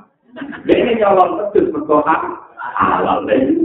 Ini 0.70 1.02
nyolong 1.02 1.50
pedes 1.50 1.72
berkohak 1.74 2.22
halal 2.78 3.26
dan 3.26 3.58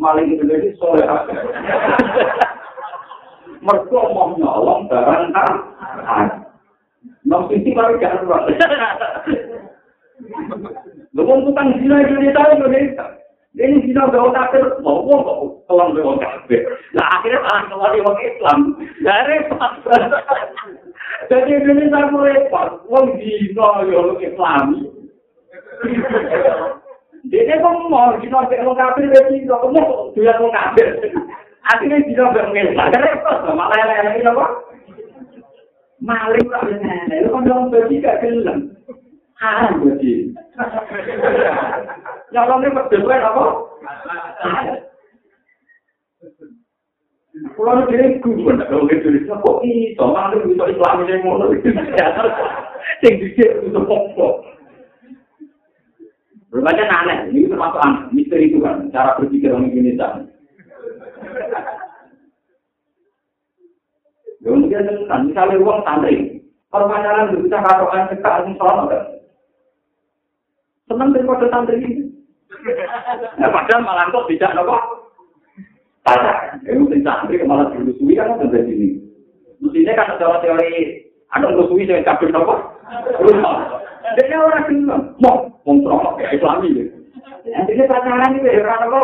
maling 0.00 0.38
Indonesia 0.38 0.72
soleh. 0.80 1.04
Mereka 3.60 3.98
mau 4.14 4.32
nyolong 4.38 4.88
barang 4.88 5.24
kan. 5.34 5.52
Nom 7.26 7.50
sisi 7.50 7.74
baru 7.74 7.98
jangan 7.98 8.22
lupa. 8.22 8.38
Lu 11.12 11.22
mau 11.26 11.42
tukang 11.42 11.74
zina 11.82 12.06
Indonesia 12.06 12.54
Indonesia. 12.54 13.06
Ini 13.56 13.88
zina 13.88 14.06
bawa 14.12 14.36
kafir, 14.36 14.62
mau 14.84 15.02
mau 15.02 15.24
kok 15.24 15.38
kelam 15.66 15.96
bawa 15.96 16.14
kafir. 16.22 16.62
Nah 16.94 17.08
akhirnya 17.18 17.42
malah 17.42 17.90
keluar 17.96 18.14
di 18.20 18.24
Islam. 18.30 18.60
Dari 19.02 19.36
Jadi 21.26 21.50
Indonesia 21.58 22.12
mulai 22.14 22.46
repot. 22.46 22.86
Wong 22.86 23.18
zina 23.18 23.68
ya 23.90 24.00
Islam. 24.22 24.95
Dia 27.26 27.58
kok 27.58 27.74
mau 27.90 28.14
zina 28.22 28.46
bawa 28.46 28.72
kafir, 28.78 29.10
dia 29.10 29.50
kok 29.50 29.70
mau 29.74 30.14
dia 30.14 30.38
mau 30.38 30.50
kafir. 30.54 30.88
Akhirnya 31.66 32.06
zina 32.06 32.30
bawa 32.30 32.54
Islam. 32.54 32.94
Repot, 32.94 33.38
malah 33.54 33.78
yang 33.82 34.30
apa? 34.30 34.46
Maling 35.96 36.46
tak 36.52 36.62
benar. 36.68 37.08
Itu 37.08 37.28
kan 37.32 37.42
dong 37.48 37.72
bagi 37.72 38.04
gak 38.04 38.20
gelem. 38.22 38.76
haram 39.36 39.84
berarti. 39.84 40.32
Nyolongnya 42.32 42.88
berdua 42.88 43.16
apa? 43.20 43.44
Kalau 47.36 47.84
dia 47.92 48.16
gugur, 48.24 48.56
kalau 48.64 48.88
dia 48.88 49.04
tulis, 49.04 49.28
kok 49.28 49.60
itu, 49.60 50.00
malah 50.00 50.40
bisa 50.40 50.64
Islam 50.72 51.04
ini 51.04 51.20
mau 51.20 51.36
nulis. 51.36 51.60
Yang 53.04 53.14
dikir 53.20 53.50
itu 53.60 53.76
pokok. 53.76 54.55
Berbagai 56.46 56.86
aneh, 56.86 57.18
ini 57.34 57.50
termasuk 57.50 57.82
aneh, 57.82 58.02
misteri 58.14 58.48
itu 58.48 58.62
kan, 58.62 58.86
cara 58.94 59.18
berpikir 59.18 59.50
orang 59.50 59.66
Indonesia. 59.74 60.24
Ya 64.46 64.54
mungkin 64.54 65.10
misalnya 65.26 65.58
uang 65.58 65.82
santri, 65.82 66.38
kalau 66.70 66.86
pacaran 66.86 67.34
bisa 67.34 67.58
katokan 67.58 68.06
cekak, 68.14 68.46
ini 68.46 68.54
salah 68.62 68.86
Senang 70.86 71.10
daripada 71.10 71.50
santri 71.50 71.82
ini. 71.82 72.14
Nah, 73.42 73.50
padahal 73.50 73.82
malah 73.82 74.06
kok 74.14 74.30
tidak 74.30 74.54
nopo. 74.54 74.78
Tata, 76.06 76.62
itu 76.62 76.86
di 76.86 77.02
santri 77.02 77.42
malah 77.42 77.74
dilusui 77.74 78.14
kan 78.14 78.38
ada 78.38 78.46
di 78.46 78.70
sini. 78.70 78.88
Mestinya 79.58 79.98
kan 79.98 80.14
ada 80.14 80.38
teori 80.38 81.02
ada 81.34 81.50
lusui 81.50 81.90
yang 81.90 82.06
kabel 82.06 82.30
nopo. 82.30 82.54
Dia 84.14 84.38
orang 84.38 84.70
bilang, 84.70 85.02
mau 85.18 85.55
mau 85.66 86.14
kayak 86.14 86.38
Islami. 86.38 86.94
Jadi 87.42 87.82
pacaran 87.90 88.38
itu 88.38 88.46
ya 88.46 88.62
orang 88.62 88.82
nopo. 88.86 89.02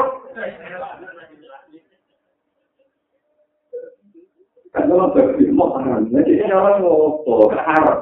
Kan 4.73 4.89
kalau 4.89 5.13
berarti 5.13 5.45
mau 5.53 5.77
haram, 5.77 6.09
jadi 6.09 6.49
orang 6.49 6.81
ngopo, 6.81 7.51
haram. 7.53 7.99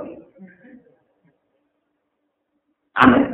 Aneh. 3.00 3.24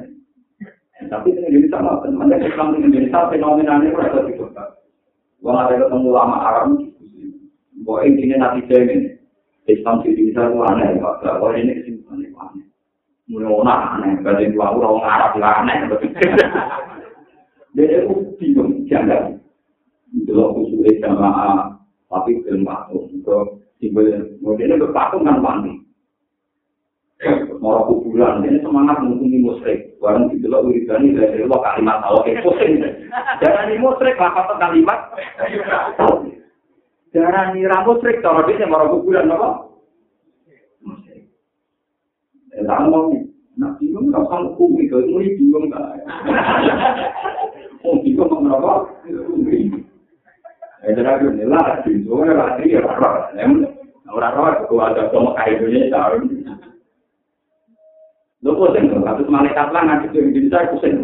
Tapi 1.07 1.29
ini 1.31 1.53
jadi 1.53 1.69
sama, 1.71 2.03
teman-teman 2.03 2.43
Islam 2.43 2.75
ini 2.81 2.97
jadi 2.97 3.09
sama 3.15 3.31
fenomenanya 3.31 3.93
itu 3.93 4.01
ada 4.01 4.27
di 4.27 4.35
kota. 4.35 4.65
Wah 5.45 5.69
ada 5.69 5.87
ketemu 5.87 6.09
lama 6.11 6.37
Arab, 6.43 6.71
bahwa 7.87 8.01
intinya 8.03 8.37
nanti 8.43 8.67
ini 8.67 8.97
Islam 9.71 10.03
di 10.03 10.17
Indonesia 10.17 10.51
itu 10.51 10.61
aneh, 10.67 10.89
bahwa 10.99 11.51
ini. 11.55 11.86
Orang 13.27 13.67
aneh, 13.67 14.23
berarti 14.23 14.55
dua 14.55 14.71
orang 14.71 15.03
Arab 15.03 15.31
itu 15.35 15.43
aneh. 15.43 15.77
Jadi 17.75 17.95
aku 18.07 18.15
bingung, 18.39 18.87
jangan. 18.87 19.35
Dulu 20.15 20.55
khusus 20.55 21.03
jamaah, 21.03 21.75
tapi 22.07 22.39
belum 22.47 22.63
patung. 22.63 23.11
Untuk 23.11 23.67
simbol, 23.83 24.07
kemudian 24.39 24.79
itu 24.79 24.87
patung 24.95 25.27
kan 25.27 25.43
panik. 25.43 25.75
Moro 27.59 27.89
kuburan, 27.91 28.47
ini 28.47 28.63
semangat 28.63 29.03
menghubungi 29.03 29.43
musrik. 29.43 29.99
Barang 29.99 30.31
di 30.31 30.39
delok 30.39 30.71
wiridani 30.71 31.17
dari 31.17 31.43
Allah 31.43 31.61
kalimat 31.67 31.99
Allah 32.07 32.23
yang 32.31 32.45
pusing. 32.47 32.79
Jangan 33.43 33.67
ini 33.73 33.83
musrik, 33.83 34.15
apa 34.23 34.55
kalimat? 34.61 35.11
Jangan 37.11 37.57
ini 37.59 37.67
musrik, 37.67 38.23
kalau 38.23 38.47
dia 38.47 38.71
moro 38.71 39.01
kuburan, 39.01 39.35
apa? 39.35 39.67
Ya, 42.57 42.65
ngomong, 42.65 43.29
nah 43.61 43.77
bingung, 43.77 44.09
gak 44.09 44.25
usah 44.25 44.49
hukum, 44.49 44.81
itu 44.81 44.97
ini 44.97 45.37
bingung, 45.37 45.69
gak? 45.69 46.01
Oh, 47.85 48.01
bingung, 48.01 48.49
apa? 48.49 48.89
Ya, 49.05 50.89
jadi 50.97 51.05
aku 51.05 51.37
nilai, 51.37 51.85
bingung, 51.85 52.25
lagi, 52.25 52.73
ya, 52.73 52.81
orang-orang, 52.81 53.69
orang-orang, 54.09 54.89
ada 54.89 55.13
sama 55.13 55.37
kayak 55.37 55.61
Indonesia, 55.61 56.01
Lho 58.47 58.53
pusing 58.55 58.93
lho, 58.93 59.03
habis 59.03 59.27
malaikat 59.27 59.75
lah 59.75 59.83
ngadep 59.83 60.15
di 60.15 60.19
Indonesia 60.23 60.71
pusing. 60.71 60.97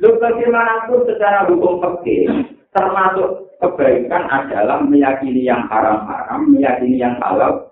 Lho 0.00 0.08
bagaimanapun 0.16 1.04
secara 1.04 1.44
hukum 1.44 1.82
fikih 1.82 2.48
termasuk 2.72 3.52
kebaikan 3.60 4.24
adalah 4.32 4.80
meyakini 4.80 5.44
yang 5.44 5.68
haram-haram, 5.68 6.48
meyakini 6.48 6.98
yang 6.98 7.20
halal. 7.20 7.63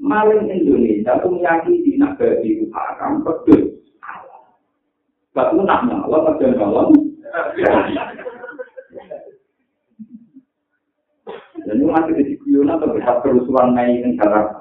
Maling 0.00 0.48
Indonesia 0.48 1.12
itu 1.20 1.28
meyakini 1.28 2.00
negara 2.00 2.40
itu 2.40 2.64
haram, 2.72 3.20
betul. 3.20 3.76
Gak 5.36 5.52
punah 5.52 5.80
nyawa, 5.86 6.34
kerja 6.40 6.56
malam. 6.56 6.90
Dan 11.60 11.76
ini 11.76 11.84
masih 11.86 12.16
di 12.16 12.34
Guyona 12.40 12.80
terlihat 12.80 13.22
kerusuhan 13.22 13.76
naik 13.76 14.02
negara 14.02 14.60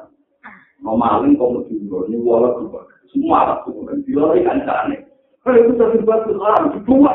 mau 0.80 0.96
maling 0.96 1.36
kok 1.36 1.52
mau 1.52 1.64
dulu 1.68 2.08
ini 2.08 2.18
wala 2.24 2.56
juga 2.56 2.88
semua 3.12 3.44
anak 3.44 3.68
tuh 3.68 3.84
kan 3.84 4.00
bila 4.08 4.32
ini 4.36 4.48
kan 4.48 4.64
aneh. 4.64 5.00
Kalau 5.44 5.56
itu 5.56 5.72
dari 5.80 6.00
batu 6.04 6.36
haram 6.40 6.84
dua 6.84 7.14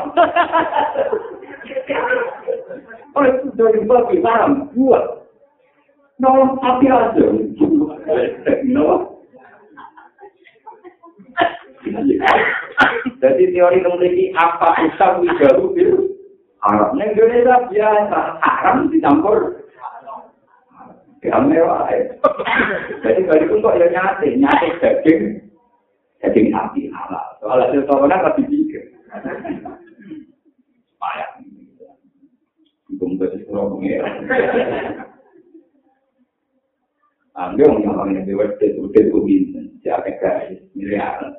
kalau 3.13 3.29
itu 3.29 3.47
dari 3.57 3.79
batu 3.85 4.15
haram 4.21 4.69
dua 4.73 5.24
nolong 6.21 6.57
api 6.59 6.85
aja 6.87 7.25
nolong 8.65 9.03
jadi 13.21 13.43
teori 13.53 13.77
memiliki 13.81 14.33
apa 14.33 14.73
usah 14.89 15.21
wijaru 15.21 15.77
itu 15.77 16.17
haram. 16.65 16.97
Yang 16.97 17.09
Indonesia 17.13 17.55
biasa 17.69 18.19
haram 18.41 18.89
dicampur 18.89 19.61
Ya 21.25 21.41
mewah. 21.41 21.89
Jadi 23.01 23.25
bari 23.25 23.49
pun 23.49 23.65
kok 23.65 23.81
ya 23.81 23.89
nyate, 23.89 24.37
nyate 24.37 24.77
daging, 24.77 25.41
daging 26.21 26.53
sapi 26.53 26.85
halal. 26.93 27.25
Soal 27.41 27.65
hasil 27.65 27.81
corona 27.89 28.21
lebih 28.29 28.45
pikir. 28.45 28.93
Payah. 31.01 31.29
Betul 32.93 33.17
kalau 33.49 33.73
pengira. 33.73 34.05
Ambil 37.35 37.67
orang 37.67 37.83
yang 37.83 37.95
orang 37.99 38.11
yang 38.15 38.25
dewa 38.31 38.47
itu 38.47 38.79
udah 38.79 39.03
kubin, 39.11 39.43
siapa 39.83 40.07
guys, 40.23 40.55
miliar. 40.71 41.35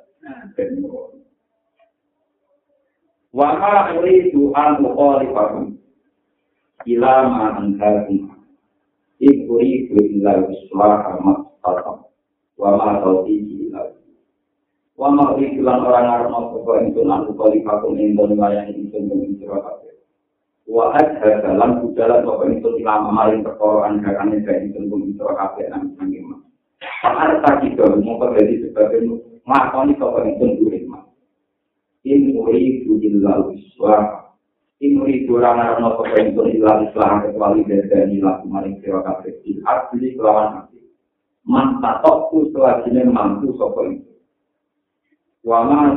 Wama 3.33 3.97
uridu 3.97 4.53
an 4.53 4.81
mukhalifahum 4.85 5.77
ila 6.85 7.15
ma 7.33 7.47
anharum 7.61 8.33
Ikuri 9.17 9.89
illa 9.97 10.45
islah 10.53 11.17
amat 11.17 11.39
salam. 11.65 12.05
Wa 12.61 12.77
ma 12.77 13.01
taufiqi 13.01 13.73
illa 13.73 13.89
Wa 15.01 15.09
ma 15.09 15.33
uridu 15.33 15.65
lan 15.65 15.81
orang 15.81 16.09
arno 16.13 16.61
sapa 16.61 16.85
itu 16.85 17.01
lan 17.09 17.25
kali 17.33 17.65
pakum 17.65 17.97
ing 17.97 18.21
dalem 18.21 18.37
layani 18.37 18.85
itu 18.85 19.01
ing 20.67 20.75
sira 20.75 20.75
kabeh. 20.75 20.75
Wa 20.75 20.85
hadha 20.91 21.31
dalam 21.43 21.71
budalan 21.83 22.27
sapa 22.27 22.45
itu 22.51 22.69
ilama 22.83 23.11
maring 23.15 23.47
perkara 23.47 23.87
andakan 23.87 24.35
ing 24.35 24.43
itu 24.43 24.79
ing 24.83 25.13
sira 25.15 25.33
kabeh 25.39 25.65
nang 25.71 25.83
sanging. 25.95 26.27
Pakar 27.03 27.41
tadi 27.41 27.73
ke 27.73 27.85
mongko 27.87 28.35
dadi 28.35 28.55
sebagai 28.67 29.01
nglakoni 29.47 29.95
sapa 29.95 30.19
itu 30.27 30.45
duwe 30.59 30.79
mah. 30.91 31.05
In 32.07 32.35
uridu 32.35 32.99
illa 33.03 33.51
islah 33.55 34.27
Ini 34.77 35.25
kurang 35.25 35.57
ana 35.57 35.89
kepentingan 35.89 36.53
ilang 36.53 36.85
Islam 36.85 37.25
kecuali 37.25 37.65
dari 37.65 38.21
laku 38.21 38.45
maring 38.45 38.77
sira 38.85 39.01
kabeh 39.01 39.41
di 39.41 39.57
asli 39.65 40.13
kelawan 40.13 40.53
hati. 40.53 40.85
Manta 41.49 42.05
tokku 42.05 42.53
selajine 42.53 43.09
mampu 43.09 43.57
sapa 43.57 43.89
itu. 43.89 44.13
Wama 45.49 45.97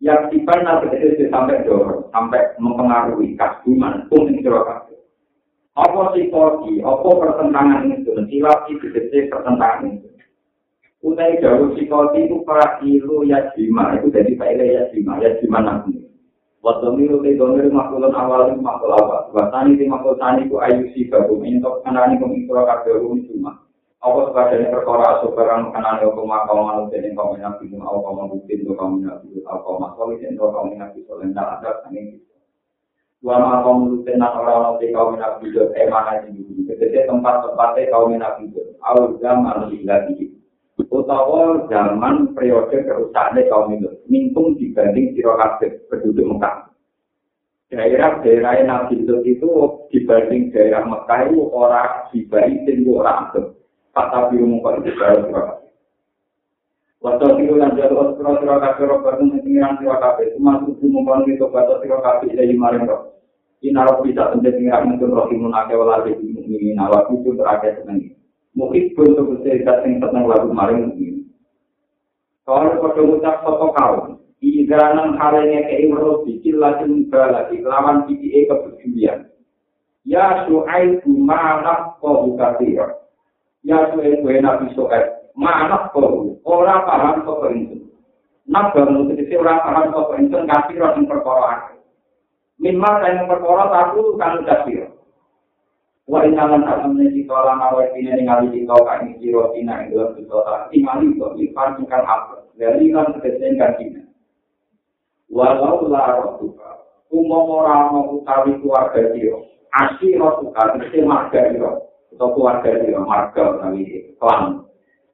Yang 0.00 0.32
tiba 0.32 0.54
nanti 0.64 0.96
sampai 1.28 1.60
dorong 1.68 2.08
sampai 2.08 2.56
mempengaruhi 2.56 3.36
kasuman 3.36 4.08
mungkin 4.08 4.40
sirokat. 4.40 4.88
Apa 5.76 6.16
koki? 6.16 6.80
Apa 6.80 7.08
pertentangan 7.08 7.84
itu? 7.92 8.16
Silap 8.28 8.64
itu 8.72 8.88
pertentangan 9.28 9.92
itu. 9.92 10.08
Utai 11.00 11.40
jauh 11.40 11.72
psikoti 11.72 12.28
itu 12.28 12.44
para 12.44 12.76
ilu 12.84 13.24
ya 13.24 13.48
jima 13.56 13.96
itu 13.96 14.12
jadi 14.12 14.36
pak 14.36 14.52
ya 14.52 14.84
jima 14.92 15.16
ya 15.16 15.32
jima 15.40 15.64
nanti. 15.64 15.96
Waktu 16.60 16.92
milu 16.92 17.24
te 17.24 17.32
makulun 17.72 18.12
awal 18.12 18.52
itu 18.52 18.60
makul 18.60 18.92
awal. 18.92 19.32
Wasani 19.32 19.80
te 19.80 19.88
makul 19.88 20.20
tani 20.20 20.44
ku 20.44 20.60
ayu 20.60 20.92
si 20.92 21.08
babu. 21.08 21.40
Mintok 21.40 21.80
kanani 21.88 22.20
ku 22.20 22.28
mingsura 22.28 22.68
kabel 22.68 23.00
rum 23.00 23.24
cuma. 23.24 23.64
Apa 24.00 24.48
ini 24.56 24.72
perkara 24.72 25.20
superang 25.20 25.76
kanan 25.76 26.00
hukum 26.00 26.32
kaum 26.48 26.64
manusia 26.64 27.04
yang 27.04 27.12
kaum 27.12 27.36
nabi 27.36 27.68
yang 27.68 27.84
kaum 27.84 28.00
kaum 28.00 28.32
rutin 28.32 28.64
atau 28.64 28.72
kaum 28.72 28.96
nabi 29.04 29.28
atau 29.44 29.60
kaum 29.60 29.76
masoli 29.76 30.16
dan 30.24 30.40
atau 30.40 30.48
kaum 30.56 30.72
nabi 30.72 31.04
soleh 31.04 31.28
dan 31.36 31.60
ada 31.60 31.84
kami 31.84 32.00
eh, 32.00 32.04
itu. 32.16 32.32
Wama 33.20 33.60
kaum 33.60 33.92
rutin 33.92 34.16
dan 34.16 34.32
orang 34.32 34.80
nanti 34.80 34.88
kaum 34.96 35.12
minat 35.12 35.36
itu 35.44 35.60
mana 35.92 36.16
jadi 36.24 36.40
jadi 36.80 37.12
tempat 37.12 37.44
tempatnya 37.44 37.92
kaum 37.92 38.16
nabi 38.16 38.48
itu 38.48 38.72
awal 38.80 39.20
zaman 39.20 39.68
lagi 39.84 40.32
utawa 40.88 41.68
zaman 41.68 42.32
periode 42.32 42.80
kerusakannya 42.80 43.52
kaum 43.52 43.68
minat, 43.68 44.00
mintung 44.08 44.56
dibanding 44.56 45.12
sirokabek 45.12 45.76
penduduk 45.92 46.24
Mekah. 46.24 46.72
Daerah-daerah 47.68 48.64
Nabi 48.64 49.04
minat 49.04 49.20
itu 49.28 49.50
dibanding 49.92 50.48
daerah 50.56 50.88
Mekah 50.88 51.28
itu 51.28 51.52
orang 51.52 52.08
dibayi 52.16 52.64
orang 52.96 53.28
adem. 53.28 53.59
Kata 54.00 54.32
biru 54.32 54.48
muka 54.48 54.80
itu 54.80 54.96
baru 54.96 55.28
siro 55.28 55.42
Waktu 57.00 57.44
itu 57.44 57.52
yang 57.60 57.76
jatuh 57.76 58.16
siro 58.16 58.32
siro 58.40 58.56
kabeh 58.56 58.84
roba 58.88 59.20
itu 59.20 59.24
mentinggiran 59.28 59.76
siro 59.76 59.96
kabeh. 60.00 60.32
Cuma 60.40 60.64
tujuh 60.64 60.88
muka 60.88 61.20
itu 61.28 61.44
kata 61.44 61.84
siro 61.84 62.00
kabeh 62.00 62.32
dari 62.32 62.56
maring 62.56 62.88
roh. 62.88 63.20
Ina 63.60 63.84
roh 63.84 64.00
bisa 64.00 64.32
tentu 64.32 64.48
pengiran 64.48 64.96
itu 64.96 65.04
rohimun 65.04 65.52
akewala 65.52 66.00
di 66.08 66.16
mukminin 66.32 66.80
awal 66.80 67.12
itu 67.12 67.36
terakhir 67.36 67.84
senang 67.84 68.16
mungkin 68.56 68.90
bentuk 68.96 69.44
cerita 69.46 69.84
yang 69.84 70.00
tentang 70.00 70.24
lagu 70.24 70.48
maring 70.48 70.96
ini. 70.96 71.28
Kalau 72.48 72.82
pada 72.82 73.02
ucap 73.04 73.36
soto 73.46 73.68
kau, 73.76 73.94
Iganan 74.40 75.20
halnya 75.20 75.68
ke 75.68 75.84
imro 75.84 76.24
bikil 76.24 76.56
lagi 76.56 76.88
lagi 77.12 77.60
lawan 77.60 78.08
biki 78.08 78.48
kepedulian. 78.48 79.28
Ya 80.08 80.48
suai 80.48 80.96
mana 81.04 81.92
kau 82.00 82.32
Ya 83.60 83.92
suai 83.92 84.16
gue 84.20 84.40
nabi 84.40 84.72
soet 84.72 85.20
mana 85.36 85.92
kau 85.92 86.36
orang 86.44 86.84
paham 86.88 87.16
kau. 87.28 87.44
Nak 88.50 88.72
bangun 88.74 89.12
sedisi 89.12 89.36
orang 89.36 89.62
paham 89.62 89.92
kau 89.92 90.16
itu 90.16 90.38
kasih 90.48 90.76
orang 90.80 91.04
perkara. 91.06 91.52
Mimma 92.60 93.00
saya 93.00 93.24
perkara 93.24 93.64
satu 93.68 94.16
kan 94.16 94.40
kasih. 94.44 94.90
Wa 96.10 96.26
inalan 96.26 96.66
asamne 96.66 97.06
kita 97.14 97.30
lan 97.32 97.62
awal 97.62 97.86
ini 97.94 98.10
ningali 98.10 98.50
kita 98.50 98.74
kang 98.82 99.14
jiro 99.22 99.54
tina 99.54 99.86
ing 99.86 99.94
dalam 99.94 100.18
kita 100.18 100.42
tak 100.42 100.66
tingali 100.74 101.14
kok 101.14 101.38
ikan 101.38 101.78
ingkang 101.78 102.02
apa. 102.02 102.50
Dari 102.58 102.90
kan 102.90 103.14
tegese 103.14 103.54
gantinya. 103.54 104.02
Walau 105.30 105.86
la 105.86 106.18
rotuka, 106.18 106.82
umum 107.14 107.62
ora 107.62 107.86
ana 107.86 108.10
utawi 108.10 108.58
keluarga 108.58 109.14
dia, 109.14 109.38
asli 109.70 110.18
rotuka 110.18 110.74
tegese 110.74 111.06
marga 111.06 111.54
dia, 111.54 111.70
toko 112.20 112.44
warga 112.44 112.84
di 112.84 112.92
marga 112.92 113.64
kami 113.64 114.12
klan 114.20 114.60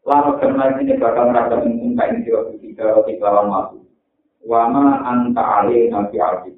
lalu 0.02 0.30
karena 0.42 0.74
ini 0.82 0.98
bakal 0.98 1.30
merasa 1.30 1.62
mungkin 1.62 1.94
kain 1.94 2.26
jiwa 2.26 2.50
tiga 2.58 2.98
roti 2.98 3.14
lawan 3.22 3.46
waktu 3.46 3.78
wama 4.42 5.06
anta 5.06 5.62
ale 5.62 5.86
nabi 5.86 6.18
alfi 6.18 6.50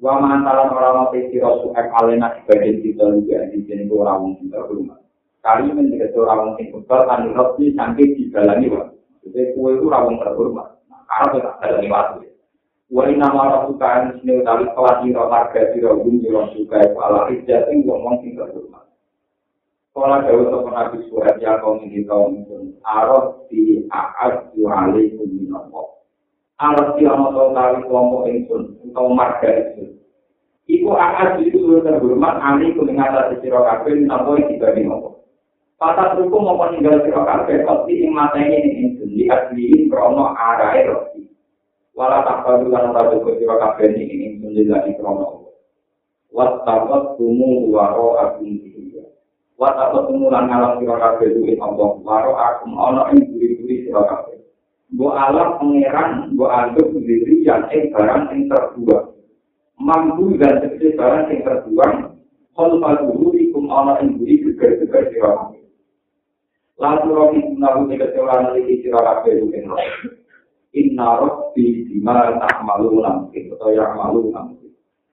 wama 0.00 0.40
anta 0.40 0.56
lan 0.56 0.72
orang 0.72 1.12
mati 1.12 1.36
rosu 1.36 1.76
ek 1.76 1.92
ale 2.00 2.16
nabi 2.16 2.40
bagian 2.48 2.80
kita 2.80 3.04
juga 3.12 3.44
di 3.52 3.60
sini 3.68 3.84
ke 3.84 3.92
orang 3.92 4.24
mungkin 4.24 4.48
terhormat 4.48 5.00
kali 5.44 5.68
ini 5.68 5.96
kita 5.96 6.16
tuh 6.16 6.24
orang 6.24 6.56
mungkin 6.56 6.66
kebal 6.80 7.00
kan 7.04 7.20
roti 7.36 7.64
sampai 7.76 8.04
di 8.08 8.24
dibalangi 8.24 8.72
wa 8.72 8.84
jadi 9.20 9.52
kue 9.52 9.76
itu 9.76 9.84
orang 9.88 10.16
terhormat 10.16 10.68
karena 11.08 11.28
tidak 11.36 11.54
ada 11.60 11.68
lagi 11.76 11.88
waktu 11.92 12.20
Wali 12.90 13.14
nama 13.14 13.30
ma 13.38 13.54
rabbuka 13.54 13.86
an 13.86 14.18
sini 14.18 14.42
utawi 14.42 14.66
kelas 14.74 14.98
sira 15.06 15.22
marga 15.30 15.62
sira 15.70 15.94
gum 15.94 16.18
sira 16.18 16.42
suka 16.50 16.90
ala 16.98 17.30
ini 17.30 17.86
wong 17.86 18.18
sing 18.18 18.34
terhormat 18.34 18.89
Kala 19.90 20.22
jauh 20.22 20.46
sopan 20.48 20.74
nabi 20.74 20.98
surat 21.10 21.34
ya 21.42 21.58
kaum 21.58 21.82
ini 21.82 22.06
kaum 22.06 22.38
itu 22.38 22.78
Arot 22.86 23.50
di 23.50 23.84
a'ad 23.90 24.54
yu'alaikum 24.54 25.26
minallah 25.26 25.98
Arot 26.62 26.94
di 26.94 27.04
amat 27.10 27.34
tawi 27.34 27.78
kelompok 27.84 28.22
itu 28.30 28.56
Atau 28.86 29.10
marga 29.10 29.50
itu 29.50 30.00
Iku 30.70 30.94
akad 30.94 31.42
itu 31.42 31.58
sudah 31.58 31.82
terhormat, 31.82 32.38
ani 32.38 32.70
ku 32.78 32.86
mengatas 32.86 33.34
di 33.34 33.36
siro 33.42 33.66
kabel, 33.66 34.06
nopo 34.06 34.38
yang 34.38 34.54
dibagi 34.54 34.86
nopo. 34.86 35.26
Pasal 35.74 36.14
hukum 36.22 36.46
mau 36.46 36.62
meninggal 36.62 37.02
siro 37.02 37.26
kabel, 37.26 37.66
pasti 37.66 38.06
yang 38.06 38.14
matanya 38.14 38.54
ini 38.54 38.94
ingin 38.94 39.10
di 39.10 39.26
asliin 39.26 39.90
krono 39.90 40.30
arai 40.30 40.86
roti. 40.86 41.26
Walau 41.98 42.22
tak 42.22 42.46
perlu 42.46 42.70
kan 42.70 42.94
tahu 42.94 43.18
ke 43.18 43.30
siro 43.42 43.58
kabel 43.58 43.90
ini 43.98 44.14
ingin 44.38 44.54
di 44.54 44.62
lagi 44.70 44.94
krono. 44.94 45.50
Wattaqat 46.30 47.18
tumu 47.18 47.74
waro 47.74 48.14
agung 48.22 48.62
tumu 50.08 50.32
lan 50.32 50.48
ngalam 50.48 50.80
siro 50.80 50.96
kabel 50.96 51.36
duit 51.36 51.60
Allah, 51.60 51.90
waro 52.00 52.32
agung 52.32 52.74
ono 52.74 53.12
yang 53.12 53.20
duri-duri 53.28 53.84
siro 53.84 54.08
kabel. 54.08 54.40
Bu 54.96 55.12
alam 55.12 55.60
pangeran, 55.60 56.32
bu 56.34 56.48
anggap 56.48 56.88
diri 56.96 57.44
yang 57.44 57.68
barang 57.68 58.32
yang 58.32 58.48
terbuat. 58.48 59.10
mampu 59.80 60.36
dan 60.36 60.60
seperti 60.60 60.92
barang 60.92 61.32
yang 61.32 61.40
terbuang 61.40 61.96
kalau 62.52 62.76
pada 62.84 63.00
dulu 63.08 63.32
ikum 63.32 63.72
Allah 63.72 64.04
yang 64.04 64.20
beri 64.20 64.44
gegar-gegar 64.44 65.08
di 65.08 65.16
orang 65.24 65.56
lalu 66.76 67.08
roh 67.16 67.28
itu 67.32 67.56
nahu 67.56 67.88
tiga 67.88 68.12
seorang 68.12 68.52
lagi 68.52 68.84
di 68.84 68.88
orang 68.92 69.24
berukin 69.24 69.72
roh 69.72 69.80
inna 70.76 71.08
roh 71.16 71.34
di 71.56 71.88
dima 71.88 72.36
tak 72.36 72.60
malu 72.60 73.00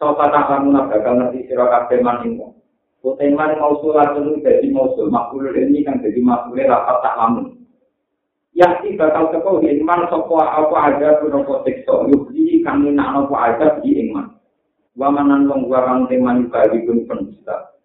itu 0.00 0.06
so 0.08 0.16
kata 0.16 0.40
kamu 0.48 0.72
nak 0.72 0.88
bakal 0.88 1.12
ngerti 1.20 1.44
sira 1.44 1.68
kabeh 1.68 2.00
maningmu 2.00 2.56
Kuteman 3.00 3.56
mau 3.56 3.80
sulat 3.80 4.12
dulu 4.16 4.40
jadi 4.40 4.64
mau 4.72 4.92
sul 4.96 5.12
makhluk 5.12 5.56
ini 5.56 5.84
kan 5.84 6.00
jadi 6.00 6.20
makhluk 6.24 6.68
rapat 6.68 7.04
lamun 7.16 7.60
Yaki 8.56 8.96
bakal 9.00 9.32
teko 9.32 9.60
iman 9.60 10.00
sapa 10.12 10.36
apa 10.36 10.76
ada 10.92 11.16
punapa 11.22 11.64
siksa 11.64 12.12
yuhi 12.12 12.60
kami 12.60 12.92
nak 12.92 13.24
apa 13.24 13.34
ada 13.40 13.66
di 13.80 14.04
iman. 14.04 14.36
Wa 14.98 15.08
manan 15.08 15.48
wong 15.48 15.70
wa 15.70 15.80
kang 15.86 16.10
teman 16.10 16.50
bali 16.50 16.84
pun 16.84 17.08
penista. 17.08 17.78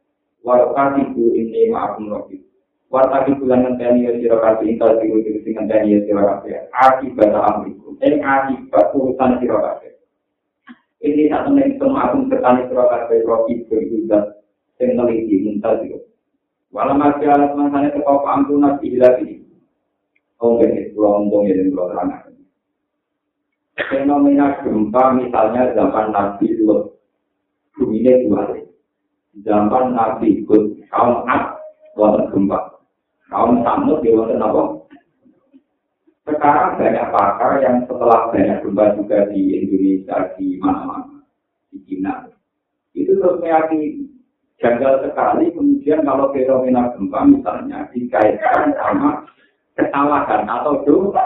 Wa 0.44 0.76
katiku 0.76 1.32
ini 1.32 1.72
ma'akum 1.72 2.12
rabbi. 2.12 2.44
Wa 2.92 3.08
tapi 3.08 3.40
bulan 3.40 3.64
ngenteni 3.64 4.10
ya 4.10 4.12
sira 4.20 4.38
kabeh 4.42 4.76
intal 4.76 5.00
diku 5.00 5.22
sing 5.24 5.54
ngenteni 5.54 5.96
ya 5.96 6.00
sira 6.12 6.22
kabeh. 6.28 6.68
Akibat 6.76 7.32
amriku. 7.32 7.96
Eh 8.04 8.20
akibat 8.20 8.92
urusan 8.92 9.32
sira 9.40 9.58
kabeh. 9.62 9.95
Ini 11.04 11.28
satu 11.28 11.52
semua 11.56 12.08
aku 12.08 12.32
ketani 12.32 12.72
sira 12.72 12.84
kabeh 12.88 13.28
rabbi 13.28 13.54
berjuda 13.68 14.20
sing 14.80 14.96
neliti 14.96 15.44
intal 15.44 15.84
diku. 15.84 16.00
Walau 16.72 16.96
masih 16.96 17.28
alat 17.32 17.52
mantannya 17.56 17.96
teko 17.96 18.24
ampun 18.24 18.64
nabi 18.64 18.96
ilahi. 18.96 19.44
Oke, 20.40 20.92
pulau 20.92 21.24
untung 21.24 21.48
ini 21.48 21.72
pulau 21.72 21.92
terang. 21.92 22.36
Fenomena 23.76 24.60
gempa 24.64 25.12
misalnya 25.20 25.76
zaman 25.76 26.16
Nabi 26.16 26.48
Lut, 26.64 26.96
bumi 27.76 28.04
ini 28.04 28.24
dua 28.24 28.48
Zaman 29.44 29.92
Nabi 29.92 30.48
Hud, 30.48 30.80
kaum 30.88 31.28
Ad, 31.28 31.60
wonten 32.00 32.32
gempa. 32.32 32.56
Kaum 33.28 33.60
Samud, 33.68 34.00
di 34.00 34.16
wonten 34.16 34.40
apa? 34.40 34.85
Sekarang 36.26 36.82
banyak 36.82 37.06
pakar 37.14 37.62
yang 37.62 37.86
setelah 37.86 38.34
banyak 38.34 38.58
gempa 38.66 38.98
juga 38.98 39.30
di 39.30 39.62
Indonesia, 39.62 40.34
di 40.34 40.58
mana-mana. 40.58 41.22
di 41.70 41.78
Cina. 41.86 42.26
Itu 42.98 43.22
terus 43.22 43.38
meyakini 43.44 44.10
janggal 44.58 45.06
sekali 45.06 45.54
kemudian 45.54 46.02
kalau 46.02 46.34
fenomena 46.34 46.90
gempa 46.98 47.20
misalnya 47.30 47.86
dikaitkan 47.94 48.74
sama 48.74 49.22
kesalahan 49.78 50.50
atau 50.50 50.82
dosa. 50.88 51.24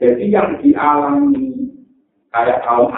Jadi 0.00 0.32
yang 0.32 0.56
dialami 0.62 1.76
kayak 2.32 2.64
kaum 2.64 2.88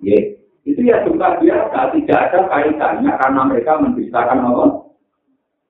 ya, 0.00 0.16
itu 0.64 0.80
ya 0.80 1.04
juga 1.04 1.36
biasa, 1.36 1.92
tidak 1.92 2.18
ada 2.30 2.38
kaitannya 2.48 3.12
karena 3.18 3.40
mereka 3.44 3.72
mendustakan 3.76 4.40
Allah. 4.48 4.70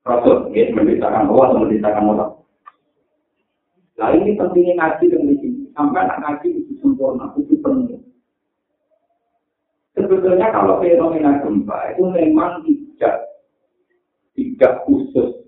Rasul, 0.06 0.52
ya, 0.54 0.70
mendustakan 0.70 1.26
Allah 1.26 1.46
mendustakan 1.58 2.04
Allah. 2.14 2.28
Nah 4.00 4.16
ini 4.16 4.32
pentingnya 4.32 4.80
ngaji 4.80 5.04
dan 5.12 5.28
di 5.28 5.36
sini. 5.44 5.60
Sampai 5.76 6.08
anak 6.08 6.18
ngaji 6.24 6.48
itu 6.56 6.72
sempurna, 6.80 7.28
itu 7.36 7.52
penuh. 7.60 8.00
Sebetulnya 9.92 10.48
kalau 10.48 10.80
fenomena 10.80 11.44
gempa 11.44 11.92
itu 11.92 12.08
memang 12.08 12.64
tidak 12.64 13.28
tidak 14.32 14.72
khusus, 14.88 15.44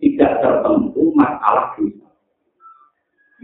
tidak 0.00 0.40
tertentu 0.40 1.12
masalah 1.12 1.76
dosa. 1.76 2.08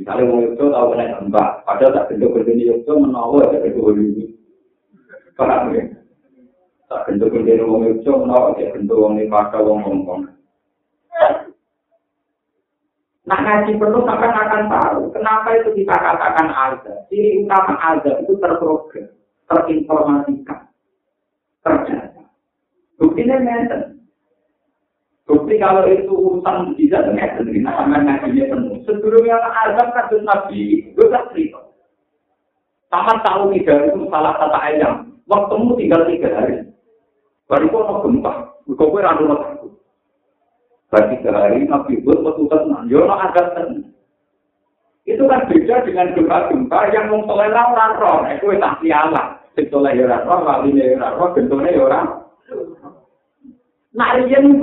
Misalnya 0.01 0.25
mau 0.25 0.41
itu 0.41 0.65
tahu 0.65 0.87
kena 0.97 1.13
gempa, 1.21 1.45
padahal 1.69 1.93
tak 1.93 2.07
bentuk 2.09 2.33
berdiri 2.33 2.73
itu 2.73 2.93
menawar 2.97 3.53
dari 3.53 3.69
itu 3.69 3.85
dulu. 3.85 4.25
Paham 5.37 5.77
ya? 5.77 5.85
Tak 6.89 7.05
bentuk 7.05 7.37
berdiri 7.37 7.69
mau 7.69 7.85
itu 7.85 8.09
menawar 8.09 8.57
dari 8.57 8.73
bentuk 8.73 8.97
wong 8.97 9.21
ini 9.21 9.29
pada 9.29 9.61
wong 9.61 9.85
ngomong. 9.85 10.38
Nah 13.29 13.39
ngaji 13.45 13.77
penuh 13.77 14.03
sampai 14.09 14.33
akan 14.33 14.63
tahu 14.73 15.01
kenapa 15.13 15.53
itu 15.61 15.85
kita 15.85 15.93
katakan 15.93 16.49
azab. 16.49 16.97
Ciri 17.13 17.45
utama 17.45 17.77
azab 17.77 18.25
itu 18.25 18.33
terprogram, 18.41 19.13
terinformasikan, 19.45 20.59
terjadi. 21.61 22.25
Buktinya 22.97 23.37
ngeten. 23.37 24.01
Bukti 25.29 25.61
kalau 25.61 25.85
itu 25.93 26.09
urusan 26.09 26.73
bisa 26.73 27.05
ngeten, 27.13 27.53
kita 27.53 27.69
sama 27.69 28.01
ngajinya 28.01 28.45
penuh. 28.49 28.81
Sebelumnya 28.89 29.37
azab 29.45 29.93
kasus 29.93 30.25
nabi 30.25 30.89
itu 30.89 31.03
tak 31.13 31.29
cerita. 31.29 31.61
Sama 32.89 33.21
tahu 33.21 33.53
tiga 33.53 33.93
itu 33.93 34.09
salah 34.09 34.41
kata 34.41 34.59
ayam. 34.73 35.21
Waktumu 35.29 35.77
tinggal 35.77 36.09
tiga 36.09 36.33
hari. 36.33 36.65
Baru 37.45 37.69
kok 37.69 38.09
gempa. 38.09 38.33
Kok 38.65 38.89
gue 38.89 39.05
randu 39.05 39.29
takut. 39.29 39.73
Bagi 40.89 41.21
sehari 41.21 41.69
Nabi 41.69 42.01
Hud 42.01 42.25
petugas 42.25 42.65
Yono 42.89 43.13
agak 43.13 43.53
tenang. 43.53 43.93
Itu 45.09 45.25
kan 45.25 45.49
beda 45.49 45.89
dengan 45.89 46.13
gempa-gempa 46.13 46.93
yang 46.93 47.09
mau 47.09 47.25
soleh 47.29 47.49
orang 47.49 47.97
roh. 47.97 48.25
Itu 48.29 48.53
tak 48.61 48.81
sialah. 48.85 49.41
Soleh 49.57 49.93
ya 49.97 50.05
orang 50.05 50.25
roh, 50.25 50.41
walinya 50.45 50.85
ya 50.85 50.97
orang 51.01 51.17
roh, 51.17 51.29
bentuknya 51.33 51.77
ya 51.77 51.83
orang. 51.85 52.07
Nah, 53.97 54.15
yang 54.31 54.61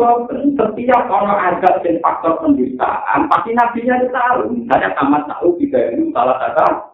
setiap 0.55 1.01
orang 1.11 1.59
agak 1.59 1.81
dan 1.81 1.97
faktor 1.99 2.39
pendustaan, 2.39 3.25
pasti 3.27 3.51
nabinya 3.51 3.99
itu 3.99 4.07
tahu. 4.13 4.39
Misalnya 4.53 4.95
tamat 4.95 5.27
tahu 5.27 5.57
tiga 5.59 5.91
ini 5.91 6.13
salah 6.13 6.37
satu 6.39 6.93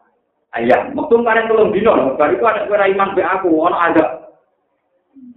ayam. 0.56 0.96
Waktu 0.96 1.22
kemarin 1.22 1.52
belum 1.52 1.70
dino, 1.76 2.16
baru 2.18 2.34
itu 2.34 2.46
ada 2.48 2.66
kira 2.66 2.88
iman 2.98 3.14
be 3.14 3.22
aku, 3.22 3.52
orang 3.62 3.94
ada. 3.94 4.06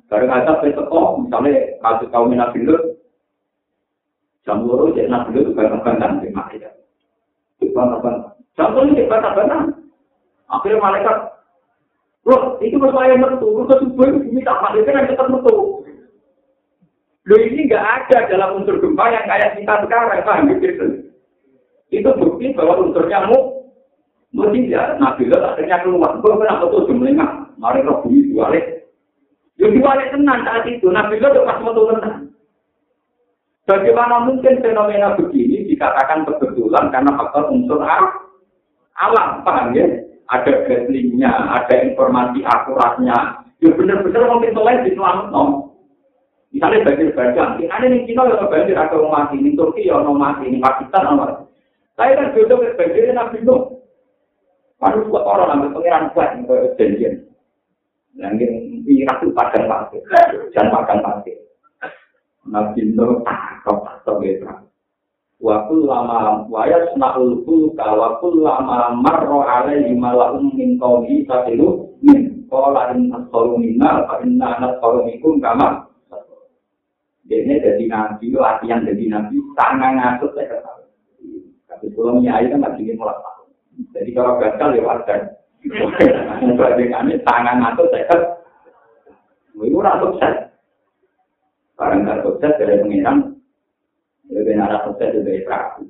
Baru 0.06 0.26
ada 0.30 0.52
besok, 0.62 0.88
misalnya 1.18 1.76
kasus 1.82 2.08
kaum 2.14 2.32
nabi 2.32 2.62
Jam 2.62 2.93
loro 4.44 4.92
cek 4.92 5.08
nabi 5.08 5.40
itu 5.40 5.56
bantah-bantahan 5.56 6.20
di 6.20 6.28
Maria. 6.28 6.68
Bantah-bantahan. 7.64 8.36
Jam 8.56 8.76
loro 8.76 8.92
cek 8.92 9.08
bantah-bantahan. 9.08 9.68
Akhirnya 10.52 10.84
malaikat, 10.84 11.16
loh, 12.28 12.60
itu 12.60 12.76
masalah 12.76 13.08
yang 13.08 13.24
metu. 13.24 13.48
Lu 13.48 13.64
ke 13.64 13.80
subuh 13.80 14.04
itu 14.12 14.28
minta 14.28 14.52
malaikat 14.60 14.92
yang 14.92 15.08
tetap 15.08 15.26
metu. 15.32 15.82
Loh 17.24 17.38
ini 17.40 17.64
nggak 17.64 17.80
ada 17.84 18.28
dalam 18.28 18.60
unsur 18.60 18.76
gempa 18.84 19.08
yang 19.08 19.24
kayak 19.24 19.56
kita 19.56 19.74
sekarang, 19.88 20.20
paham 20.28 20.52
gitu? 20.60 21.08
Itu 21.88 22.10
bukti 22.20 22.52
bahwa 22.52 22.84
unsurnya 22.84 23.24
mu, 23.32 23.64
mu 24.36 24.44
tidak. 24.52 25.00
Nabi 25.00 25.24
itu 25.24 25.36
akhirnya 25.40 25.80
keluar. 25.80 26.20
Gue 26.20 26.36
pernah 26.36 26.60
betul 26.60 26.84
jumlahnya. 26.92 27.26
Mari 27.56 27.86
roh 27.86 28.04
bumi 28.04 28.28
diwalik. 28.28 28.64
Jadi 29.56 29.80
diwalik 29.80 30.12
tenang 30.12 30.44
saat 30.44 30.68
itu. 30.68 30.86
Nabi 30.92 31.16
itu 31.16 31.40
pas 31.48 31.62
metu 31.64 31.82
tenang. 31.88 32.23
Bagaimana 33.64 34.28
mungkin 34.28 34.60
fenomena 34.60 35.16
begini 35.16 35.64
dikatakan 35.72 36.28
kebetulan 36.28 36.92
karena 36.92 37.16
faktor 37.16 37.48
unsur 37.48 37.80
alam, 37.80 39.40
paham 39.40 39.72
ya? 39.72 39.88
Ada 40.28 40.68
gaslingnya, 40.68 41.32
ada 41.32 41.84
informasi 41.84 42.44
akuratnya. 42.44 43.44
Ya 43.60 43.70
benar-benar 43.72 44.28
mungkin 44.28 44.52
soleh 44.52 44.76
di 44.84 44.92
selamat 44.92 45.32
no. 45.32 45.72
Misalnya 46.52 46.86
banjir 46.86 47.10
bandang, 47.18 47.58
ini 47.58 47.66
ada 47.66 47.86
di 47.90 48.06
Cina 48.06 48.30
yang 48.30 48.46
banjir 48.46 48.78
ada 48.78 48.94
mati, 49.10 49.42
di 49.42 49.58
Turki 49.58 49.90
ya 49.90 49.98
mati, 50.06 50.46
di 50.46 50.62
Pakistan 50.62 51.10
orang 51.10 51.50
Saya 51.98 52.14
kan 52.14 52.30
jodoh 52.30 52.62
ke 52.62 52.78
banjir 52.78 53.10
Nabi 53.10 53.42
Nuh. 53.42 53.82
Paling 54.78 55.10
buat 55.10 55.24
orang 55.26 55.50
ambil 55.58 55.80
pengiran 55.80 56.14
kuat 56.14 56.38
janjian. 56.78 57.26
Yang 58.14 58.34
ini 58.86 59.02
itu 59.02 59.26
padang 59.34 59.66
pasir, 59.66 60.02
jangan 60.54 60.70
padang 60.70 61.00
pasir. 61.02 61.43
Nabi 62.44 62.92
Nuh 62.92 63.24
takut 63.64 63.88
takut 64.04 64.20
gitu. 64.24 64.46
Waktu 65.44 65.76
lama 65.84 66.46
waya 66.48 66.88
senakul 66.94 67.44
fulka, 67.44 67.84
waktu 67.84 68.28
lama 68.40 68.96
marro 68.96 69.44
alaihi 69.44 69.92
malahum 69.92 70.54
min 70.56 70.80
kaumi 70.80 71.26
sabilu 71.28 71.92
min 72.00 72.48
kola 72.48 72.94
in 72.96 73.12
asolu 73.12 73.60
minna, 73.60 74.08
fa 74.08 74.24
inna 74.24 74.56
anak 74.56 74.80
asolu 74.80 75.04
mikum 75.04 75.42
kama. 75.44 75.84
Jadi 77.24 77.60
jadi 77.60 77.84
nabi, 77.88 78.36
latihan 78.36 78.84
jadi 78.84 79.04
nabi, 79.08 79.36
tangan 79.56 79.96
ngasut 79.96 80.32
saya 80.36 80.48
ketahui. 80.60 80.88
Tapi 81.68 81.86
kalau 81.96 82.20
nyai 82.20 82.48
kan 82.52 82.60
nggak 82.60 82.76
ingin 82.80 83.00
mulai 83.00 83.16
Jadi 83.96 84.10
kalau 84.12 84.36
gagal 84.36 84.76
ya 84.76 84.82
wajar. 84.84 85.20
Dengan 86.76 87.08
tangan 87.24 87.56
saya 87.76 88.04
ketahui. 88.08 89.68
Itu 89.68 89.78
rasa 89.80 90.04
sukses. 90.04 90.43
Barang 91.74 92.06
tak 92.06 92.22
sukses 92.22 92.54
dari 92.54 92.78
pengiran, 92.78 93.34
lebih 94.30 94.54
nara 94.54 94.86
sukses 94.86 95.10
dari 95.10 95.42
praku. 95.42 95.82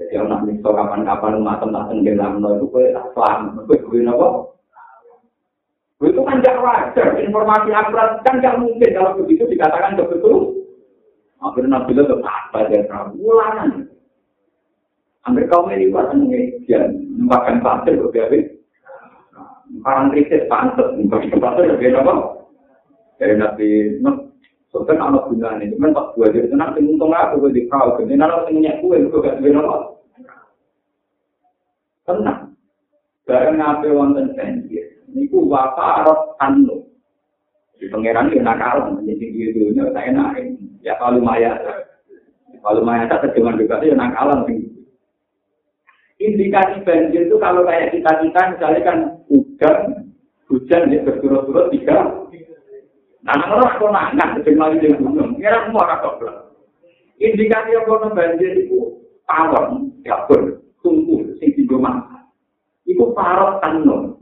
Jadi 0.00 0.16
orang 0.16 0.48
nak 0.48 0.64
kapan-kapan 0.64 1.44
matang-matang 1.44 2.00
di 2.00 2.16
dalam 2.16 2.40
itu 2.40 2.72
gue 2.72 2.96
tak 2.96 3.12
selamat, 3.12 3.68
gue 3.68 3.76
gue 3.84 4.00
nopo. 4.00 4.56
Itu 6.00 6.24
kan 6.24 6.40
gak 6.40 6.64
wajar, 6.64 7.20
informasi 7.20 7.76
akurat 7.76 8.24
kan 8.24 8.40
gak 8.40 8.56
mungkin 8.56 8.96
kalau 8.96 9.20
begitu 9.20 9.44
dikatakan 9.52 10.00
betul. 10.00 10.56
Akhirnya 11.44 11.76
Nabi 11.76 11.92
itu 11.92 12.16
apa 12.24 12.58
dia 12.72 12.88
praku, 12.88 13.20
ulangan. 13.20 13.84
Kaum 15.28 15.68
ini 15.68 15.92
buat 15.92 16.16
mengejar, 16.16 16.88
makan 17.20 17.60
pasir, 17.60 18.00
gue 18.00 18.08
biar 18.08 18.32
Orang 19.84 20.16
kritis 20.16 20.48
pantas, 20.48 20.96
makan 20.96 21.36
pasir, 21.36 21.76
gue 21.76 21.92
nopo. 21.92 22.48
Dari 23.20 23.36
Nabi 23.36 24.00
Soalnya 24.70 25.02
anak 25.02 25.26
gunanya, 25.26 25.66
cuman 25.74 25.90
tak 25.90 26.06
buat 26.14 26.30
jadi 26.30 26.46
tenang, 26.46 26.78
sing 26.78 26.86
untung 26.94 27.10
aku 27.10 27.42
gue 27.42 27.58
di 27.58 27.66
kau, 27.66 27.98
jadi 27.98 28.14
nara 28.14 28.46
sing 28.46 28.62
nyak 28.62 28.78
gue, 28.78 29.02
gue 29.02 29.18
gak 29.18 29.42
sebenarnya 29.42 29.66
apa. 29.66 29.78
Tenang. 32.06 32.40
Barang 33.26 33.56
ngape 33.58 33.88
wonten 33.90 34.30
banjir, 34.38 34.86
niku 35.10 35.42
wafarot 35.50 36.38
anu. 36.38 36.86
Di 37.82 37.90
pangeran 37.90 38.30
ini 38.30 38.46
nakal, 38.46 38.94
menjadi 38.94 39.26
dia 39.34 39.48
dulunya, 39.50 39.84
saya 39.90 40.06
enak. 40.14 40.30
Ya 40.86 40.94
kalau 41.02 41.18
maya, 41.18 41.58
kalau 42.62 42.86
maya 42.86 43.10
tak 43.10 43.26
terjemahan 43.26 43.58
juga 43.58 43.82
ya 43.82 43.98
nakalan 43.98 44.46
sing. 44.46 44.70
Indikasi 46.22 46.84
banjir 46.86 47.26
itu 47.26 47.36
kalau 47.42 47.66
kayak 47.66 47.90
kita 47.90 48.22
kita 48.22 48.40
misalnya 48.54 48.80
kan 48.86 48.98
hujan, 49.26 49.78
hujan 50.46 50.92
ya 50.92 51.00
berturut-turut 51.02 51.72
tiga 51.74 51.96
Nah, 53.20 53.36
ora 53.36 53.76
aku 53.76 53.92
nangkat 53.92 54.40
sing 54.48 54.56
mari 54.56 54.80
ning 54.80 54.96
gunung. 54.96 55.36
Kira 55.36 55.68
semua 55.68 55.84
ora 55.84 56.00
kok. 56.00 56.24
Indikasi 57.20 57.76
apa 57.76 57.92
nang 58.00 58.16
banjir 58.16 58.64
iku 58.64 58.96
pawon, 59.28 59.92
dapur, 60.00 60.64
tunggu 60.80 61.36
sing 61.36 61.52
digo 61.52 61.76
mangsa. 61.76 62.24
Iku 62.88 63.12
parot 63.12 63.60
tanno. 63.60 64.16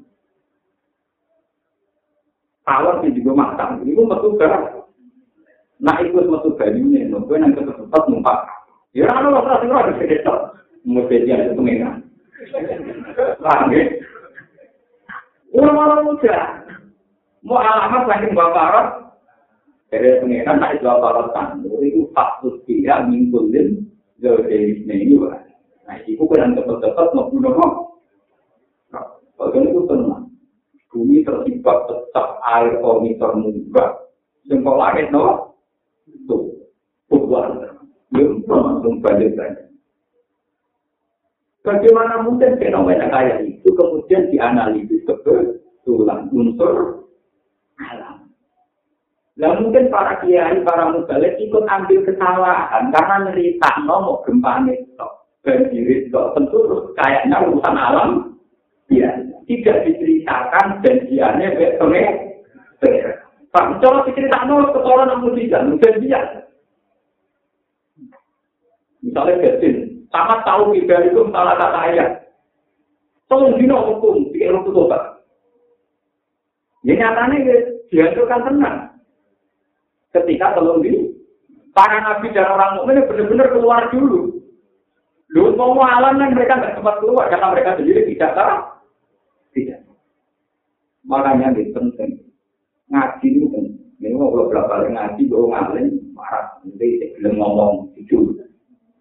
Pawon 2.66 3.06
sing 3.06 3.14
digo 3.14 3.38
mangsa. 3.38 3.78
Iku 3.86 4.02
metu 4.02 4.34
gara. 4.34 4.66
Nah, 5.78 5.94
iku 6.02 6.26
metu 6.26 6.58
banyune, 6.58 7.06
no 7.06 7.22
kowe 7.22 7.38
nang 7.38 7.54
ketepet 7.54 8.02
numpak. 8.10 8.50
Ya 8.98 9.06
ora 9.06 9.30
ono 9.30 9.46
ora 9.46 9.62
sing 9.62 9.70
ora. 9.70 9.94
Mesti 10.82 11.22
dia 11.22 11.46
itu 11.46 11.54
pengen. 11.54 12.02
Paham 13.42 13.70
ya? 13.74 13.82
Orang-orang 15.48 16.04
muda, 16.06 16.38
Mau 17.48 17.56
alamat 17.56 18.04
lagi 18.04 18.28
bapak 18.36 18.60
Arab. 18.60 18.86
Dari 19.88 20.20
pengiran 20.20 20.60
tak 20.60 20.76
itu 20.76 20.84
bapak 20.84 21.10
Arab 21.16 21.28
tandur 21.32 21.80
itu 21.80 22.04
faktus 22.12 22.60
dia 22.68 23.00
mingkulin 23.08 23.88
dari 24.20 24.84
ini 24.84 25.16
wah. 25.16 25.32
Nah 25.88 25.96
itu 26.04 26.20
kan 26.28 26.52
cepet-cepet 26.52 27.06
mau 27.16 27.32
bunuh 27.32 27.56
kok. 27.56 27.72
Kalau 29.40 29.64
itu 29.64 29.80
tenang. 29.88 30.28
bumi 30.88 31.24
tertimpa 31.24 31.88
pecah 31.88 32.36
air 32.52 32.76
komitor. 32.84 33.32
Yang 34.48 34.60
kau 34.64 34.80
langit 34.80 35.12
no, 35.12 35.52
tuh, 36.24 36.48
bukan, 37.12 37.76
belum 38.08 38.40
langsung 38.48 39.04
balik 39.04 39.36
lagi. 39.36 39.68
Bagaimana 41.60 42.24
mungkin 42.24 42.56
fenomena 42.56 43.12
kayak 43.12 43.44
itu 43.44 43.68
kemudian 43.76 44.32
dianalisis 44.32 45.04
kebetulan 45.04 46.32
unsur 46.32 47.07
alam. 47.78 48.28
Nah 49.38 49.54
mungkin 49.62 49.86
para 49.90 50.18
kiai, 50.18 50.62
para 50.66 50.90
mubalik 50.90 51.38
ikut 51.38 51.64
ambil 51.66 51.98
kesalahan 52.02 52.90
karena 52.90 53.30
cerita 53.30 53.70
nomor 53.86 54.26
gempa 54.26 54.66
itu 54.66 55.08
banjir 55.46 55.86
itu 55.86 56.22
tentu 56.34 56.58
kayaknya 56.98 57.46
urusan 57.46 57.76
alam 57.78 58.10
ya 58.90 59.14
tidak 59.46 59.86
diceritakan 59.86 60.82
janjiannya 60.82 61.54
baik 61.54 61.78
Pak, 63.48 63.80
kalau 63.80 64.04
diceritakan 64.04 64.76
kesoran 64.76 65.08
namun 65.08 65.32
tidak, 65.32 65.64
janjian. 65.80 66.26
Misalnya 69.00 69.40
Besin, 69.40 70.04
sama 70.12 70.44
tahu 70.44 70.76
tiga 70.76 71.00
itu 71.06 71.24
salah 71.32 71.56
kata 71.56 71.78
ayat. 71.88 72.10
Tolong 73.24 73.56
dino 73.56 73.76
hukum, 73.88 74.28
pikir 74.32 74.52
hukum 74.52 74.84
tobat. 74.84 75.17
Ya 76.86 76.94
nyatanya 76.94 77.38
dihancurkan 77.90 78.46
tenang. 78.46 78.76
Ketika 80.14 80.54
tolong 80.54 80.82
di 80.82 80.94
para 81.74 81.98
nabi 82.00 82.30
dan 82.32 82.48
orang 82.48 82.78
mukmin 82.78 83.06
benar-benar 83.06 83.48
keluar 83.54 83.82
dulu. 83.90 84.38
Lu 85.28 85.52
mau 85.54 85.76
alam 85.84 86.16
kan 86.16 86.32
mereka 86.32 86.56
nggak 86.56 86.74
sempat 86.80 86.96
keluar 87.04 87.28
karena 87.28 87.52
mereka 87.52 87.76
sendiri 87.76 88.08
tidak 88.08 88.32
tahu. 88.32 88.58
Tidak. 89.52 89.80
Makanya 91.04 91.52
ini 91.52 91.68
penting. 91.76 92.10
Ngaji 92.88 93.26
itu 93.28 93.46
kan. 93.52 93.64
Ini 93.98 94.14
mau 94.14 94.30
berapa 94.30 94.70
kali 94.70 94.94
ngaji, 94.94 95.22
gue 95.26 95.50
ngalim, 95.50 95.86
marah. 96.14 96.62
Nanti 96.62 97.12
belum 97.18 97.34
ngomong 97.34 97.98
itu. 97.98 98.30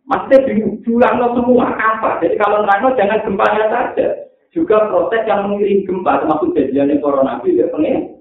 Maksudnya 0.09 0.49
diulang 0.81 1.21
semua 1.37 1.67
apa? 1.77 2.17
Jadi 2.23 2.35
kalau 2.39 2.65
nerangno 2.65 2.97
jangan 2.97 3.21
gempanya 3.21 3.65
saja. 3.69 4.26
Juga 4.55 4.87
proses 4.89 5.21
yang 5.27 5.51
mengiring 5.51 5.83
gempa, 5.85 6.23
termasuk 6.23 6.55
kejadian 6.55 7.03
corona 7.03 7.39
itu 7.43 7.61
ya 7.61 7.67
pengen. 7.69 8.17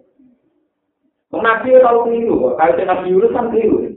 Nabi 1.36 1.76
tahu 1.84 1.98
keliru, 2.08 2.56
kalau 2.56 2.80
Nabi 2.80 3.12
Yunus 3.12 3.34
kan 3.36 3.52
keliru. 3.52 3.96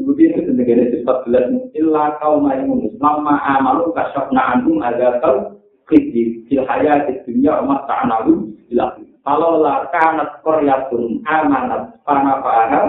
Seperti 0.00 0.32
itu 0.32 0.40
sebagai 0.48 0.88
sifat 0.96 1.18
belas 1.28 1.44
illa 1.76 2.16
kaum 2.24 2.48
maimun 2.48 2.88
lama 2.96 3.36
amalu 3.44 3.92
kasyafna 3.92 4.56
anhum 4.56 4.80
ada 4.80 5.20
tau 5.20 5.60
kidi 5.92 6.48
fil 6.48 6.64
hayat 6.64 7.04
dunia 7.28 7.60
umat 7.60 7.84
ta'analu 7.84 8.48
bilah 8.72 8.96
kalau 9.28 9.60
la 9.60 9.92
kanat 9.92 10.40
qaryatun 10.40 11.20
amanat 11.28 12.00
pana 12.08 12.40
fa'ana 12.40 12.80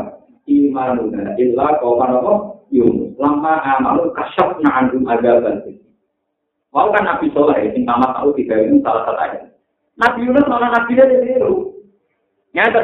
imanuna 0.48 1.36
illa 1.36 1.76
kaum 1.84 2.00
apa 2.00 2.34
yunus 2.72 3.12
amalu 3.20 4.16
kasyafna 4.16 4.72
anhum 4.72 5.04
ada 5.04 5.60
Mau 6.72 6.88
kan 6.96 7.04
Nabi 7.04 7.28
Soleh, 7.36 7.76
yang 7.76 7.84
tamat 7.84 8.16
tahu 8.16 8.32
tiga 8.40 8.56
ini 8.56 8.80
salah 8.80 9.04
satu 9.04 9.20
ayat. 9.20 9.44
Nabi 10.00 10.24
Yunus 10.24 10.48
malah 10.48 10.72
Nabi 10.72 10.96
dia 10.96 11.04
ditiru. 11.04 11.76
Nyata 12.56 12.80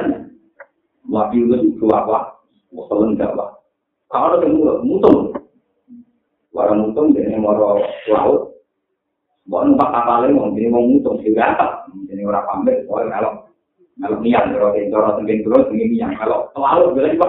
Nabi 1.07 1.35
Yunus 1.39 1.63
itu 1.71 1.87
apa? 1.95 2.35
Wasallam 2.75 3.15
jawab. 3.15 3.63
Kalau 4.11 4.39
ada 4.39 4.43
yang 4.43 4.83
mutung, 4.87 5.35
warang 6.51 6.83
mutung 6.83 7.15
jadi 7.15 7.35
moro 7.39 7.79
laut, 8.07 8.55
buat 9.47 9.67
numpak 9.67 9.91
kapalnya 9.91 10.35
mau 10.35 10.51
jadi 10.51 10.67
mau 10.71 10.83
mutung 10.83 11.19
sih 11.23 11.35
apa? 11.35 11.87
Jadi 12.07 12.23
orang 12.23 12.43
pamit, 12.47 12.87
soal 12.87 13.07
kalau 13.07 13.47
kalau 13.99 14.17
niat 14.23 14.51
kalau 14.51 14.71
di 14.75 14.87
cara 14.91 15.15
tenggen 15.19 15.43
terus 15.43 15.67
ini 15.75 15.95
niat 15.95 16.15
kalau 16.19 16.51
laut 16.55 16.91
bila 16.95 17.11
juga. 17.11 17.27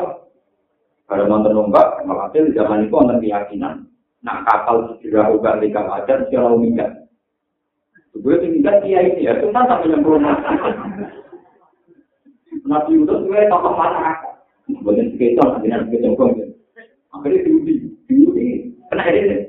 Kalau 1.08 1.24
nonton 1.24 1.56
numpak, 1.56 2.04
malah 2.04 2.28
di 2.30 2.52
zaman 2.52 2.84
itu 2.84 2.92
nonton 2.92 3.22
keyakinan. 3.24 3.88
Nak 4.26 4.42
kapal 4.50 4.98
sudah 4.98 5.30
ugal 5.30 5.62
di 5.62 5.70
aja, 5.70 6.14
secara 6.26 6.50
umumnya. 6.50 6.86
Gue 8.18 8.34
tinggal 8.42 8.82
dia 8.82 8.98
ini 9.06 9.30
ya, 9.30 9.38
cuma 9.38 9.62
sampai 9.62 9.94
yang 9.94 10.02
belum 10.02 10.26
Nabi 12.66 12.98
Yunus 12.98 13.22
gue 13.24 13.40
tokoh 13.46 13.72
mana? 13.78 14.18
Bukan 14.68 15.14
sekitar, 15.14 15.46
nanti 15.54 15.70
nanti 15.70 15.96
kita 15.96 16.12
akhirnya 17.08 17.46
diuji, 17.46 17.74
diuji, 18.04 18.74
kena 18.92 19.08
ini. 19.08 19.48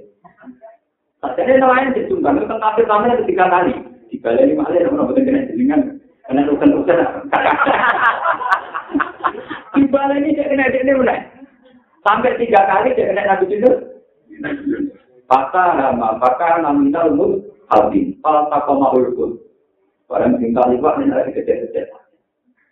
Jadi 1.20 1.52
nelayan 1.60 1.92
disumbang, 1.92 2.40
itu 2.40 2.48
kan 2.48 2.64
kafir 2.64 2.86
kami 2.88 3.28
tiga 3.28 3.46
kali. 3.52 3.74
Tiga 4.08 4.32
kali 4.32 4.56
lima 4.56 4.64
kali, 4.64 4.80
namun 4.88 5.12
betul 5.12 5.28
kena 5.28 5.50
jelingan, 5.52 5.82
kena 6.24 6.48
rukan-rukan. 6.48 7.04
Di 9.76 9.84
balai 9.92 10.24
ini 10.24 10.38
dia 10.40 10.48
kena 10.48 10.72
ini 10.72 10.94
mulai. 10.96 11.20
Sampai 12.08 12.40
tiga 12.40 12.64
kali 12.64 12.96
dia 12.96 13.12
kena 13.12 13.28
nabi 13.28 13.52
itu. 13.52 13.72
Patah 15.30 15.70
nama, 15.78 16.18
patah 16.18 16.66
namina 16.66 17.06
umur 17.06 17.38
habis. 17.70 18.18
Kalau 18.26 18.50
tak 18.50 18.66
kau 18.66 18.82
mau 18.82 18.98
urut, 18.98 19.38
barang 20.10 20.42
tinggal 20.42 20.74
liwat 20.74 20.98
ini 21.06 21.14
lagi 21.14 21.38
kecil-kecil. 21.38 21.86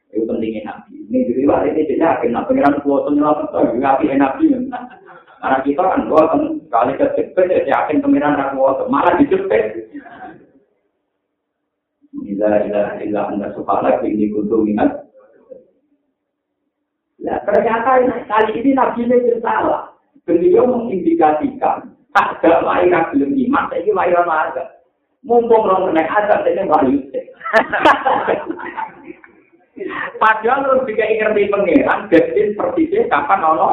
Itu 0.09 0.24
pentingnya 0.26 0.65
nabi. 0.65 1.03
Ini 1.05 1.18
jadi 1.30 1.41
wah 1.45 1.61
ini 1.68 1.84
jadi 1.84 2.01
yakin. 2.01 2.32
Nah 2.34 2.43
pengiran 2.47 2.80
kuasa 2.82 3.11
nyelamat 3.11 3.47
tuh 3.51 3.78
nabi 3.78 4.09
nabi. 4.15 4.45
Karena 5.38 5.57
kita 5.61 5.82
kan 5.84 6.07
kuasa 6.09 6.36
kali 6.72 6.93
kecepet 6.97 7.45
ya 7.51 7.61
yakin 7.68 8.01
pengiran 8.01 8.39
kuasa 8.55 8.88
malah 8.88 9.13
dicepet. 9.20 9.91
Ila 12.26 12.49
ila 12.65 12.82
ila 13.03 13.22
anda 13.30 13.53
subhanak 13.53 14.01
ini 14.07 14.32
kuntum 14.32 14.65
ingat. 14.65 15.05
Nah 17.22 17.38
ternyata 17.43 18.01
kali 18.26 18.51
ini 18.63 18.72
nabi 18.74 19.05
ini 19.05 19.38
salah. 19.43 19.97
Beliau 20.28 20.67
mengindikasikan 20.67 21.95
tak 22.11 22.43
ada 22.43 22.59
lahiran 22.59 23.15
belum 23.15 23.32
iman, 23.47 23.71
ini 23.71 23.95
lahiran 23.95 24.28
ada. 24.28 24.84
Mumpung 25.23 25.63
orang 25.63 25.95
kena 25.95 26.03
azab, 26.03 26.43
ini 26.43 26.67
wahyu. 26.67 26.99
Padahal 30.17 30.82
lu 30.82 30.84
juga 30.89 31.05
ngerti 31.05 31.47
pangeran, 31.47 32.09
jadi 32.11 32.57
persisnya 32.59 33.07
kapan 33.07 33.45
ono. 33.45 33.69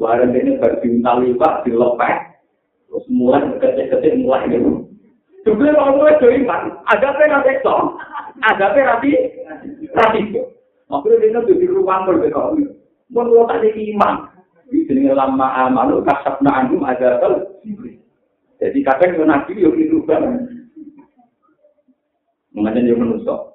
Warung 0.00 0.32
ini 0.32 0.56
berdiuntali 0.56 1.36
pak, 1.36 1.68
dilepek, 1.68 2.40
terus 2.88 3.04
mulai 3.12 3.44
kecil-kecil 3.60 4.24
mulai 4.24 4.48
gitu. 4.48 4.88
Juga 5.44 5.76
kalau 5.76 6.00
gue 6.00 6.16
jadi 6.16 6.40
iman, 6.40 6.80
ada 6.88 7.06
apa 7.12 7.20
yang 7.28 7.44
ada 7.44 7.52
ada 8.40 8.64
apa 8.72 8.78
rapi, 8.80 9.12
rapi. 9.92 10.20
Makanya 10.88 11.16
dia 11.20 11.40
tuh 11.44 11.56
di 11.60 11.66
ruang 11.68 12.08
berbeda. 12.08 12.56
Mau 13.10 13.26
lo 13.26 13.44
tak 13.50 13.66
jadi 14.70 15.14
lama 15.14 15.70
amalu 15.70 16.02
kasab 16.06 16.38
na'anum 16.42 16.82
ada. 16.86 17.18
Jadi 18.60 18.78
kadang 18.84 19.16
yang 19.16 19.26
nabi 19.30 19.56
yuk 19.56 19.78
itu 19.78 20.02
banget. 20.04 20.50
Mengajar 22.50 22.82
dia 22.82 22.98
menusuk. 22.98 23.50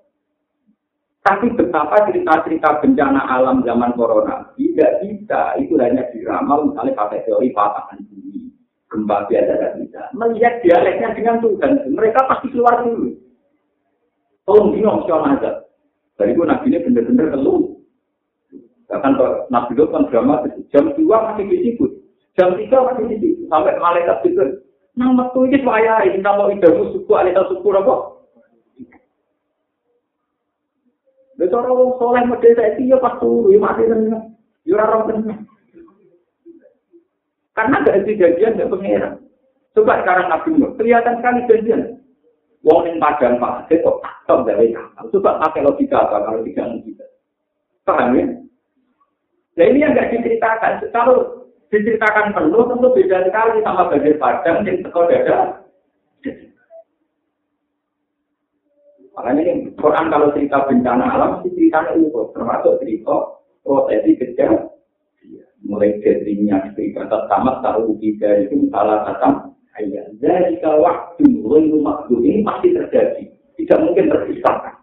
Tapi 1.26 1.52
betapa 1.58 2.06
cerita-cerita 2.06 2.86
bencana 2.86 3.26
alam 3.26 3.66
zaman 3.66 3.98
corona 3.98 4.46
tidak 4.54 5.02
bisa 5.02 5.58
itu 5.58 5.74
hanya 5.82 6.06
diramal 6.14 6.70
misalnya 6.70 6.94
pakai 6.94 7.26
teori 7.26 7.50
patahan 7.50 7.98
bumi, 8.06 8.54
gempa 8.94 9.26
biasa 9.26 9.52
tidak 9.58 9.74
bisa. 9.82 10.02
Melihat 10.14 10.62
dialeknya 10.62 11.18
dengan 11.18 11.42
Tuhan, 11.42 11.72
mereka 11.98 12.30
pasti 12.30 12.54
keluar 12.54 12.86
dulu. 12.86 13.10
Tolong 14.46 14.70
bingung 14.78 15.02
siapa 15.10 15.34
aja. 15.34 15.52
Dari 16.16 16.32
itu 16.32 16.46
nabi 16.46 16.70
ini 16.70 16.86
benar-benar 16.86 17.28
keluh. 17.34 17.75
Bahkan 18.86 19.14
nabi 19.50 19.72
itu 19.74 19.84
kan 19.90 20.06
drama 20.14 20.46
jam 20.70 20.94
dua 20.94 21.18
masih 21.34 21.50
di 21.50 21.58
situ, 21.66 21.86
jam 22.38 22.54
tiga 22.54 22.86
masih 22.86 23.10
di 23.10 23.18
situ, 23.18 23.50
sampai 23.50 23.82
malaikat 23.82 24.22
itu. 24.30 24.62
Nama 24.96 25.28
tuh 25.34 25.50
ini 25.50 25.60
saya 25.66 26.06
ini 26.08 26.24
nama 26.24 26.48
idamu 26.54 26.94
suku 26.94 27.12
alita 27.12 27.44
suku 27.52 27.68
apa? 27.74 27.96
Lha 31.36 31.46
cara 31.52 31.68
wong 31.68 32.00
saleh 32.00 32.24
medhe 32.32 32.50
saiki 32.56 32.88
ya 32.88 32.96
pas 33.04 33.20
turu 33.20 33.52
ya 33.52 33.60
mati 33.60 33.84
tenan. 33.84 34.40
Ya 34.64 34.80
ora 34.80 34.88
ora 34.88 35.12
tenan. 35.12 35.44
Karena 37.52 37.84
gak 37.84 37.96
ada 38.04 38.12
janjian 38.12 38.56
dengan 38.56 38.72
pengeran. 38.72 39.14
Coba 39.76 40.00
sekarang 40.04 40.28
Nabi 40.32 40.50
Nuh, 40.56 40.72
kelihatan 40.80 41.20
sekali 41.20 41.48
janjian. 41.52 41.82
Wong 42.64 42.88
yang 42.88 43.04
padang 43.04 43.36
pak, 43.38 43.68
kok 43.68 44.00
tak 44.28 44.40
dari 44.48 44.72
kapal. 44.72 45.12
Coba 45.12 45.44
pakai 45.44 45.64
logika 45.64 46.08
apa 46.08 46.18
kalau 46.24 46.42
tidak 46.48 46.72
logika. 46.72 47.06
Paham 47.84 48.16
ya? 48.16 48.26
Nah 49.56 49.66
ini 49.72 49.84
yang 49.84 49.96
nggak 49.96 50.12
diceritakan. 50.12 50.84
Kalau 50.92 51.48
diceritakan 51.72 52.36
penuh 52.36 52.64
tentu 52.68 52.88
beda 52.92 53.18
sekali 53.24 53.64
sama 53.64 53.88
bagian 53.88 54.20
padang 54.20 54.58
yang 54.68 54.84
teko 54.84 55.02
dada. 55.08 55.40
Makanya 59.16 59.42
ini 59.48 59.72
Quran 59.80 60.12
kalau 60.12 60.28
cerita 60.36 60.68
bencana 60.68 61.06
alam, 61.08 61.32
ceritanya 61.48 61.96
itu 61.96 62.20
termasuk 62.36 62.84
cerita 62.84 63.16
prosesi 63.64 64.12
kecil. 64.20 64.76
Mulai 65.66 65.98
dari 66.04 66.36
minyak 66.36 66.76
cerita 66.76 67.08
pertama 67.08 67.64
tahu 67.64 67.96
tiga 68.04 68.44
itu 68.44 68.68
salah 68.70 69.08
satu 69.08 69.56
ayat. 69.80 70.20
Dari 70.20 70.60
waktu 70.62 71.24
mulai 71.42 71.72
makhluk 71.80 72.22
ini 72.22 72.44
pasti 72.44 72.76
terjadi. 72.76 73.24
tidak 73.56 73.88
mungkin 73.88 74.12
terpisahkan. 74.12 74.76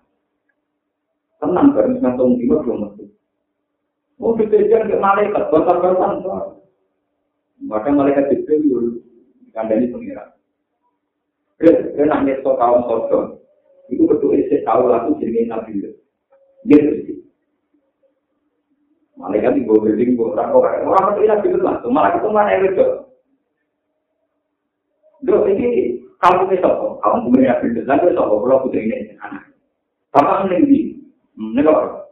Tenang, 1.45 1.77
bareng 1.77 2.01
senang 2.01 2.17
timur 2.41 2.65
belum 2.65 2.97
Oh, 4.23 4.39
dikejar 4.39 4.87
ke 4.87 4.95
malaikat, 5.03 5.51
bakar-bakar. 5.51 6.23
Maka 7.67 7.91
malaikat 7.91 8.31
Jibril 8.31 8.63
dulu, 8.63 8.91
kandani 9.51 9.91
pengiran. 9.91 10.31
Dia 11.59 12.07
nak 12.07 12.23
nyetok 12.27 12.59
kaum 12.59 12.87
sorga. 12.87 13.39
Itu 13.91 14.07
betul 14.07 14.39
isi 14.39 14.63
tahu 14.63 14.87
laku 14.91 15.19
jenis 15.19 15.51
Nabi. 15.51 15.79
Dia 16.67 16.79
bersih. 16.87 17.19
Malaikat 19.19 19.63
bawah 19.63 19.87
building, 19.87 20.19
bawah 20.19 20.39
orang 20.39 20.51
orang 20.55 20.87
orang 20.87 21.07
itu 21.19 21.27
Nabi 21.27 21.47
itu 21.51 21.59
langsung. 21.63 21.91
Malah 21.95 22.19
itu 22.19 22.29
mana 22.31 22.51
yang 22.55 22.67
itu? 22.67 22.87
Dok, 25.23 25.47
ini 25.55 25.69
kamu 26.19 26.51
ini 26.51 26.63
sopo, 26.63 26.99
kamu 26.99 27.43
Nabi 27.43 27.67
itu. 27.71 27.81
Lalu 27.87 28.15
sopo, 28.15 28.35
kalau 28.43 28.63
putri 28.67 28.87
ini 28.87 29.15
anak. 29.23 29.51
Bapak 30.11 30.51
di, 30.51 30.99
ini 31.39 31.61
kok. 31.63 32.03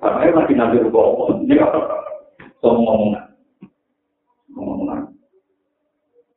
Karena 0.00 0.32
lagi 0.32 0.54
Nabi 0.56 0.80
itu 0.80 0.88
bawa, 0.88 1.36
ini 1.44 1.60
kok. 1.60 1.72
So 2.64 2.72
ngomongan. 2.72 3.24
Ngomongan. 4.52 5.00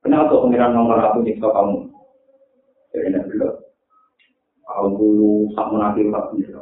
Kenapa 0.03 0.39
pengiran 0.43 0.71
nomor 0.75 0.99
aku 0.99 1.23
nyiksa 1.23 1.47
kamu? 1.47 1.87
Jadi 2.91 3.09
Nabi 3.15 3.31
itu. 3.35 3.49
Aku 4.67 5.07
sama 5.55 5.75
nanti 5.79 6.03
tak 6.11 6.27
punya. 6.31 6.59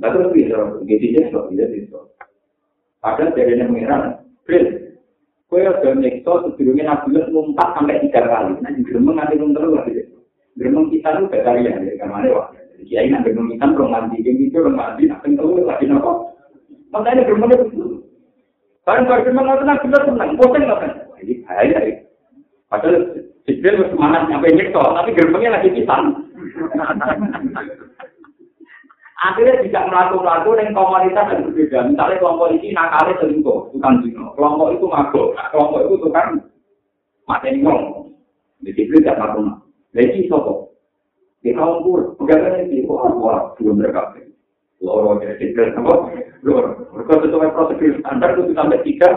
Nah 0.00 0.08
terus 0.10 0.32
bisa, 0.34 0.58
gitu 0.88 1.06
aja 1.14 1.30
kok, 1.30 1.46
bisa 1.52 1.64
bisa. 1.70 1.98
Padahal 3.00 3.32
dari 3.32 3.56
yang 3.56 3.72
mengira, 3.72 4.20
Prince, 4.44 4.98
kue 5.48 5.64
udah 5.64 5.94
nyekso 5.96 6.52
sebelumnya 6.52 6.94
nabi 6.94 7.16
ngumpat 7.16 7.68
sampai 7.76 8.02
tiga 8.04 8.28
kali. 8.28 8.60
Nah, 8.60 8.70
di 8.76 8.84
geremeng 8.84 9.16
nanti 9.16 9.40
terlalu 9.40 9.76
lagi. 9.76 9.92
Geremeng 10.56 10.92
kita 10.92 11.16
beda 11.28 11.52
ya, 11.58 11.80
dari 11.80 11.96
kamar 11.96 12.28
lewat. 12.28 12.59
Jadi 12.80 12.96
kiai 12.96 13.12
geremeng 13.12 13.52
kita 13.52 13.76
belum 13.76 13.92
mandi, 13.92 14.24
yang 14.24 14.40
itu 14.40 14.56
belum 14.56 14.72
mandi, 14.72 15.04
nanti 15.04 15.36
terlalu 15.36 15.68
lagi 15.68 15.84
nopo. 15.84 16.32
Makanya 16.96 17.28
geremeng 17.28 17.52
itu. 17.52 18.00
Karena 18.88 19.04
kalau 19.04 19.20
geremeng 19.20 19.46
itu 19.52 19.64
nabi 19.68 19.84
itu 19.84 19.98
senang, 20.00 20.30
bosan 20.40 20.64
nggak 20.64 20.80
kan? 20.80 20.92
Jadi 21.20 21.32
bahaya 21.44 21.78
ya. 21.84 21.94
Padahal 22.72 22.96
Jibril 23.44 23.84
semangat 23.92 24.32
nyampe 24.32 24.48
nyekso, 24.56 24.80
tapi 24.80 25.12
geremengnya 25.12 25.60
lagi 25.60 25.68
pisang. 25.76 26.04
akhirnya 29.20 29.60
tidak 29.60 29.84
melakukan-melakukan 29.92 30.64
yang 30.64 30.72
komunitas 30.72 31.26
yang 31.28 31.44
berbeda. 31.44 31.78
Misalnya 31.92 32.20
kelompok 32.24 32.48
ini 32.56 32.68
nakalnya 32.72 33.20
selingkuh, 33.20 33.60
tukang 33.76 34.00
zino. 34.00 34.32
Kelompok 34.32 34.68
itu 34.72 34.86
mabuk, 34.88 35.36
kelompok 35.52 35.80
itu 35.84 35.94
tukang 36.00 36.28
mateni 37.28 37.60
ngomong. 37.60 38.16
Di 38.64 38.72
situ 38.72 38.96
tidak 38.96 39.20
melakukan. 39.20 39.60
Jadi 39.92 40.24
sopo. 40.32 40.69
Di 41.40 41.56
kaum 41.56 41.80
pur, 41.80 42.12
pegangannya 42.20 42.68
di 42.68 42.84
wah, 42.84 43.08
wah, 43.16 43.40
belum 43.56 43.80
mereka. 43.80 44.12
Loro 44.80 45.20
jadi 45.20 45.40
tiga, 45.40 45.72
apa? 45.72 46.12
Loro. 46.44 46.88
Mereka 46.92 47.24
sesuai 47.24 47.52
prosedur 47.52 47.96
standar 48.00 48.36
itu 48.36 48.52
sampai 48.52 48.84
tiga. 48.84 49.08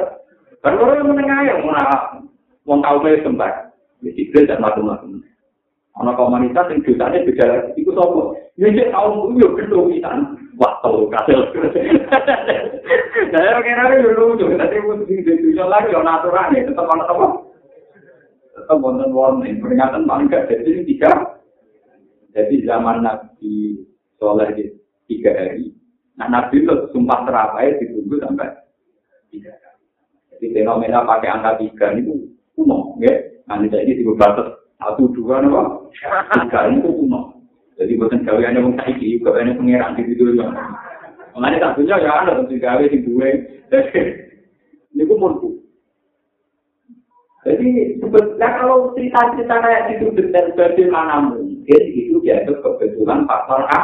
Dan 0.63 0.79
loro 0.79 0.95
yang 0.95 1.11
menengah 1.11 1.39
yang 1.43 1.59
mana 1.67 2.23
mau 2.63 2.79
tahu 2.79 3.03
mereka 3.03 3.27
sempat. 3.27 3.53
Di 3.99 4.11
situ 4.15 4.43
tidak 4.43 4.59
melakukan-melakukan. 4.59 5.23
Ana 5.93 6.17
komunitas 6.17 6.73
yang 6.73 6.81
dosanya 6.81 7.21
beda 7.21 7.45
lagi, 7.45 7.71
itu 7.77 7.91
sopo. 7.93 8.33
Ya 8.57 8.67
dia 8.73 8.89
tahu 8.89 9.37
itu 9.37 9.45
ya 9.45 9.47
betul 9.53 9.83
kita. 9.93 10.11
Wah, 10.57 10.73
tahu 10.81 11.05
kasil. 11.09 11.39
Saya 13.33 13.61
kira 13.61 13.83
itu 13.97 14.09
lucu, 14.13 14.45
tapi 14.57 14.77
mesti 14.81 15.15
dijual 15.25 15.69
lagi, 15.69 15.93
orang 15.93 16.21
aturan 16.21 16.53
ada 16.53 16.83
apa? 16.85 17.25
Tetap 18.53 18.77
wonten 18.77 19.09
warning, 19.13 19.57
peringatan 19.57 20.05
paling 20.05 20.29
gak 20.29 20.45
jadi 20.49 20.85
tiga. 20.85 21.32
Jadi 22.33 22.65
zaman 22.65 23.05
Nabi 23.05 23.77
Soleh 24.17 24.49
di 24.57 24.65
tiga 25.05 25.37
hari, 25.37 25.69
nah 26.17 26.25
Nabi 26.25 26.65
itu 26.65 26.73
sumpah 26.89 27.29
terapai 27.29 27.77
ditunggu 27.77 28.17
sampai 28.25 28.49
tiga 29.29 29.53
hari. 29.53 29.85
Jadi 30.33 30.45
fenomena 30.57 31.05
pakai 31.05 31.29
angka 31.29 31.61
tiga 31.61 31.93
itu 31.93 32.33
umum, 32.57 32.97
ya. 32.97 33.13
Nanti 33.45 33.69
ini 33.69 34.01
dibatas 34.01 34.55
satu 34.81 35.13
dua 35.13 35.45
nopo 35.45 35.93
tiga 35.93 36.59
itu 36.73 36.89
kuno. 36.89 37.37
Jadi 37.77 37.99
bukan 37.99 38.25
gaweannya 38.25 38.63
wong 38.65 38.75
saiki 38.81 39.21
gaweannya 39.21 39.57
pangeran 39.57 39.97
di 39.97 40.03
situ 40.09 40.23
ya. 40.33 40.49
Mengenai 41.33 41.61
tak 41.61 41.77
ya 41.85 41.97
ada 41.97 42.37
tentu 42.37 42.55
gawe 42.61 42.83
di 42.85 42.97
dua 43.01 43.27
ini 44.93 45.03
ku 45.09 45.15
murku. 45.17 45.49
Jadi 47.43 47.99
sebetulnya 47.99 48.49
kalau 48.55 48.95
cerita-cerita 48.95 49.55
kayak 49.59 49.99
itu 49.99 50.05
bagaimana 50.55 51.27
mungkin 51.27 51.52
itu 51.67 52.19
dianggap 52.19 52.59
kebetulan 52.61 53.23
faktor 53.25 53.63
A 53.71 53.81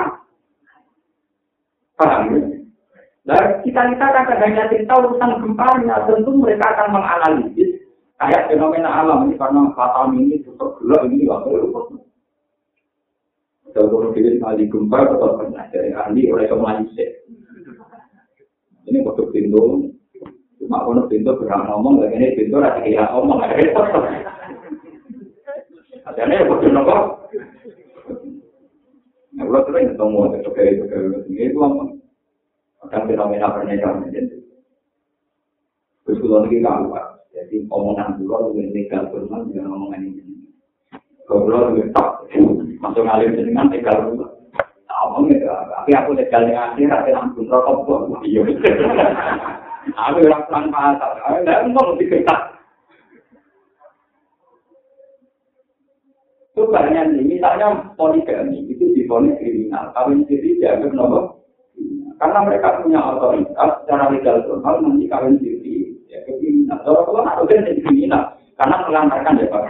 paham 1.99 2.23
ya? 2.31 2.39
Nah, 3.27 3.61
kita-kita 3.61 4.05
kan 4.09 4.25
hanya 4.41 4.71
cerita 4.73 4.95
urusan 4.95 5.43
gempanya, 5.43 6.01
tentu 6.07 6.33
mereka 6.33 6.65
akan 6.73 6.97
menganalisis 6.97 7.77
kayak 8.17 8.49
fenomena 8.49 8.89
alam 8.89 9.29
ini 9.29 9.37
karena 9.37 9.69
fatal 9.77 10.11
ini 10.17 10.41
tetap 10.41 10.81
gelap 10.81 11.05
ini 11.05 11.29
waktu 11.29 11.49
itu. 11.61 11.99
Kalau 13.69 14.11
kita 14.11 14.33
sekali 14.33 14.65
gempa 14.65 15.05
tetap 15.05 15.31
pernah 15.37 15.63
dari 15.69 15.93
ahli 15.93 16.21
oleh 16.25 16.45
kemanusia. 16.49 17.05
Ini 18.89 19.05
waktu 19.05 19.29
pintu, 19.29 19.93
cuma 20.57 20.81
kalau 20.81 21.05
pintu 21.05 21.29
berang 21.37 21.69
ngomong, 21.69 22.01
ini 22.09 22.33
pintu 22.33 22.57
rasa 22.57 22.81
kayak 22.81 23.13
ngomong, 23.13 23.45
ada 23.45 23.53
repot. 23.53 23.85
Adanya 26.09 26.41
ya 26.41 26.49
waktu 26.49 26.67
nopo. 26.73 26.97
Nah, 29.37 29.43
kalau 29.45 29.61
sering 29.69 29.93
ketemu, 29.93 30.21
itu 30.41 30.49
kayak 30.57 30.71
itu 30.73 30.83
kayak 30.89 31.05
itu 31.29 31.31
itu 31.37 31.59
apa? 31.61 31.83
Kadang 32.89 33.05
fenomena 33.05 33.53
pernyataan 33.53 34.09
itu. 34.09 34.37
Terus 36.03 36.17
kalau 36.25 36.41
lagi 36.41 36.57
kamu, 36.57 36.89
Jadi 37.29 37.55
omongan 37.69 38.17
dulu 38.17 38.57
lebih 38.57 38.73
legal 38.73 39.05
firman 39.13 39.53
dengan 39.53 39.77
omongan 39.77 40.01
ini. 40.09 40.49
Kalau 41.29 41.69
lebih 41.69 41.93
tak 41.93 42.25
masuk 42.81 43.05
ngalir 43.05 43.29
dengan 43.37 43.69
legal 43.69 44.09
firman. 44.09 44.33
Omong 44.89 45.31
itu, 45.31 45.45
tapi 45.47 45.91
aku 45.93 46.11
legal 46.17 46.43
yang 46.49 46.73
akhir, 46.73 46.89
aku 46.91 47.09
langsung 47.13 47.45
rokok 47.47 47.77
buat 47.87 48.21
iya. 48.25 48.43
Aku 49.89 50.21
pelan 50.21 50.69
pasar, 50.69 51.17
aku 51.23 51.39
tidak 51.41 51.65
ngomong 51.71 51.97
di 51.97 52.05
Itu 56.59 56.67
banyak 56.67 57.15
nih, 57.15 57.39
misalnya 57.39 57.71
poligami 57.95 58.67
itu 58.67 58.91
diponis 58.91 59.31
kriminal, 59.39 59.95
kawin 59.95 60.27
siri 60.27 60.59
dianggap 60.59 60.91
nomor. 60.91 61.39
Karena 62.19 62.43
mereka 62.43 62.83
punya 62.83 62.99
otoritas 62.99 63.79
secara 63.79 64.11
legal 64.11 64.43
formal 64.43 64.83
nanti 64.83 65.07
kawin 65.07 65.39
siri 65.39 65.95
ya 66.11 66.19
kriminal. 66.27 66.83
Kalau 66.83 67.07
kalau 67.07 67.47
udah 67.47 67.63
jadi 67.63 67.79
kriminal, 67.79 68.35
karena 68.59 68.75
melantarkan 68.91 69.39
ya 69.39 69.47
pak. 69.47 69.63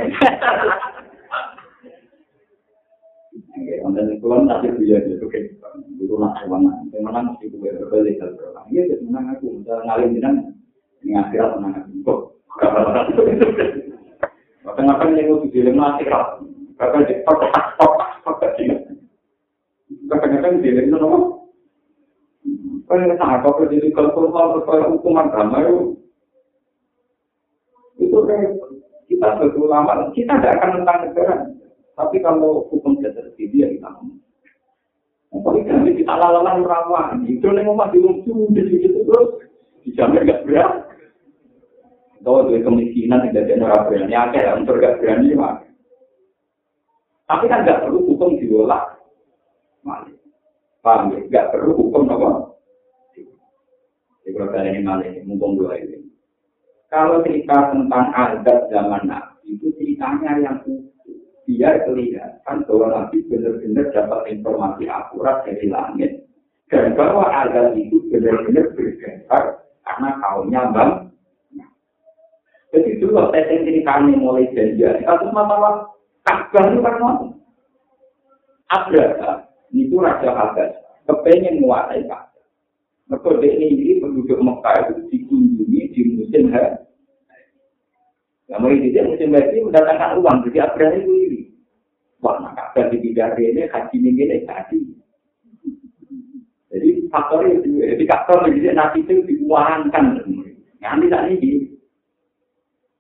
Itu 4.10 4.26
kan 4.26 4.42
nanti 4.50 4.68
dia 4.82 4.98
itu 5.06 5.26
kayak 5.30 5.62
itu 5.94 6.14
nak 6.18 6.42
hewan, 6.42 6.74
yang 6.90 7.06
mana 7.06 7.22
mesti 7.22 7.54
gue 7.54 7.70
berbalik 7.70 8.18
dan 8.18 8.34
berulang. 8.34 8.66
Iya, 8.74 8.98
jadi 8.98 9.04
menang 9.06 9.38
aku, 9.38 9.62
bisa 9.62 9.78
ngalim 9.86 10.18
jenang, 10.18 10.58
ini 11.06 11.14
akhirat 11.14 11.54
menang 11.62 11.86
aku. 11.86 12.02
Kok, 12.02 12.20
Bahkan 14.66 14.84
ngapain 14.90 15.14
yang 15.22 15.38
gue 15.38 15.54
di 15.54 15.60
lemah 15.62 16.02
akhirat, 16.02 16.50
Kan 16.80 16.96
nah, 23.06 23.30
apa 23.38 23.50
jadi 23.70 23.94
kalau 23.94 24.10
kalau 24.16 24.98
hukuman 24.98 25.30
agama 25.30 25.62
itu 25.62 25.94
itu 28.02 28.18
kan 28.26 28.42
kita 29.12 29.28
sebagai 29.38 29.60
ulama 29.60 30.10
kita 30.16 30.34
tidak 30.40 30.56
akan 30.58 30.70
tentang 30.82 30.98
negara. 31.06 31.36
Tapi 32.00 32.18
kalau 32.24 32.64
hukum 32.72 32.96
tidak 32.98 33.20
terjadi 33.20 33.56
ya 33.62 33.68
kita 33.76 33.90
nanti 35.70 36.02
kita 36.02 36.14
lalalan 36.18 36.66
rawan, 36.66 37.22
itu 37.30 37.46
yang 37.46 37.78
mau 37.78 37.86
di 37.94 38.02
lucu 38.02 38.50
di 38.50 38.82
situ 38.82 39.06
terus 39.06 39.30
dijamin 39.86 40.26
gak 40.26 40.42
berat. 40.50 40.90
Kalau 42.20 42.50
dari 42.50 42.66
kemiskinan 42.66 43.30
tidak 43.30 43.48
ada 43.48 43.70
orang 43.70 43.86
berani, 43.88 44.14
ada 44.18 44.58
untuk 44.58 44.82
gak 44.82 44.98
berani 45.00 45.38
mah. 45.38 45.69
Tapi 47.30 47.46
kan 47.46 47.62
gak 47.62 47.86
perlu 47.86 48.10
hukum 48.10 48.42
diolah, 48.42 48.90
malah 49.86 50.10
paham 50.82 51.14
ya? 51.14 51.22
Gak 51.30 51.54
perlu 51.54 51.78
hukum 51.78 52.10
apa? 52.10 52.58
Di 54.26 54.34
kalau 54.34 54.66
ini 54.66 54.82
malah 54.82 55.14
mumpung 55.30 55.62
dua 55.62 55.78
ini. 55.78 56.10
Kalau 56.90 57.22
cerita 57.22 57.70
tentang 57.70 58.10
adat 58.18 58.74
zaman 58.74 59.06
Nabi 59.06 59.62
itu 59.62 59.70
ceritanya 59.78 60.42
yang. 60.42 60.58
Biar 61.50 61.82
kelihatan 61.82 62.62
bahwa 62.70 62.88
Nabi 62.94 63.26
benar-benar 63.26 63.90
dapat 63.90 64.22
informasi 64.30 64.86
akurat 64.86 65.42
dari 65.50 65.66
langit. 65.66 66.12
Dan 66.70 66.94
bahwa 66.94 67.26
adat 67.26 67.74
itu 67.74 68.06
benar-benar 68.14 68.70
berdasar 68.78 69.66
karena 69.82 70.10
kaumnya 70.22 70.62
bang. 70.70 70.92
Jadi 72.70 73.02
dulu 73.02 73.34
testing 73.34 73.66
ceritanya 73.66 74.14
mulai 74.14 74.46
janjian. 74.54 75.02
Satu 75.02 75.34
masalah 75.34 75.90
Ka'bah 76.30 76.64
itu 76.70 76.80
kan 76.86 76.96
Abraha 78.70 79.32
itu 79.74 79.98
raja 79.98 80.30
Habas, 80.30 80.78
kepengen 81.10 81.58
menguasai 81.58 82.06
Ka'bah. 82.06 82.46
Mereka 83.10 83.42
ini 83.42 83.98
penduduk 83.98 84.38
Mekah 84.38 84.94
itu 84.94 85.10
dikunjungi 85.10 85.82
di 85.90 86.02
musim 86.14 86.54
haji. 86.54 86.86
Nah, 88.50 88.58
mulai 88.62 88.94
dia 88.94 89.02
musim 89.02 89.34
haji 89.34 89.58
mendatangkan 89.66 90.22
uang, 90.22 90.38
jadi 90.46 90.70
Abraha 90.70 91.02
itu 91.02 91.10
ini. 91.10 91.42
Wah, 92.22 92.38
nak 92.38 92.54
Ka'bah 92.54 92.94
di 92.94 93.02
ini, 93.02 93.62
haji 93.66 93.96
ini, 93.98 94.10
ini, 94.14 94.38
haji. 94.46 94.78
Jadi 96.70 96.90
faktor 97.10 97.50
itu, 97.50 97.82
jadi 97.82 98.04
faktor 98.06 98.46
jadi 98.46 98.78
nanti 98.78 99.02
itu 99.02 99.26
diuangkan. 99.26 100.22
Nanti 100.78 101.06
tak 101.10 101.26
ini. 101.34 101.79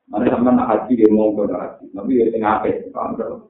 Mana 0.10 0.26
sama 0.34 0.50
nak 0.58 0.68
haji 0.74 0.98
dia 0.98 1.10
mau 1.14 1.38
ke 1.38 1.46
haji, 1.54 1.86
tapi 1.94 2.18
ya 2.18 2.26
tengah 2.34 2.66
apa? 2.66 2.70
Kalau 2.90 3.50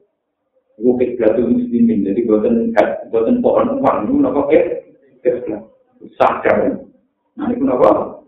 Gue 0.80 0.96
kekelasan 0.96 1.60
muslimin, 1.60 2.08
jadi 2.08 2.24
buatan 2.24 2.72
buatan 3.12 3.44
pohon 3.44 3.84
uang 3.84 3.96
itu 4.08 4.12
nopo 4.16 4.48
eh 4.48 4.80
sadar. 6.16 6.80
Nah 7.36 7.46
itu 7.52 7.64
nopo. 7.68 8.24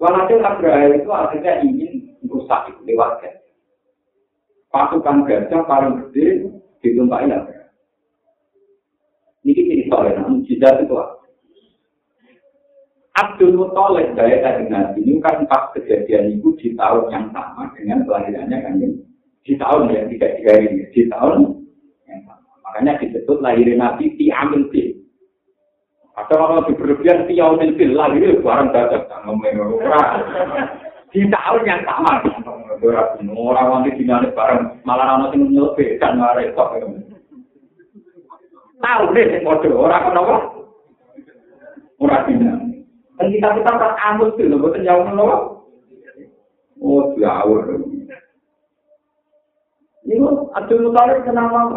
Walhasil 0.00 0.40
Abraha 0.40 0.88
itu 0.88 1.10
akhirnya 1.12 1.52
ingin 1.68 2.16
merusak 2.24 2.72
itu 2.72 2.80
lewat. 2.88 3.20
Pasukan 4.72 5.28
gajah 5.28 5.60
paling 5.68 6.00
gede 6.08 6.48
ditumpahin 6.80 7.36
Abraha. 7.36 7.68
Ini 9.44 9.52
ini 9.52 9.84
soalnya, 9.92 10.24
mujizat 10.32 10.80
itu 10.80 10.96
apa? 10.96 11.21
Abdul 13.12 13.52
Muttalib 13.60 14.16
dari 14.16 14.40
tadi 14.40 14.64
nanti 14.72 15.04
ini 15.04 15.20
kan 15.20 15.44
pas 15.44 15.68
kejadian 15.76 16.40
itu 16.40 16.56
di 16.56 16.72
tahun 16.72 17.12
yang 17.12 17.26
sama 17.36 17.68
dengan 17.76 18.08
kelahirannya 18.08 18.56
kan 18.64 18.80
ini 18.80 19.12
di 19.42 19.58
tahun 19.58 19.90
yang 19.90 20.06
tidak 20.14 20.30
tiga 20.38 20.52
ini, 20.62 20.86
di 20.94 21.02
tahun 21.10 21.66
yang 22.06 22.20
sama. 22.24 22.52
Makanya 22.62 23.02
disebut 23.02 23.42
lahirin 23.42 23.82
Nabi 23.82 24.14
di 24.14 24.30
Amin 24.30 24.70
Bil. 24.70 25.02
Atau 26.14 26.36
kalau 26.38 26.62
di 26.68 26.76
berlebihan 26.78 27.26
di 27.26 27.42
Amin 27.42 27.74
Bil, 27.74 27.92
lahir 27.98 28.38
barang 28.38 28.70
dadak 28.70 29.10
Di 31.12 31.20
tahun 31.28 31.62
yang 31.66 31.82
sama. 31.84 32.22
Orang 33.32 33.66
wanti 33.70 33.94
dinane 33.94 34.34
bareng 34.34 34.82
malah 34.82 35.14
ana 35.14 35.30
sing 35.30 35.54
nyelebihkan 35.54 36.18
marek 36.18 36.50
kok. 36.58 36.82
Tahu 38.82 39.04
deh 39.14 39.26
sing 39.30 39.42
padha 39.46 39.70
ora 39.70 39.98
kenapa. 40.02 40.36
Ora 42.02 42.18
dinane. 42.26 42.71
Dan 43.22 43.30
kita 43.30 43.54
kita 43.54 43.70
pas 43.78 43.94
amus 44.10 44.34
itu, 44.34 44.50
betul 44.50 44.82
jauh 44.82 45.06
menolak. 45.06 45.62
Oh, 46.82 47.14
jauh. 47.14 47.62
Ini 50.02 50.18
Abdul 50.58 50.90
Muttalib 50.90 51.22
kenapa? 51.22 51.70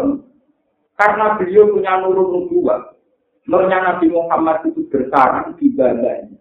Karena 0.98 1.38
beliau 1.38 1.70
punya 1.70 2.02
nurun 2.02 2.50
nubuah. 2.50 2.98
Nurnya 3.46 3.78
Nabi 3.78 4.10
Muhammad 4.10 4.66
itu 4.66 4.90
bersarang 4.90 5.54
di 5.62 5.70
badannya. 5.70 6.34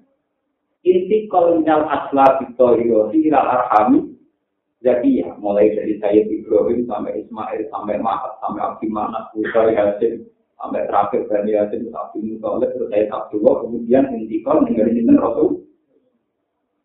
Inti 0.88 1.28
kolonial 1.28 1.84
asla 1.84 2.40
Victoria 2.40 3.12
ilal 3.12 3.44
arhami. 3.60 4.08
Jadi 4.80 5.20
ya, 5.20 5.36
mulai 5.36 5.68
dari 5.76 6.00
saya 6.00 6.24
Ibrahim 6.24 6.88
sampai 6.88 7.20
Ismail, 7.20 7.68
sampai 7.68 8.00
Mahat, 8.00 8.40
sampai 8.40 8.64
Abdi 8.64 8.88
Manat, 8.88 9.32
Bukhari 9.36 9.76
Hasim, 9.76 10.24
sampai 10.64 10.88
terakhir 10.88 11.28
Bani 11.28 11.52
Hasim, 11.52 11.92
Abdi 11.92 12.18
Muttalib, 12.24 12.72
saya 12.88 13.04
Abdullah, 13.12 13.54
kemudian 13.68 14.08
inti 14.16 14.40
kol 14.40 14.64
meninggalin 14.64 15.20
Rasul 15.20 15.60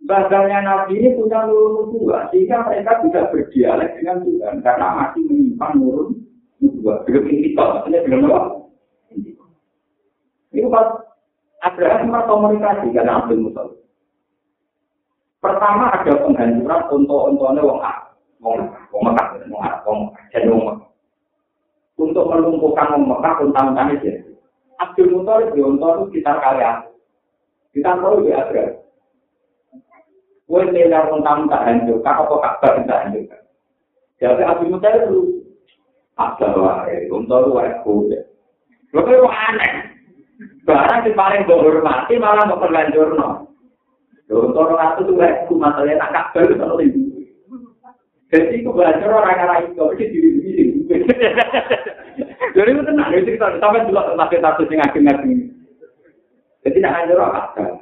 Bahasanya 0.03 0.65
Nabi 0.65 0.99
ini 0.99 1.13
punya 1.15 1.45
nurun 1.45 1.93
dua, 1.93 2.27
sehingga 2.33 2.65
mereka 2.65 2.97
tidak 3.05 3.29
berdialek 3.29 3.93
dengan 3.99 4.25
Tuhan, 4.25 4.55
karena 4.65 4.87
masih 4.95 5.21
menyimpan 5.29 5.71
nurun 5.77 6.07
dua. 6.59 7.05
Belum 7.05 7.29
intikal, 7.29 7.77
maksudnya 7.77 8.03
belum 8.09 8.25
apa? 8.25 8.57
Itu 10.49 10.67
pas 10.73 10.87
Abraham 11.61 12.15
komunikasi 12.25 12.89
karena 12.89 13.21
Abdul 13.21 13.47
Mutalib. 13.47 13.77
Pertama 15.39 15.93
ada 15.93 16.13
penghancuran 16.25 16.81
untuk 16.89 17.21
untungnya 17.31 17.63
wong 17.63 17.79
A, 17.79 17.93
wong 18.41 18.57
wong 18.91 19.01
Mekah, 19.07 19.27
wong 19.47 19.61
Arab, 19.61 19.81
wong 19.87 19.99
jadi 20.35 20.51
wong 20.51 20.63
Mekah 20.67 20.88
untuk 21.99 22.31
melumpuhkan 22.31 22.95
Mekah 22.95 23.33
tentang 23.43 23.75
tanah 23.75 23.99
ya. 23.99 24.15
Abdul 24.79 25.11
Muthalib 25.11 25.51
di 25.51 25.59
Ontor 25.59 26.07
itu 26.07 26.15
sekitar 26.15 26.39
kaya. 26.39 26.87
Kita 27.75 27.99
tahu 27.99 28.23
di 28.23 28.31
Adra. 28.31 28.79
Kue 30.47 30.65
tenar 30.71 31.11
tentang 31.11 31.45
tak 31.45 31.61
hancur, 31.67 31.99
kakak 32.01 32.25
kok 32.25 32.41
kabar 32.41 32.73
tak 32.87 33.01
hancur. 33.05 33.39
Jadi 34.23 34.41
Abdul 34.47 34.71
Muthalib 34.71 35.03
itu 35.11 35.19
ada 36.15 36.49
wae, 36.55 37.11
Ontor 37.11 37.51
wae 37.51 37.71
kuda. 37.83 38.19
Lo 38.95 38.99
kau 39.03 39.27
aneh. 39.27 39.99
Barang 40.63 41.03
yang 41.03 41.17
paling 41.19 41.43
gue 41.43 41.59
hormati 41.59 42.15
malah 42.15 42.47
mau 42.47 42.63
perlanjur 42.63 43.19
no. 43.19 43.51
Ontor 44.31 44.79
itu 44.79 45.01
tuh 45.03 45.15
wae 45.19 45.43
kuda, 45.51 45.59
masalahnya 45.59 45.99
tak 45.99 46.11
kabar 46.15 46.79
itu 46.79 47.18
Jadi 48.29 48.61
itu 48.61 48.69
belajar 48.69 49.09
orang-orang 49.09 49.73
itu, 49.73 49.81
itu 49.97 50.05
diri 50.13 50.29
diri. 50.45 50.65
Jadi 52.53 52.69
itu 52.69 52.81
tenang, 52.85 53.09
itu 53.17 53.33
kita 53.33 53.57
sampai 53.57 53.89
dulu 53.89 54.13
tapi 54.13 54.37
satu 54.37 54.61
sing 54.69 54.77
akhir-akhir. 54.77 55.49
Jadi 56.61 56.77
nak 56.77 56.93
hancur 56.93 57.25
apa? 57.25 57.81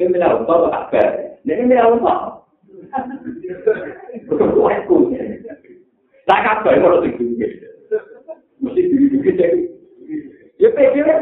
Kita 0.00 0.08
bilang 0.08 0.48
untuk 0.48 0.72
kabar. 0.72 1.36
Ini 1.44 1.68
ini 1.68 1.76
apa? 1.76 2.40
Tak 6.22 6.40
kabar 6.46 6.74
kalau 6.78 7.02
tinggi. 7.02 7.34
Mesti 8.62 8.80
tinggi 8.88 9.30
jadi. 9.34 9.58
Ya 10.62 10.70
pikir 10.70 11.02
ya. 11.02 11.18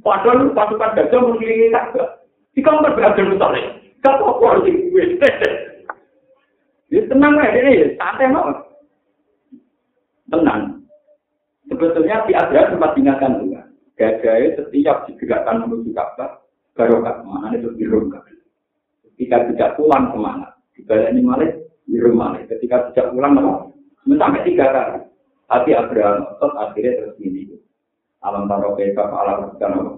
Padahal 0.00 0.48
pasukan 0.56 0.96
gajah 0.96 1.20
mengelilingi 1.20 1.76
kabar. 1.76 2.24
Di 2.56 2.64
kamar 2.64 2.96
berada 2.96 3.20
di 3.20 3.36
sana. 3.36 3.60
Kau 4.00 4.40
kok 4.40 4.48
harus 4.48 4.64
tinggi. 4.64 5.20
Ya 6.88 7.04
tenang 7.04 7.36
ya 7.36 7.52
ini, 7.52 7.94
santai 8.00 8.32
mau. 8.32 8.48
Tenang. 10.32 10.88
Sebetulnya 11.68 12.24
di 12.24 12.32
Asia 12.32 12.72
sempat 12.72 12.96
diingatkan 12.96 13.44
juga. 13.44 13.60
Gajah 13.98 14.56
setiap 14.56 15.10
digerakkan 15.10 15.66
menuju 15.66 15.90
Ka'bah, 15.92 16.40
barokah 16.78 17.20
mana 17.26 17.52
itu 17.58 17.68
dirungkap. 17.76 18.24
Ketika 19.04 19.50
tidak 19.50 19.74
pulang 19.74 20.14
semangat. 20.14 20.54
Dibalik 20.78 21.10
ini 21.10 21.20
malah 21.26 21.50
di 21.84 21.98
rumah. 21.98 22.38
Ketika 22.46 22.94
tidak 22.94 23.10
pulang 23.10 23.34
malah 23.34 23.68
sampai 24.06 24.46
tiga 24.46 24.66
kali. 24.70 25.00
Hati 25.48 25.72
Abraham 25.72 26.28
otot 26.36 26.52
akhirnya 26.54 26.92
terus 27.02 27.16
ini. 27.24 27.50
Alam 28.22 28.46
keka 28.48 29.04
alam 29.10 29.52
bukan 29.52 29.74
apa. 29.74 29.92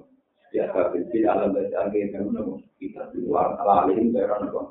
Ya 0.50 0.66
tapi 0.72 1.04
alam 1.22 1.54
dari 1.54 1.74
akhirnya 1.74 2.26
kita 2.80 3.12
di 3.12 3.18
luar 3.22 3.60
alim 3.60 4.10
dari 4.14 4.26
apa. 4.26 4.62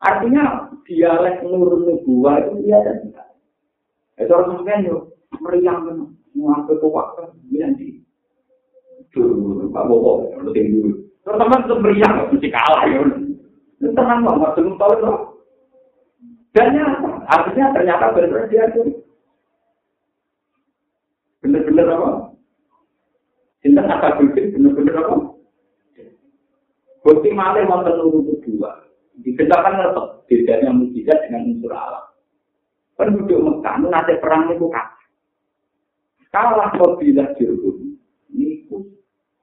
Artinya 0.00 0.72
dialek 0.88 1.44
nur 1.44 1.76
nubuah 1.76 2.40
itu 2.40 2.64
dia 2.64 2.80
dan 2.80 2.96
kita. 3.04 3.24
Itu 4.16 4.32
harus 4.32 4.48
mungkin 4.56 4.88
yuk 4.88 5.02
meriang 5.40 5.78
kan, 5.84 5.98
mengambil 6.32 6.80
waktu 6.88 7.36
nanti. 7.52 8.00
Tuh, 9.10 9.66
Pak 9.74 9.84
Bobo, 9.90 10.30
lu 10.38 10.54
tinggi 10.54 11.10
Teman-teman 11.26 11.66
itu 11.66 11.74
meriah, 11.82 12.12
mesti 12.30 12.48
kalah 12.48 12.82
ya. 12.88 13.00
Tenang 13.80 14.24
banget, 14.24 14.50
belum 14.56 14.74
tahu 14.80 14.94
loh. 15.04 15.18
Dan 16.56 16.74
nyata, 16.74 17.10
artinya 17.28 17.66
ternyata 17.76 18.12
benar-benar 18.16 18.48
dia 18.48 18.64
itu. 18.72 18.82
Benar-benar 21.44 21.86
apa? 21.92 22.10
Cinta 23.60 23.82
kata 23.84 24.08
bukti, 24.20 24.40
benar-benar 24.56 24.96
apa? 25.04 25.16
Bukti 27.04 27.28
malah 27.32 27.64
mau 27.68 27.84
tenuru 27.84 28.39
Dikenalkan 29.20 29.84
tetap 29.84 30.06
bedanya 30.24 30.70
mujizat 30.72 31.18
dengan 31.28 31.52
unsur 31.52 31.72
alam. 31.76 32.04
Penduduk 32.96 33.40
Mekah 33.40 33.74
nanti 33.84 34.16
perang 34.20 34.48
itu 34.52 34.68
kalah. 34.72 34.96
Kalah 36.32 36.68
kau 36.76 36.96
bila 36.96 37.28
jirgum. 37.36 38.00
Ini 38.32 38.64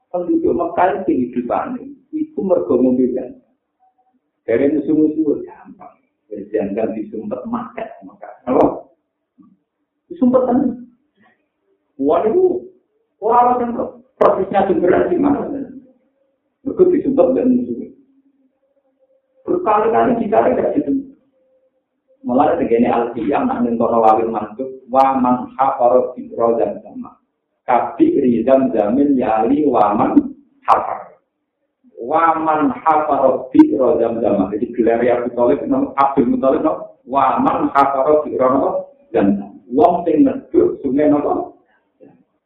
penduduk 0.09 0.53
Mekah 0.53 1.05
kehidupan 1.05 1.77
itu 2.13 2.39
mergo 2.41 2.81
mobilan. 2.81 3.37
Dari 4.47 4.71
musuh-musuh 4.73 5.43
gampang. 5.45 5.93
Berjangan 6.27 6.95
di 6.97 7.09
sumpet 7.13 7.41
makan 7.45 7.89
Mekah. 8.07 8.33
Apa? 8.49 8.65
Di 10.09 10.13
sumpet 10.17 10.41
kan. 10.47 10.57
Wah 11.97 12.21
itu 12.25 12.65
yang 13.21 13.73
prosesnya 14.21 14.69
sumberan 14.69 15.09
di 15.09 15.17
mana? 15.17 15.49
Mergo 16.65 16.83
di 16.89 17.01
sumpet 17.05 17.27
dan 17.37 17.51
musuh. 17.51 17.97
Berkali-kali 19.48 20.19
dicari 20.19 20.52
tidak 20.53 20.76
situ. 20.76 20.91
Mulai 22.28 22.60
begini 22.60 22.91
al-qiyam, 22.91 23.48
nak 23.48 23.64
nentono 23.64 24.03
wawin 24.03 24.36
mantuk, 24.36 24.68
wa 24.91 25.15
man 25.15 25.48
hafaro 25.56 26.11
fitro 26.11 26.60
dan 26.60 26.84
sama. 26.84 27.15
kabi 27.68 28.15
rizam 28.24 28.72
zamin 28.72 29.19
yali 29.19 29.68
waman 29.68 30.15
hafar 30.64 31.19
waman 31.99 32.72
hafar 32.80 33.52
bi 33.52 33.76
rozam 33.76 34.24
zaman 34.24 34.48
jadi 34.56 34.65
gelar 34.72 34.99
ya 35.03 35.19
Muthalib 35.28 35.68
Abdul 35.99 36.32
Muthalib 36.32 36.64
no 36.64 36.95
waman 37.03 37.68
hafar 37.76 38.24
bi 38.24 38.40
rozam 38.40 38.88
zaman 39.11 39.52
Wong 39.68 40.07
sing 40.07 40.24
medhuk 40.24 40.80
sungai 40.80 41.11
nopo? 41.11 41.60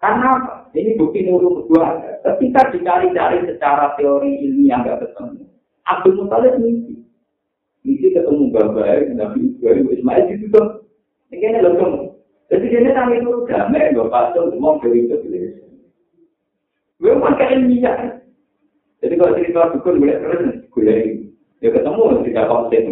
Karena? 0.01 0.65
Ini 0.73 0.97
bukti 0.97 1.21
nurul 1.21 1.61
kedua. 1.61 2.01
Ketika 2.25 2.73
dicari-cari 2.73 3.45
secara 3.45 3.93
teori 3.93 4.41
ilmiah 4.41 4.81
nggak 4.81 5.05
ketemu. 5.05 5.45
Abdul 5.89 6.21
Muthalib 6.21 6.61
mimpi. 6.61 7.01
Mimpi 7.81 8.07
ketemu 8.13 8.53
bapak 8.53 9.09
Nabi 9.17 9.57
Ibrahim 9.57 9.89
Ismail 9.89 10.25
itu 10.29 10.45
tuh. 10.53 10.85
Ini 11.31 11.63
loh 11.63 11.73
kamu. 11.79 12.01
Jadi 12.51 12.67
dia 12.67 12.91
nang 12.91 13.15
itu 13.15 13.47
damai, 13.47 13.95
gue 13.95 14.11
pasang 14.11 14.51
semua 14.51 14.75
dari 14.83 15.07
itu. 15.07 15.15
Gue 16.99 17.15
pakai 17.15 17.55
ilmiah. 17.55 18.19
Jadi 18.99 19.13
kalau 19.15 19.33
cerita 19.39 19.71
dukun 19.71 20.03
gue 20.03 20.13
terus 20.13 20.43
gue 20.69 20.95
ya 21.63 21.69
ketemu 21.71 22.21
tidak 22.27 22.49
konsen. 22.51 22.85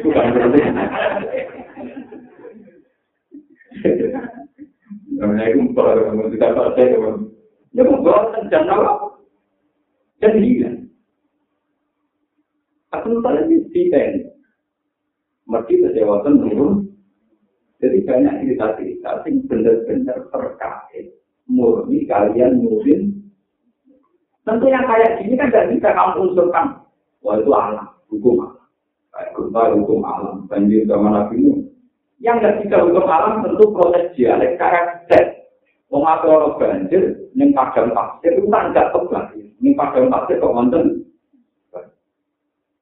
Aku 0.00 0.08
kan 0.10 0.32
berarti. 0.32 0.60
Namanya 5.14 5.44
itu 5.52 5.62
kalau 5.76 6.02
kamu 6.08 6.32
tidak 6.34 6.54
konsen, 6.56 6.88
ya 7.76 7.82
mau 7.84 8.02
bawa 8.02 8.32
dan 8.48 8.66
apa? 8.66 8.92
Dan 10.18 10.40
hilang. 10.40 10.73
Aku 12.94 13.18
lupa 13.18 13.34
lagi 13.34 13.58
di 13.74 13.90
pen. 13.90 14.22
Mergi 15.50 15.82
kesewatan 15.82 16.46
turun. 16.46 16.72
Jadi 17.82 17.98
banyak 18.06 18.34
cerita-cerita 18.46 19.26
yang 19.26 19.34
benar-benar 19.50 20.18
terkait. 20.30 21.06
Murni 21.50 22.08
kalian 22.08 22.64
nurin. 22.64 23.12
Tentu 24.44 24.66
yang 24.70 24.88
kayak 24.88 25.20
gini 25.20 25.36
kan 25.36 25.52
tidak 25.52 25.68
bisa 25.76 25.88
kamu 25.92 26.32
unsurkan. 26.32 26.66
Wah 27.24 27.36
itu 27.40 27.52
alam, 27.52 27.88
hukum 28.12 28.44
alam. 28.44 28.64
Kayak 29.12 29.32
gempa 29.36 29.62
hukum 29.76 30.00
alam, 30.04 30.36
banjir 30.48 30.84
zaman 30.88 31.12
Nabi 31.12 31.36
Nuh. 31.40 31.60
Yang 32.20 32.36
nggak 32.40 32.56
bisa 32.64 32.76
hukum 32.84 33.04
alam 33.08 33.44
tentu 33.44 33.64
proses 33.72 34.12
dialek 34.16 34.56
karakter. 34.56 35.44
Orang 35.92 36.56
banjir, 36.56 37.28
yang 37.36 37.52
padang 37.52 37.92
pasir 37.92 38.32
itu 38.34 38.48
kan 38.48 38.72
nggak 38.72 38.90
tebak. 38.92 39.30
Ini 39.36 39.70
padang 39.76 40.08
pasir 40.08 40.40
kok 40.40 40.52
nonton. 40.52 41.03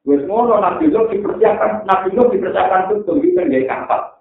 Wes 0.03 0.23
ngono 0.27 0.59
Nabi 0.59 0.91
Nuh 0.91 1.07
dipersiapkan, 1.15 1.87
Nabi 1.87 2.11
Nuh 2.11 2.27
dipersiapkan 2.35 2.91
betul 2.91 3.23
di 3.23 3.31
tenggai 3.39 3.71
kapal. 3.71 4.19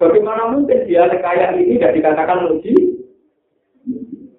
Bagaimana 0.00 0.52
mungkin 0.52 0.88
dialek 0.88 1.20
kayak 1.20 1.56
ini 1.60 1.76
tidak 1.76 1.96
dikatakan 2.00 2.48
logis? 2.48 2.80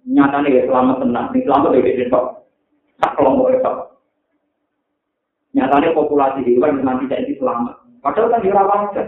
Nyatanya 0.07 0.49
ya 0.49 0.61
selamat 0.65 0.97
tenang, 1.05 1.27
ini 1.33 1.45
selamat 1.45 1.69
dari 1.73 1.97
besok. 2.01 2.25
Tak 2.97 3.13
kelompok 3.13 3.53
besok. 3.53 3.77
Nyatanya 5.53 5.93
populasi 5.93 6.41
hewan 6.45 6.81
nanti 6.81 7.09
jadi 7.09 7.33
selamat. 7.37 7.75
Padahal 8.01 8.29
kan 8.33 8.41
dirawat 8.45 8.79
aja. 8.89 9.03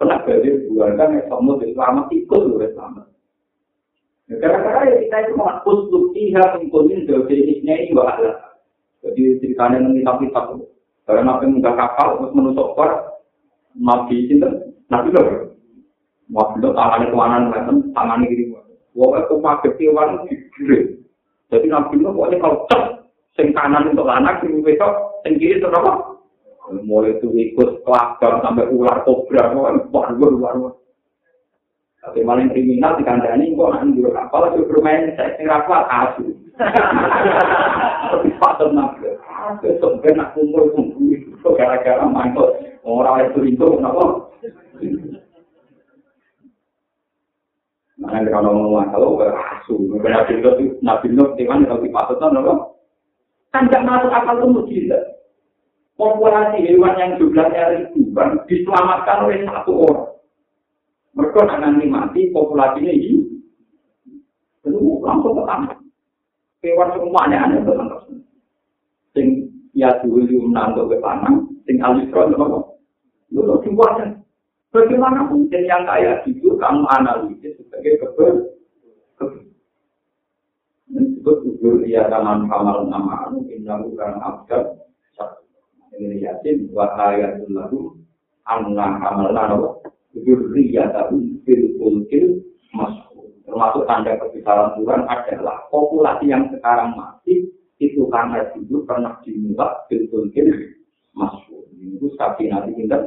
Kena 0.00 0.16
banjir 0.24 0.64
kan 0.96 1.12
yang 1.12 1.28
semua 1.28 1.60
selamat 1.60 2.06
ikut 2.08 2.40
juga 2.48 2.72
selamat. 2.72 3.06
Gara-gara 4.40 4.88
ya 4.88 4.96
kita 5.04 5.16
itu 5.28 5.32
mau 5.36 5.52
uslub 5.68 6.16
tiha 6.16 6.56
pengkunin 6.56 7.04
jenisnya 7.04 7.74
ini 7.84 7.92
bahaya. 7.92 8.49
Jadi 9.00 9.40
ceritanya 9.40 9.80
nanti 9.80 10.04
tapi 10.04 10.28
tak 10.28 10.52
karena 11.08 11.26
nabi 11.26 11.50
muda 11.50 11.72
kapal 11.74 12.20
terus 12.20 12.34
menusuk 12.36 12.76
kor 12.76 12.90
nabi 13.74 14.28
itu 14.28 14.36
nabi 14.92 15.08
loh. 15.10 15.56
Nabi 16.30 16.56
loh 16.62 16.72
tangannya 16.76 17.10
kemana 17.10 17.36
tangannya 17.96 18.30
gini. 18.30 18.54
Wah 18.94 19.18
itu 19.22 19.34
pakai 19.40 19.74
kewan 19.80 20.28
Jadi 21.50 21.66
nabi 21.66 21.94
loh 21.98 22.12
pokoknya 22.14 22.36
kalau 22.38 22.58
cek 22.68 22.82
sing 23.34 23.56
kanan 23.56 23.90
untuk 23.90 24.06
anak 24.06 24.38
sing 24.44 24.60
besok 24.60 25.22
sing 25.24 25.40
kiri 25.40 25.58
untuk 25.58 25.74
apa? 25.80 25.92
Mulai 26.70 27.18
itu 27.18 27.26
ikut 27.34 27.82
kelakar 27.82 28.38
sampai 28.46 28.70
ular 28.70 29.02
kobra, 29.02 29.50
wah 29.58 29.74
luar 30.14 30.54
luar. 30.54 30.79
Tapi 32.00 32.24
maling 32.24 32.48
kriminal 32.48 32.96
di 32.96 33.04
kandani, 33.04 33.52
kok 33.52 33.76
nanti 33.76 34.00
dulu 34.00 34.10
kapal 34.16 34.48
lagi 34.48 34.64
bermain 34.64 35.12
saya 35.20 35.36
sing 35.36 35.44
rapat 35.44 35.84
asu. 35.84 36.32
Tapi 38.08 38.28
patut 38.40 38.72
nabi. 38.72 39.12
Besok 39.60 40.00
ben 40.00 40.16
nak 40.16 40.32
kumpul 40.32 40.72
kumpul 40.72 41.12
itu 41.12 41.48
gara-gara 41.56 42.04
mantul 42.04 42.56
orang 42.84 43.32
itu 43.32 43.56
itu 43.56 43.64
kenapa? 43.64 44.04
Mana 48.00 48.28
kalau 48.32 48.50
ngomong 48.56 48.88
kalau 48.96 49.16
berasu, 49.20 49.76
berarti 50.00 50.40
itu 50.40 50.80
nabi 50.80 51.12
di 51.12 51.44
mana 51.44 51.68
kalau 51.68 51.84
dipatut 51.84 52.20
apa? 52.20 52.52
Kan 53.52 53.68
tidak 53.68 53.84
masuk 53.84 54.12
akal 54.14 54.34
itu 54.40 54.46
mujizat. 54.48 55.04
Populasi 56.00 56.64
hewan 56.64 56.96
yang 56.96 57.12
jumlahnya 57.20 57.92
ribuan 57.92 58.40
diselamatkan 58.48 59.26
oleh 59.26 59.44
satu 59.44 59.72
orang. 59.84 60.19
Mereka 61.20 61.40
nanti 61.44 61.84
mati, 61.84 62.20
populasinya 62.32 62.88
ini. 62.88 63.20
Itu 64.64 65.04
langsung 65.04 65.36
ke 65.36 65.42
tanah. 65.44 65.76
Hewan 66.64 66.88
semuanya 66.96 67.36
ada 67.44 67.58
ke 67.60 67.72
tanah. 67.76 68.00
Sing 69.12 69.26
ya 69.76 69.92
dulu 70.00 70.48
menantuk 70.48 70.88
ke 70.88 70.96
tanah, 71.04 71.44
sing 71.68 71.76
alisron 71.84 72.32
itu 72.32 72.40
apa? 72.40 72.58
Lalu 73.36 73.56
semuanya. 73.68 74.06
Bagaimana 74.70 75.28
mungkin 75.28 75.66
yang 75.66 75.84
kayak 75.84 76.24
gitu 76.24 76.56
kamu 76.56 76.86
analisis 76.88 77.58
sebagai 77.58 78.00
kebel? 78.00 78.50
disebut 81.20 81.36
ujur 81.46 81.74
dia 81.84 82.08
taman 82.08 82.48
kamal 82.48 82.88
nama 82.88 83.28
anu 83.28 83.44
indah 83.52 83.76
bukan 83.84 84.16
abjad 84.24 84.64
ini 86.00 86.24
yakin 86.24 86.72
wahayatul 86.72 87.52
lagu 87.52 87.80
anna 88.48 88.96
kamal 89.04 89.28
nama 89.28 89.68
dia 90.14 90.84
tahu 90.90 91.22
fil 91.46 91.64
ulkil 91.78 92.42
masuk 92.74 93.30
termasuk 93.46 93.86
tanda 93.86 94.18
kebesaran 94.18 94.74
Tuhan 94.78 95.06
adalah 95.06 95.66
populasi 95.70 96.30
yang 96.30 96.50
sekarang 96.50 96.94
masih 96.98 97.50
itu 97.80 98.04
karena 98.12 98.44
dulu 98.54 98.84
pernah 98.84 99.16
dimulai 99.22 99.86
fil 99.86 100.06
ulkil 100.10 100.48
masuk 101.14 101.70
itu 101.80 102.08
sapi 102.18 102.50
nanti 102.50 102.74
kita 102.76 102.98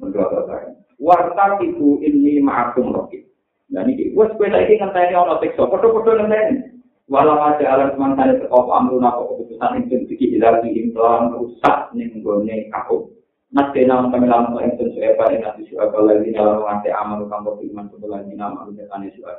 menurut 0.00 0.44
saya. 0.48 0.70
Warta 1.00 1.56
itu 1.64 2.00
ini 2.04 2.44
ma'akum 2.44 2.92
rokit 2.92 3.24
Dan 3.70 3.86
ini, 3.86 4.12
wes 4.18 4.34
kue 4.34 4.50
lagi 4.50 4.76
ngenteni 4.76 5.14
ono 5.14 5.38
siksa, 5.38 5.64
podo-podo 5.70 6.18
ngenteni. 6.18 6.76
Walau 7.06 7.38
ada 7.38 7.62
alam 7.66 7.94
semangkanya 7.94 8.38
sekop 8.38 8.70
amruna 8.70 9.14
kok 9.14 9.34
keputusan 9.34 9.82
itu 9.82 9.94
siki 10.10 10.26
hilang 10.38 10.62
di 10.62 10.78
implan 10.78 11.34
rusak 11.34 11.90
ning 11.94 12.22
gone 12.22 12.70
aku. 12.70 13.10
Nanti 13.50 13.82
nama 13.82 14.06
kami 14.14 14.30
lama 14.30 14.54
kok 14.54 14.78
itu 14.78 14.94
sueba 14.94 15.26
yang 15.26 15.42
nanti 15.42 15.66
sueba 15.66 15.98
lagi 16.06 16.30
dalam 16.30 16.62
mengerti 16.62 16.94
amal 16.94 17.26
kamu 17.26 17.58
iman 17.74 17.90
sebelah 17.90 18.22
ini 18.22 18.38
nama 18.38 18.62
itu 18.70 18.86
tani 18.86 19.10
sueba. 19.18 19.34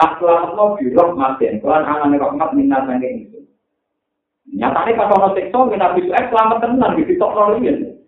Tak 0.00 0.16
selamat 0.16 0.56
mau 0.56 0.80
biroh 0.80 1.12
maten, 1.12 1.60
kelan 1.60 1.84
angan 1.84 2.16
rahmat 2.16 2.56
minat 2.56 2.88
sange 2.88 3.08
itu. 3.20 3.44
Nyatanya 4.56 4.96
pas 4.96 5.12
ono 5.12 5.36
siksa 5.36 5.60
nabi 5.76 6.08
sueba 6.08 6.24
selamat 6.32 6.58
tenan 6.64 6.96
di 6.96 7.04
sitok 7.04 7.32
nolien. 7.36 8.00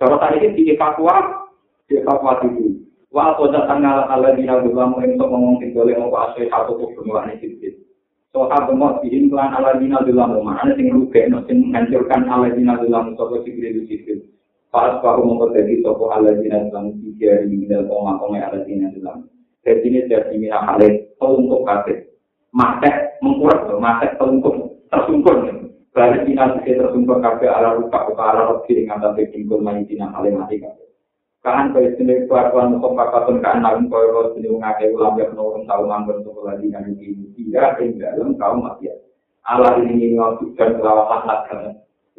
Cara 0.00 0.16
tadi 0.16 0.40
ini 0.40 0.72
dievakuasi, 0.72 1.36
dievakuasi 1.92 2.46
dulu. 2.48 2.72
Wa 3.12 3.36
apa 3.36 3.44
datang 3.52 3.84
ala 3.84 4.08
ala 4.08 4.32
dina 4.32 4.56
dulamu 4.64 5.04
untuk 5.04 5.28
ngomong 5.28 5.60
tinggal 5.60 5.84
yang 5.84 6.08
apa 6.08 6.32
asli 6.32 6.48
satu 6.48 6.80
kubur 6.80 7.04
mulai 7.04 7.36
sedikit. 7.36 7.76
So 8.32 8.48
apa 8.48 8.72
mau 8.72 8.96
bikin 9.04 9.28
kelan 9.28 9.52
ala 9.52 9.76
dina 9.76 10.00
dulamu 10.00 10.40
mana 10.40 10.72
sing 10.80 10.88
rugi 10.88 11.28
sing 11.44 11.56
menghancurkan 11.68 12.24
ala 12.24 12.48
dina 12.56 12.80
dulamu 12.80 13.12
sopo 13.20 13.44
sikri 13.44 13.76
di 13.76 13.84
situ. 13.84 14.37
Pas 14.68 15.00
baru 15.00 15.24
mengkotedi 15.24 15.80
sopo 15.80 16.12
ala 16.12 16.36
jinan 16.36 16.68
dalam 16.68 16.92
tiga 17.00 17.40
di 17.48 17.56
minal 17.56 17.88
koma 17.88 18.20
koma 18.20 18.36
ala 18.36 18.60
jinan 18.68 18.92
dalam. 19.00 19.24
Jadi 19.64 19.88
ini 19.88 20.00
jadi 20.04 20.34
minal 20.36 20.60
halik 20.68 21.16
untuk 21.24 21.64
kafe. 21.64 22.12
Matek 22.52 23.20
mengkurat 23.24 23.64
tuh, 23.64 23.80
matek 23.80 24.20
untuk 24.20 24.84
tersungkur. 24.92 25.36
Balik 25.96 26.28
jinan 26.28 26.60
sisi 26.60 26.76
tersungkur 26.76 27.24
kafe 27.24 27.48
ala 27.48 27.80
rupa 27.80 28.12
rupa 28.12 28.22
ala 28.28 28.42
rupi 28.52 28.84
dengan 28.84 29.00
tante 29.00 29.32
kingkul 29.32 29.64
main 29.64 29.88
jinan 29.88 30.12
halik 30.12 30.36
mati 30.36 30.60
kafe. 30.60 30.84
Kahan 31.40 31.72
kau 31.72 31.80
istri 31.80 32.04
untuk 32.04 32.52
mukom 32.52 32.92
pakatun 32.98 33.40
kahan 33.40 33.64
nalung 33.64 33.88
kau 33.88 34.04
roh 34.04 34.36
sini 34.36 34.52
mengake 34.52 34.90
ulam 34.90 35.16
yang 35.16 35.32
nurun 35.32 35.64
tahu 35.70 35.86
manggon 35.86 36.20
untuk 36.26 36.44
lagi 36.44 36.66
kan 36.68 36.84
ini 36.84 37.30
tiga 37.38 37.78
yang 37.78 37.96
dalam 37.96 38.36
kau 38.36 38.58
mati. 38.58 38.92
Allah 39.48 39.80
ini 39.80 40.12
ngawat 40.12 40.44
dan 40.60 40.76
kelawasan 40.76 41.22
lagi. 41.24 41.56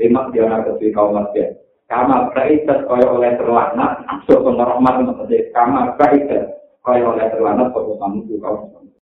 Lima 0.01 0.31
dia 0.33 0.49
nak 0.49 0.71
kau 0.71 1.13
mati. 1.13 1.68
Kama 1.89 2.29
berikat 2.31 2.85
kaya 2.85 3.07
oleh 3.09 3.33
terlaknat 3.35 4.05
so 4.29 4.39
pemerahmat 4.45 5.09
maksudnya 5.09 5.49
kama 5.51 5.97
berikat 5.97 6.45
kaya 6.85 7.03
oleh 7.03 7.25
terlaknat 7.33 7.73
so 7.73 7.97
kamu 7.97 8.29
kaum 8.39 8.78